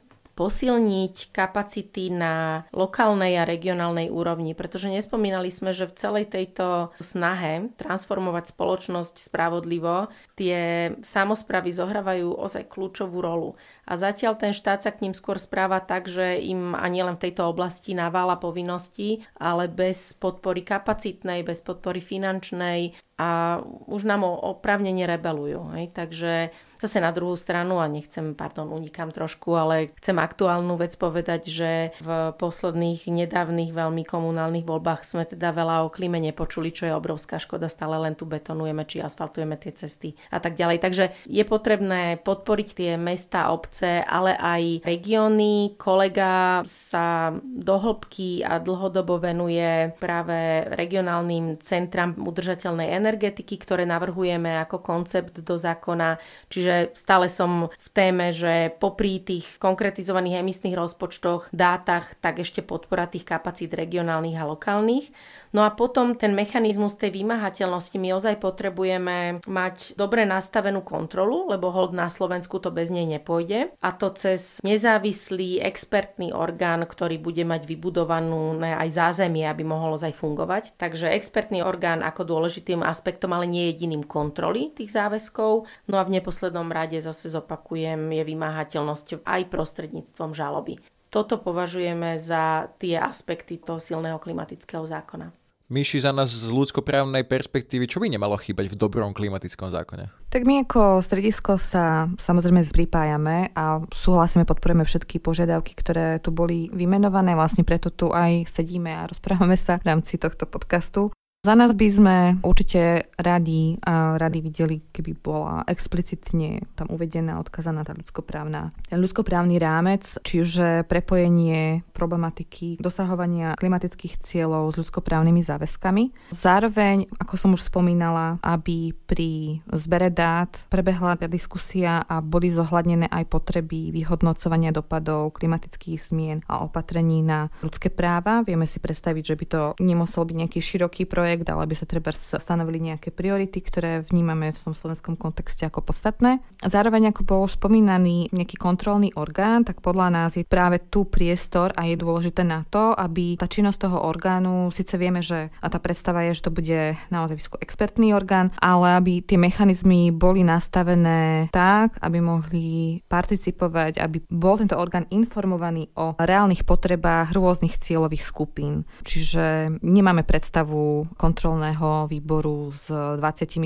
posilniť 0.40 1.36
kapacity 1.36 2.09
na 2.09 2.64
lokálnej 2.72 3.36
a 3.36 3.44
regionálnej 3.44 4.09
úrovni, 4.09 4.57
pretože 4.57 4.88
nespomínali 4.88 5.52
sme, 5.52 5.76
že 5.76 5.84
v 5.84 5.96
celej 6.00 6.32
tejto 6.32 6.96
snahe 6.96 7.68
transformovať 7.76 8.57
spoločnosť 8.57 9.20
spravodlivo 9.20 10.09
tie 10.40 10.96
samozpravy 11.04 11.68
zohrávajú 11.76 12.32
ozaj 12.32 12.72
kľúčovú 12.72 13.20
rolu. 13.20 13.61
A 13.91 13.99
zatiaľ 13.99 14.38
ten 14.38 14.55
štát 14.55 14.86
sa 14.86 14.95
k 14.95 15.03
ním 15.03 15.18
skôr 15.18 15.34
správa 15.34 15.82
tak, 15.82 16.07
že 16.07 16.38
im 16.38 16.78
ani 16.78 17.03
len 17.03 17.18
v 17.18 17.26
tejto 17.26 17.51
oblasti 17.51 17.91
navála 17.91 18.38
povinnosti, 18.38 19.26
ale 19.34 19.66
bez 19.66 20.14
podpory 20.14 20.62
kapacitnej, 20.62 21.43
bez 21.43 21.59
podpory 21.59 21.99
finančnej 21.99 22.95
a 23.18 23.59
už 23.91 24.07
nám 24.07 24.22
opravnene 24.22 25.11
rebelujú. 25.11 25.74
Hej? 25.74 25.91
Takže 25.91 26.55
Zase 26.80 26.97
na 26.97 27.12
druhú 27.12 27.36
stranu, 27.36 27.76
a 27.76 27.84
nechcem, 27.93 28.32
pardon, 28.32 28.72
unikám 28.72 29.12
trošku, 29.12 29.53
ale 29.53 29.93
chcem 30.01 30.16
aktuálnu 30.16 30.80
vec 30.80 30.97
povedať, 30.97 31.53
že 31.53 31.93
v 32.01 32.32
posledných 32.41 33.05
nedávnych 33.05 33.76
veľmi 33.76 34.01
komunálnych 34.09 34.64
voľbách 34.64 35.05
sme 35.05 35.28
teda 35.28 35.53
veľa 35.53 35.84
o 35.84 35.93
klíme 35.93 36.16
nepočuli, 36.16 36.72
čo 36.72 36.88
je 36.88 36.97
obrovská 36.97 37.36
škoda, 37.36 37.68
stále 37.68 38.01
len 38.01 38.16
tu 38.16 38.24
betonujeme 38.24 38.88
či 38.88 39.05
asfaltujeme 39.05 39.61
tie 39.61 39.76
cesty 39.76 40.16
a 40.32 40.41
tak 40.41 40.57
ďalej. 40.57 40.80
Takže 40.80 41.05
je 41.28 41.45
potrebné 41.45 42.16
podporiť 42.24 42.68
tie 42.72 42.91
mesta, 42.97 43.53
obce, 43.53 43.79
ale 43.86 44.36
aj 44.36 44.84
regióny. 44.84 45.74
Kolega 45.80 46.62
sa 46.68 47.32
do 47.40 47.76
hĺbky 47.80 48.44
a 48.44 48.60
dlhodobo 48.60 49.16
venuje 49.20 49.92
práve 49.96 50.68
regionálnym 50.76 51.58
centram 51.64 52.12
udržateľnej 52.16 52.92
energetiky, 52.94 53.56
ktoré 53.56 53.88
navrhujeme 53.88 54.60
ako 54.60 54.82
koncept 54.84 55.40
do 55.40 55.56
zákona, 55.56 56.20
Čiže 56.50 56.94
stále 56.98 57.30
som 57.30 57.70
v 57.70 57.88
téme, 57.94 58.34
že 58.34 58.74
popri 58.78 59.22
tých 59.22 59.58
konkretizovaných 59.62 60.42
emisných 60.42 60.74
rozpočtoch, 60.74 61.52
dátach, 61.54 62.18
tak 62.18 62.42
ešte 62.42 62.64
podpora 62.64 63.06
tých 63.06 63.26
kapacít 63.26 63.74
regionálnych 63.74 64.38
a 64.38 64.48
lokálnych. 64.48 65.12
No 65.50 65.66
a 65.66 65.74
potom 65.74 66.14
ten 66.14 66.34
mechanizmus 66.34 66.94
tej 66.94 67.22
vymahateľnosti 67.22 67.96
my 67.98 68.10
ozaj 68.14 68.38
potrebujeme 68.38 69.42
mať 69.46 69.98
dobre 69.98 70.22
nastavenú 70.26 70.82
kontrolu, 70.82 71.50
lebo 71.50 71.74
hold 71.74 71.94
na 71.94 72.06
Slovensku 72.10 72.62
to 72.62 72.70
bez 72.70 72.90
nej 72.94 73.06
nepôjde. 73.06 73.69
A 73.78 73.94
to 73.94 74.10
cez 74.10 74.58
nezávislý 74.66 75.62
expertný 75.62 76.34
orgán, 76.34 76.82
ktorý 76.82 77.22
bude 77.22 77.46
mať 77.46 77.70
vybudovanú 77.70 78.58
aj 78.58 78.90
zázemie, 78.90 79.46
aby 79.46 79.62
mohol 79.62 79.94
ozaj 79.94 80.12
fungovať. 80.18 80.74
Takže 80.74 81.14
expertný 81.14 81.62
orgán 81.62 82.02
ako 82.02 82.26
dôležitým 82.26 82.82
aspektom, 82.82 83.30
ale 83.30 83.46
nie 83.46 83.70
jediným 83.70 84.02
kontroly 84.02 84.74
tých 84.74 84.92
záväzkov. 84.92 85.70
No 85.86 85.96
a 85.96 86.06
v 86.06 86.20
neposlednom 86.20 86.68
rade 86.68 87.00
zase 87.00 87.30
zopakujem, 87.32 87.98
je 88.10 88.22
vymáhateľnosť 88.26 89.24
aj 89.24 89.42
prostredníctvom 89.48 90.36
žaloby. 90.36 90.82
Toto 91.10 91.42
považujeme 91.42 92.22
za 92.22 92.70
tie 92.78 92.94
aspekty 92.94 93.58
toho 93.58 93.82
silného 93.82 94.22
klimatického 94.22 94.86
zákona. 94.86 95.39
Myši 95.70 96.02
za 96.02 96.10
nás 96.10 96.34
z 96.34 96.50
ľudskoprávnej 96.50 97.22
perspektívy, 97.30 97.86
čo 97.86 98.02
by 98.02 98.10
nemalo 98.10 98.34
chýbať 98.34 98.74
v 98.74 98.78
dobrom 98.78 99.14
klimatickom 99.14 99.70
zákone? 99.70 100.10
Tak 100.26 100.42
my 100.42 100.66
ako 100.66 100.98
stredisko 100.98 101.62
sa 101.62 102.10
samozrejme 102.18 102.58
pripájame 102.74 103.54
a 103.54 103.78
súhlasíme, 103.94 104.42
podporujeme 104.50 104.82
všetky 104.82 105.22
požiadavky, 105.22 105.78
ktoré 105.78 106.18
tu 106.18 106.34
boli 106.34 106.66
vymenované. 106.74 107.38
Vlastne 107.38 107.62
preto 107.62 107.94
tu 107.94 108.10
aj 108.10 108.50
sedíme 108.50 108.90
a 108.90 109.06
rozprávame 109.06 109.54
sa 109.54 109.78
v 109.78 109.94
rámci 109.94 110.18
tohto 110.18 110.42
podcastu. 110.42 111.14
Za 111.41 111.57
nás 111.57 111.72
by 111.72 111.88
sme 111.88 112.16
určite 112.45 113.09
radi, 113.16 113.80
a 113.88 114.20
radi 114.20 114.45
videli, 114.45 114.84
keby 114.93 115.16
bola 115.24 115.64
explicitne 115.64 116.68
tam 116.76 116.93
uvedená, 116.93 117.41
odkazaná 117.41 117.80
tá 117.80 117.97
ľudskoprávna, 117.97 118.76
ten 118.84 119.01
ľudskoprávny 119.01 119.57
rámec, 119.57 120.05
či 120.20 120.45
už 120.45 120.84
prepojenie 120.84 121.80
problematiky 121.97 122.76
dosahovania 122.76 123.57
klimatických 123.57 124.20
cieľov 124.20 124.76
s 124.76 124.84
ľudskoprávnymi 124.84 125.41
záväzkami. 125.41 126.28
Zároveň, 126.28 127.09
ako 127.16 127.34
som 127.41 127.57
už 127.57 127.72
spomínala, 127.72 128.36
aby 128.45 128.93
pri 128.93 129.64
zbere 129.72 130.12
dát 130.12 130.53
prebehla 130.68 131.16
tá 131.16 131.24
diskusia 131.24 132.05
a 132.05 132.20
boli 132.20 132.53
zohľadnené 132.53 133.09
aj 133.09 133.24
potreby 133.32 133.88
vyhodnocovania 133.97 134.76
dopadov 134.76 135.41
klimatických 135.41 136.05
zmien 136.05 136.45
a 136.53 136.68
opatrení 136.68 137.24
na 137.24 137.49
ľudské 137.64 137.88
práva. 137.88 138.45
Vieme 138.45 138.68
si 138.68 138.76
predstaviť, 138.76 139.24
že 139.24 139.38
by 139.41 139.47
to 139.49 139.61
nemusel 139.80 140.28
byť 140.28 140.36
nejaký 140.36 140.61
široký 140.61 141.09
projekt, 141.09 141.28
projekt, 141.30 141.46
aby 141.46 141.76
sa 141.78 141.86
treba 141.86 142.10
stanovili 142.10 142.82
nejaké 142.82 143.14
priority, 143.14 143.62
ktoré 143.62 144.02
vnímame 144.02 144.50
v 144.50 144.58
tom 144.58 144.74
slovenskom 144.74 145.14
kontexte 145.14 145.62
ako 145.62 145.86
podstatné. 145.86 146.42
Zároveň, 146.66 147.14
ako 147.14 147.22
bol 147.22 147.40
už 147.46 147.54
spomínaný 147.54 148.34
nejaký 148.34 148.58
kontrolný 148.58 149.14
orgán, 149.14 149.62
tak 149.62 149.78
podľa 149.78 150.10
nás 150.10 150.34
je 150.34 150.42
práve 150.42 150.82
tu 150.90 151.06
priestor 151.06 151.70
a 151.78 151.86
je 151.86 151.94
dôležité 151.94 152.42
na 152.42 152.66
to, 152.66 152.90
aby 152.98 153.38
tá 153.38 153.46
činnosť 153.46 153.86
toho 153.86 154.02
orgánu, 154.02 154.74
síce 154.74 154.98
vieme, 154.98 155.22
že 155.22 155.54
a 155.62 155.70
tá 155.70 155.78
predstava 155.78 156.26
je, 156.26 156.34
že 156.34 156.50
to 156.50 156.50
bude 156.50 156.98
naozaj 157.14 157.62
expertný 157.62 158.10
orgán, 158.10 158.50
ale 158.58 158.98
aby 158.98 159.22
tie 159.22 159.38
mechanizmy 159.38 160.10
boli 160.10 160.42
nastavené 160.42 161.46
tak, 161.54 161.94
aby 162.02 162.18
mohli 162.18 162.98
participovať, 163.06 164.02
aby 164.02 164.18
bol 164.26 164.58
tento 164.58 164.74
orgán 164.74 165.06
informovaný 165.14 165.94
o 165.94 166.18
reálnych 166.18 166.66
potrebách 166.66 167.30
rôznych 167.30 167.78
cieľových 167.78 168.26
skupín. 168.26 168.82
Čiže 169.06 169.78
nemáme 169.78 170.26
predstavu 170.26 171.06
kontrolného 171.20 172.08
výboru 172.08 172.72
s 172.72 172.88
25 172.88 173.60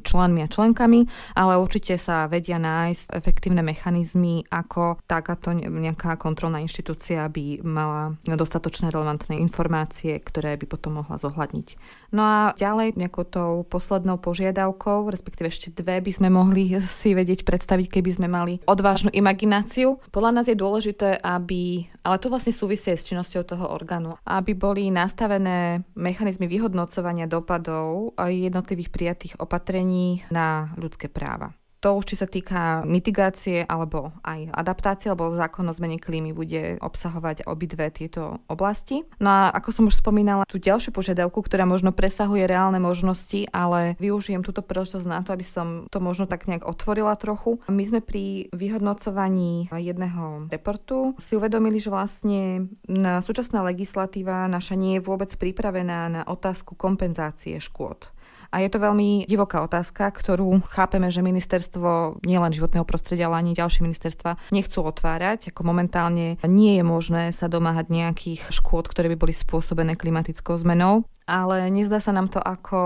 členmi 0.00 0.40
a 0.40 0.48
členkami, 0.48 1.04
ale 1.36 1.60
určite 1.60 2.00
sa 2.00 2.24
vedia 2.24 2.56
nájsť 2.56 3.12
efektívne 3.12 3.60
mechanizmy, 3.60 4.48
ako 4.48 4.96
takáto 5.04 5.52
nejaká 5.52 6.16
kontrolná 6.16 6.64
inštitúcia 6.64 7.28
by 7.28 7.60
mala 7.60 8.16
dostatočné 8.24 8.88
relevantné 8.88 9.36
informácie, 9.36 10.16
ktoré 10.16 10.56
by 10.56 10.64
potom 10.64 11.04
mohla 11.04 11.20
zohľadniť. 11.20 11.68
No 12.16 12.24
a 12.24 12.56
ďalej 12.56 12.96
nejakou 12.96 13.28
tou 13.28 13.68
poslednou 13.68 14.16
požiadavkou, 14.16 15.12
respektíve 15.12 15.52
ešte 15.52 15.68
dve 15.76 16.00
by 16.00 16.12
sme 16.16 16.32
mohli 16.32 16.72
si 16.88 17.12
vedieť 17.12 17.44
predstaviť, 17.44 18.00
keby 18.00 18.10
sme 18.16 18.28
mali 18.32 18.64
odvážnu 18.64 19.12
imagináciu. 19.12 20.00
Podľa 20.08 20.40
nás 20.40 20.46
je 20.48 20.56
dôležité, 20.56 21.20
aby, 21.20 21.84
ale 22.00 22.16
to 22.16 22.32
vlastne 22.32 22.56
súvisie 22.56 22.96
s 22.96 23.04
činnosťou 23.04 23.44
toho 23.44 23.66
orgánu, 23.68 24.16
aby 24.24 24.56
boli 24.56 24.88
nastavené 24.88 25.84
mechanizmy 25.92 26.48
vyhodnotenia 26.48 26.77
vyhodnocovania 26.78 27.26
dopadov 27.26 28.14
jednotlivých 28.46 28.94
prijatých 28.94 29.34
opatrení 29.42 30.22
na 30.30 30.70
ľudské 30.78 31.10
práva. 31.10 31.50
To 31.78 32.02
už 32.02 32.10
či 32.10 32.16
sa 32.18 32.26
týka 32.26 32.82
mitigácie 32.82 33.62
alebo 33.62 34.10
aj 34.26 34.50
adaptácie, 34.50 35.14
alebo 35.14 35.30
zákon 35.30 35.62
o 35.70 35.74
zmene 35.74 36.02
klímy 36.02 36.34
bude 36.34 36.74
obsahovať 36.82 37.46
obidve 37.46 37.86
tieto 37.94 38.42
oblasti. 38.50 39.06
No 39.22 39.30
a 39.30 39.40
ako 39.54 39.70
som 39.70 39.84
už 39.86 40.02
spomínala, 40.02 40.42
tú 40.48 40.58
ďalšiu 40.58 40.90
požiadavku, 40.90 41.38
ktorá 41.38 41.70
možno 41.70 41.94
presahuje 41.94 42.50
reálne 42.50 42.82
možnosti, 42.82 43.46
ale 43.54 43.94
využijem 44.02 44.42
túto 44.42 44.58
príležitosť 44.58 45.06
na 45.06 45.22
to, 45.22 45.30
aby 45.30 45.46
som 45.46 45.86
to 45.86 46.02
možno 46.02 46.26
tak 46.26 46.50
nejak 46.50 46.66
otvorila 46.66 47.14
trochu. 47.14 47.62
My 47.70 47.84
sme 47.86 48.02
pri 48.02 48.50
vyhodnocovaní 48.50 49.70
jedného 49.70 50.50
reportu 50.50 51.14
si 51.14 51.38
uvedomili, 51.38 51.78
že 51.78 51.94
vlastne 51.94 52.66
súčasná 53.22 53.62
legislatíva 53.62 54.50
naša 54.50 54.74
nie 54.74 54.98
je 54.98 55.06
vôbec 55.06 55.30
pripravená 55.30 56.10
na 56.10 56.22
otázku 56.26 56.74
kompenzácie 56.74 57.62
škôd. 57.62 58.10
A 58.48 58.64
je 58.64 58.72
to 58.72 58.80
veľmi 58.80 59.28
divoká 59.28 59.60
otázka, 59.60 60.08
ktorú 60.08 60.64
chápeme, 60.72 61.12
že 61.12 61.20
ministerstvo 61.20 62.24
nielen 62.24 62.48
životného 62.48 62.88
prostredia, 62.88 63.28
ale 63.28 63.44
ani 63.44 63.52
ďalšie 63.52 63.84
ministerstva 63.84 64.40
nechcú 64.48 64.88
otvárať. 64.88 65.52
Ako 65.52 65.68
momentálne 65.68 66.40
nie 66.48 66.72
je 66.80 66.84
možné 66.84 67.36
sa 67.36 67.52
domáhať 67.52 67.92
nejakých 67.92 68.48
škôd, 68.48 68.88
ktoré 68.88 69.12
by 69.12 69.20
boli 69.20 69.34
spôsobené 69.36 70.00
klimatickou 70.00 70.56
zmenou 70.56 71.04
ale 71.28 71.68
nezdá 71.68 72.00
sa 72.00 72.16
nám 72.16 72.32
to 72.32 72.40
ako 72.40 72.80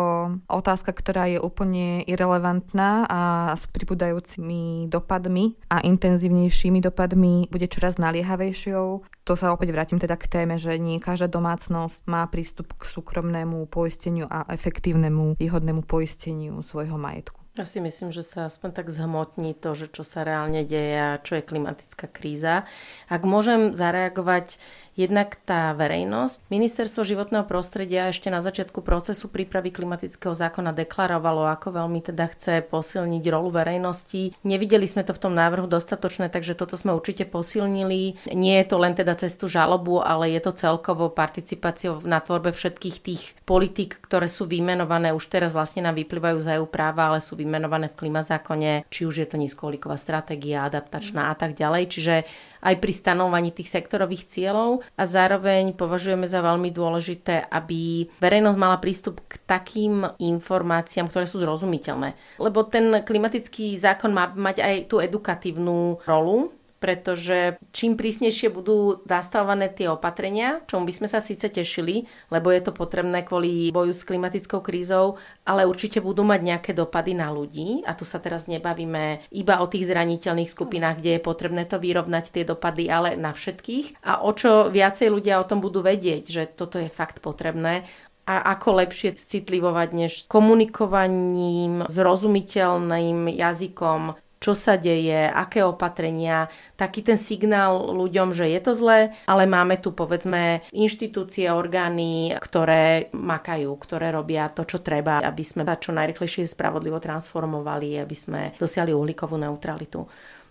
otázka, 0.51 0.91
ktorá 0.91 1.31
je 1.31 1.39
úplne 1.39 2.03
irrelevantná 2.11 3.07
a 3.07 3.21
s 3.55 3.71
pribúdajúcimi 3.71 4.91
dopadmi 4.91 5.55
a 5.71 5.79
intenzívnejšími 5.87 6.83
dopadmi 6.83 7.47
bude 7.47 7.71
čoraz 7.71 8.03
naliehavejšou. 8.03 9.07
To 9.23 9.33
sa 9.39 9.55
opäť 9.55 9.71
vrátim 9.71 10.03
teda 10.03 10.19
k 10.19 10.27
téme, 10.27 10.59
že 10.59 10.75
nie 10.83 10.99
každá 10.99 11.31
domácnosť 11.31 12.11
má 12.11 12.27
prístup 12.27 12.75
k 12.75 12.83
súkromnému 12.91 13.71
poisteniu 13.71 14.27
a 14.27 14.43
efektívnemu 14.51 15.39
výhodnému 15.39 15.87
poisteniu 15.87 16.59
svojho 16.67 16.99
majetku. 16.99 17.39
Ja 17.53 17.69
si 17.69 17.85
myslím, 17.85 18.17
že 18.17 18.25
sa 18.25 18.49
aspoň 18.49 18.73
tak 18.73 18.89
zhmotní 18.89 19.53
to, 19.53 19.77
že 19.77 19.93
čo 19.93 20.01
sa 20.01 20.25
reálne 20.25 20.65
deje 20.65 20.97
a 20.97 21.21
čo 21.21 21.37
je 21.37 21.45
klimatická 21.45 22.09
kríza. 22.09 22.65
Ak 23.13 23.29
môžem 23.29 23.77
zareagovať 23.77 24.57
Jednak 24.93 25.41
tá 25.49 25.73
verejnosť. 25.73 26.53
Ministerstvo 26.53 27.01
životného 27.01 27.49
prostredia 27.49 28.13
ešte 28.13 28.29
na 28.29 28.45
začiatku 28.45 28.85
procesu 28.85 29.33
prípravy 29.33 29.73
klimatického 29.73 30.37
zákona 30.37 30.77
deklarovalo, 30.77 31.49
ako 31.49 31.81
veľmi 31.81 32.05
teda 32.05 32.29
chce 32.29 32.61
posilniť 32.69 33.25
rolu 33.33 33.49
verejnosti. 33.57 34.37
Nevideli 34.45 34.85
sme 34.85 35.01
to 35.01 35.17
v 35.17 35.23
tom 35.25 35.33
návrhu 35.33 35.65
dostatočné, 35.65 36.29
takže 36.29 36.53
toto 36.53 36.77
sme 36.77 36.93
určite 36.93 37.25
posilnili. 37.25 38.21
Nie 38.37 38.61
je 38.61 38.67
to 38.69 38.77
len 38.77 38.93
teda 38.93 39.17
cestu 39.17 39.49
žalobu, 39.49 40.05
ale 40.05 40.29
je 40.37 40.45
to 40.45 40.53
celkovo 40.53 41.09
participáciou 41.09 42.05
na 42.05 42.21
tvorbe 42.21 42.53
všetkých 42.53 42.97
tých 43.01 43.23
politik, 43.49 43.97
ktoré 44.05 44.29
sú 44.29 44.45
vymenované, 44.45 45.17
už 45.17 45.33
teraz 45.33 45.57
vlastne 45.57 45.89
nám 45.89 45.97
vyplývajú 45.97 46.37
z 46.37 46.49
EU 46.61 46.69
práva, 46.69 47.09
ale 47.09 47.25
sú 47.25 47.33
vymenované 47.33 47.89
v 47.89 47.97
klimazákone, 47.97 48.85
či 48.93 49.09
už 49.09 49.25
je 49.25 49.29
to 49.29 49.41
nízkouhlíková 49.41 49.97
stratégia, 49.97 50.69
adaptačná 50.69 51.33
a 51.33 51.35
tak 51.35 51.57
ďalej. 51.57 51.89
Čiže 51.89 52.15
aj 52.63 52.79
pri 52.79 52.93
stanovaní 52.95 53.51
tých 53.51 53.69
sektorových 53.69 54.31
cieľov 54.31 54.87
a 54.95 55.03
zároveň 55.03 55.75
považujeme 55.75 56.25
za 56.25 56.41
veľmi 56.41 56.71
dôležité, 56.71 57.51
aby 57.51 58.07
verejnosť 58.23 58.59
mala 58.59 58.79
prístup 58.79 59.21
k 59.27 59.43
takým 59.45 60.07
informáciám, 60.23 61.11
ktoré 61.11 61.27
sú 61.27 61.43
zrozumiteľné. 61.43 62.15
Lebo 62.39 62.63
ten 62.63 63.03
klimatický 63.03 63.75
zákon 63.77 64.15
má 64.15 64.31
mať 64.31 64.63
aj 64.63 64.75
tú 64.87 65.03
edukatívnu 65.03 66.01
rolu, 66.07 66.55
pretože 66.83 67.63
čím 67.71 67.95
prísnejšie 67.95 68.51
budú 68.51 69.07
nastavované 69.07 69.71
tie 69.71 69.87
opatrenia, 69.87 70.67
čomu 70.67 70.91
by 70.91 70.95
sme 70.99 71.07
sa 71.07 71.23
síce 71.23 71.47
tešili, 71.47 72.11
lebo 72.35 72.51
je 72.51 72.59
to 72.67 72.75
potrebné 72.75 73.23
kvôli 73.23 73.71
boju 73.71 73.95
s 73.95 74.03
klimatickou 74.03 74.59
krízou, 74.59 75.23
ale 75.47 75.63
určite 75.63 76.03
budú 76.03 76.27
mať 76.27 76.41
nejaké 76.43 76.71
dopady 76.75 77.15
na 77.15 77.31
ľudí 77.31 77.87
a 77.87 77.95
tu 77.95 78.03
sa 78.03 78.19
teraz 78.19 78.51
nebavíme 78.51 79.31
iba 79.31 79.63
o 79.63 79.71
tých 79.71 79.87
zraniteľných 79.87 80.51
skupinách, 80.51 80.99
kde 80.99 81.23
je 81.23 81.23
potrebné 81.23 81.63
to 81.71 81.79
vyrovnať 81.79 82.35
tie 82.35 82.43
dopady, 82.43 82.91
ale 82.91 83.15
na 83.15 83.31
všetkých. 83.31 84.03
A 84.03 84.27
o 84.27 84.35
čo 84.35 84.67
viacej 84.67 85.07
ľudia 85.07 85.39
o 85.39 85.47
tom 85.47 85.63
budú 85.63 85.87
vedieť, 85.87 86.23
že 86.27 86.43
toto 86.51 86.83
je 86.83 86.91
fakt 86.91 87.23
potrebné, 87.23 87.87
a 88.23 88.55
ako 88.55 88.79
lepšie 88.79 89.19
citlivovať 89.19 89.89
než 89.99 90.13
komunikovaním, 90.31 91.83
zrozumiteľným 91.91 93.27
jazykom, 93.27 94.15
čo 94.43 94.59
sa 94.59 94.75
deje, 94.75 95.31
aké 95.31 95.63
opatrenia, 95.63 96.51
taký 96.75 97.07
ten 97.07 97.15
signál 97.15 97.95
ľuďom, 97.95 98.35
že 98.35 98.51
je 98.51 98.59
to 98.59 98.75
zlé, 98.75 99.15
ale 99.31 99.47
máme 99.47 99.79
tu 99.79 99.95
povedzme 99.95 100.67
inštitúcie, 100.75 101.47
orgány, 101.47 102.35
ktoré 102.43 103.15
makajú, 103.15 103.71
ktoré 103.79 104.11
robia 104.11 104.51
to, 104.51 104.67
čo 104.67 104.83
treba, 104.83 105.23
aby 105.23 105.47
sme 105.47 105.63
čo 105.79 105.95
najrychlejšie 105.95 106.51
spravodlivo 106.51 106.99
transformovali, 106.99 108.03
aby 108.03 108.17
sme 108.19 108.41
dosiahli 108.59 108.91
uhlíkovú 108.91 109.39
neutralitu. 109.39 110.03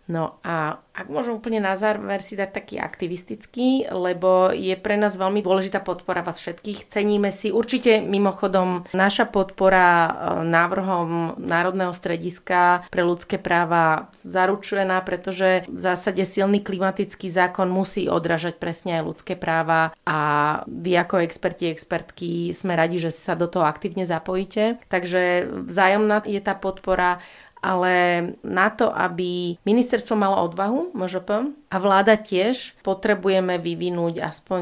No 0.10 0.42
a 0.42 0.82
ak 0.92 1.08
môžem 1.08 1.40
úplne 1.40 1.64
na 1.64 1.80
záver 1.80 2.20
si 2.20 2.36
dať 2.36 2.52
taký 2.52 2.76
aktivistický, 2.76 3.88
lebo 3.96 4.52
je 4.52 4.76
pre 4.76 5.00
nás 5.00 5.16
veľmi 5.16 5.40
dôležitá 5.40 5.80
podpora 5.80 6.20
vás 6.20 6.36
všetkých. 6.36 6.92
Ceníme 6.92 7.32
si 7.32 7.48
určite 7.48 8.04
mimochodom 8.04 8.84
naša 8.92 9.32
podpora 9.32 9.88
e, 9.88 10.10
návrhom 10.52 11.40
Národného 11.40 11.96
strediska 11.96 12.84
pre 12.92 13.08
ľudské 13.08 13.40
práva 13.40 14.12
zaručená, 14.12 15.00
pretože 15.08 15.64
v 15.72 15.80
zásade 15.80 16.28
silný 16.28 16.60
klimatický 16.60 17.32
zákon 17.32 17.72
musí 17.72 18.12
odražať 18.12 18.60
presne 18.60 19.00
aj 19.00 19.08
ľudské 19.08 19.34
práva 19.40 19.96
a 20.04 20.20
vy 20.68 21.00
ako 21.00 21.24
experti, 21.24 21.72
expertky 21.72 22.52
sme 22.52 22.76
radi, 22.76 23.00
že 23.00 23.16
sa 23.16 23.40
do 23.40 23.48
toho 23.48 23.64
aktívne 23.64 24.04
zapojíte. 24.04 24.76
Takže 24.92 25.48
vzájomná 25.72 26.28
je 26.28 26.42
tá 26.44 26.52
podpora 26.52 27.24
ale 27.62 27.94
na 28.42 28.68
to, 28.74 28.90
aby 28.90 29.56
ministerstvo 29.62 30.18
malo 30.18 30.42
odvahu, 30.50 30.98
MŽP, 30.98 31.30
a 31.72 31.76
vláda 31.78 32.18
tiež, 32.18 32.74
potrebujeme 32.82 33.62
vyvinúť 33.62 34.18
aspoň 34.20 34.62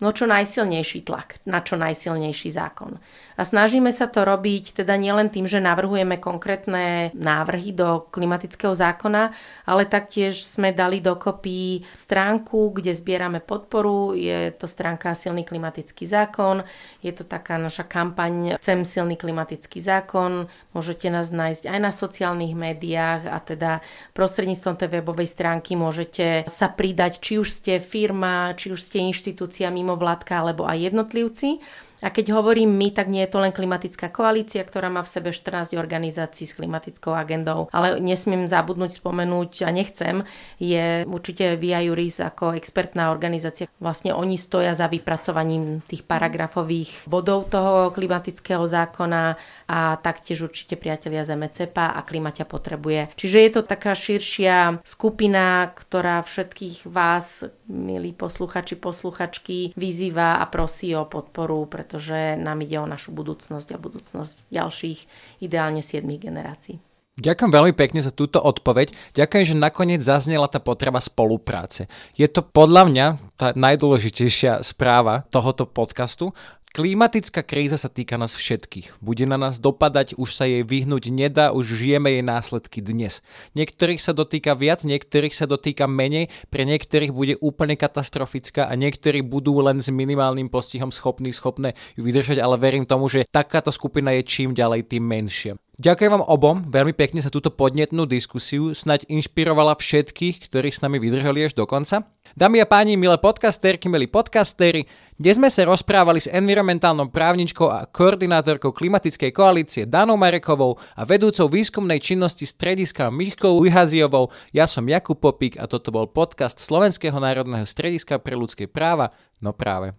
no 0.00 0.08
čo 0.16 0.24
najsilnejší 0.24 1.04
tlak 1.04 1.44
na 1.44 1.60
čo 1.60 1.76
najsilnejší 1.76 2.48
zákon. 2.48 2.96
A 3.40 3.42
snažíme 3.48 3.88
sa 3.88 4.04
to 4.04 4.20
robiť 4.20 4.84
teda 4.84 5.00
nielen 5.00 5.32
tým, 5.32 5.48
že 5.48 5.64
navrhujeme 5.64 6.20
konkrétne 6.20 7.08
návrhy 7.16 7.72
do 7.72 8.04
klimatického 8.12 8.76
zákona, 8.76 9.32
ale 9.64 9.88
taktiež 9.88 10.44
sme 10.44 10.76
dali 10.76 11.00
dokopy 11.00 11.88
stránku, 11.96 12.76
kde 12.76 12.92
zbierame 12.92 13.40
podporu. 13.40 14.12
Je 14.12 14.52
to 14.52 14.68
stránka 14.68 15.16
Silný 15.16 15.48
klimatický 15.48 16.04
zákon. 16.04 16.68
Je 17.00 17.16
to 17.16 17.24
taká 17.24 17.56
naša 17.56 17.88
kampaň 17.88 18.60
Chcem 18.60 18.84
silný 18.84 19.16
klimatický 19.16 19.80
zákon. 19.80 20.44
Môžete 20.76 21.08
nás 21.08 21.32
nájsť 21.32 21.64
aj 21.64 21.78
na 21.80 21.92
sociálnych 21.96 22.52
médiách 22.52 23.24
a 23.24 23.40
teda 23.40 23.80
prostredníctvom 24.12 24.76
tej 24.76 25.00
webovej 25.00 25.32
stránky 25.32 25.80
môžete 25.80 26.44
sa 26.44 26.68
pridať, 26.68 27.24
či 27.24 27.40
už 27.40 27.48
ste 27.48 27.80
firma, 27.80 28.52
či 28.52 28.68
už 28.68 28.84
ste 28.84 29.00
inštitúcia 29.00 29.72
mimo 29.72 29.96
vládka 29.96 30.44
alebo 30.44 30.68
aj 30.68 30.92
jednotlivci. 30.92 31.64
A 32.02 32.08
keď 32.10 32.36
hovorím 32.36 32.72
my, 32.74 32.92
tak 32.92 33.08
nie 33.08 33.22
je 33.24 33.32
to 33.32 33.38
len 33.40 33.52
klimatická 33.54 34.12
koalícia, 34.12 34.60
ktorá 34.60 34.92
má 34.92 35.00
v 35.00 35.12
sebe 35.12 35.30
14 35.32 35.76
organizácií 35.76 36.44
s 36.44 36.56
klimatickou 36.56 37.16
agendou, 37.16 37.72
ale 37.72 37.96
nesmiem 38.02 38.44
zabudnúť 38.44 39.00
spomenúť 39.00 39.64
a 39.64 39.70
nechcem, 39.72 40.26
je 40.60 41.06
určite 41.06 41.56
Via 41.56 41.80
Juris 41.84 42.20
ako 42.20 42.56
expertná 42.56 43.14
organizácia. 43.14 43.70
Vlastne 43.80 44.12
oni 44.12 44.36
stoja 44.36 44.74
za 44.76 44.90
vypracovaním 44.90 45.80
tých 45.86 46.04
paragrafových 46.04 47.08
bodov 47.08 47.48
toho 47.52 47.94
klimatického 47.94 48.64
zákona 48.64 49.38
a 49.70 49.96
taktiež 50.02 50.44
určite 50.44 50.74
priatelia 50.74 51.22
z 51.22 51.38
MCPA 51.38 51.94
a 51.94 52.00
Klimaťa 52.02 52.44
potrebuje. 52.48 53.14
Čiže 53.14 53.38
je 53.38 53.50
to 53.54 53.62
taká 53.62 53.94
širšia 53.94 54.82
skupina, 54.82 55.70
ktorá 55.70 56.26
všetkých 56.26 56.90
vás, 56.90 57.46
milí 57.70 58.10
posluchači, 58.10 58.74
posluchačky, 58.74 59.76
vyzýva 59.78 60.42
a 60.42 60.44
prosí 60.50 60.90
o 60.98 61.06
podporu, 61.06 61.66
pretože 61.70 61.89
nám 62.38 62.62
ide 62.62 62.78
o 62.78 62.86
našu 62.86 63.10
budúcnosť 63.10 63.74
a 63.74 63.82
budúcnosť 63.82 64.52
ďalších 64.52 64.98
ideálne 65.42 65.82
7 65.82 66.06
generácií. 66.20 66.78
Ďakujem 67.20 67.52
veľmi 67.52 67.74
pekne 67.76 68.00
za 68.00 68.14
túto 68.14 68.40
odpoveď. 68.40 68.96
Ďakujem, 69.12 69.44
že 69.52 69.58
nakoniec 69.58 70.00
zaznela 70.00 70.48
tá 70.48 70.56
potreba 70.56 71.02
spolupráce. 71.02 71.84
Je 72.16 72.24
to 72.24 72.40
podľa 72.40 72.88
mňa 72.88 73.06
tá 73.36 73.52
najdôležitejšia 73.52 74.64
správa 74.64 75.28
tohoto 75.28 75.68
podcastu, 75.68 76.32
Klimatická 76.70 77.42
kríza 77.42 77.74
sa 77.74 77.90
týka 77.90 78.14
nás 78.14 78.30
všetkých. 78.30 79.02
Bude 79.02 79.26
na 79.26 79.34
nás 79.34 79.58
dopadať, 79.58 80.14
už 80.14 80.30
sa 80.30 80.46
jej 80.46 80.62
vyhnúť 80.62 81.10
nedá, 81.10 81.50
už 81.50 81.66
žijeme 81.66 82.14
jej 82.14 82.22
následky 82.22 82.78
dnes. 82.78 83.26
Niektorých 83.58 83.98
sa 83.98 84.14
dotýka 84.14 84.54
viac, 84.54 84.86
niektorých 84.86 85.34
sa 85.34 85.50
dotýka 85.50 85.90
menej, 85.90 86.30
pre 86.46 86.62
niektorých 86.62 87.10
bude 87.10 87.34
úplne 87.42 87.74
katastrofická 87.74 88.70
a 88.70 88.78
niektorí 88.78 89.18
budú 89.18 89.58
len 89.58 89.82
s 89.82 89.90
minimálnym 89.90 90.46
postihom 90.46 90.94
schopní, 90.94 91.34
schopné 91.34 91.74
ju 91.98 92.06
vydržať, 92.06 92.38
ale 92.38 92.54
verím 92.54 92.86
tomu, 92.86 93.10
že 93.10 93.26
takáto 93.26 93.74
skupina 93.74 94.14
je 94.14 94.22
čím 94.22 94.54
ďalej, 94.54 94.94
tým 94.94 95.02
menšia. 95.02 95.58
Ďakujem 95.80 96.12
vám 96.12 96.28
obom 96.28 96.62
veľmi 96.70 96.94
pekne 96.94 97.18
za 97.18 97.34
túto 97.34 97.50
podnetnú 97.50 98.06
diskusiu, 98.06 98.78
snaď 98.78 99.10
inšpirovala 99.10 99.74
všetkých, 99.74 100.46
ktorí 100.46 100.70
s 100.70 100.86
nami 100.86 101.02
vydržali 101.02 101.50
až 101.50 101.58
do 101.58 101.66
konca. 101.66 102.06
Dámy 102.38 102.62
a 102.62 102.66
páni, 102.66 102.94
milé 102.94 103.18
podcasterky, 103.18 103.90
milí 103.90 104.06
podcastery, 104.06 104.86
dnes 105.18 105.34
sme 105.34 105.50
sa 105.50 105.66
rozprávali 105.66 106.22
s 106.22 106.30
environmentálnou 106.30 107.10
právničkou 107.10 107.66
a 107.66 107.90
koordinátorkou 107.90 108.70
klimatickej 108.70 109.34
koalície 109.34 109.82
Danou 109.82 110.14
Marekovou 110.14 110.78
a 110.94 111.02
vedúcou 111.02 111.50
výskumnej 111.50 111.98
činnosti 111.98 112.46
strediska 112.46 113.10
Michkou 113.10 113.58
Uhaziovou. 113.58 114.30
Ja 114.54 114.70
som 114.70 114.86
Jakub 114.86 115.18
Popík 115.18 115.58
a 115.58 115.66
toto 115.66 115.90
bol 115.90 116.06
podcast 116.06 116.62
Slovenského 116.62 117.18
národného 117.18 117.66
strediska 117.66 118.22
pre 118.22 118.38
ľudské 118.38 118.70
práva. 118.70 119.10
No 119.42 119.50
práve. 119.50 119.98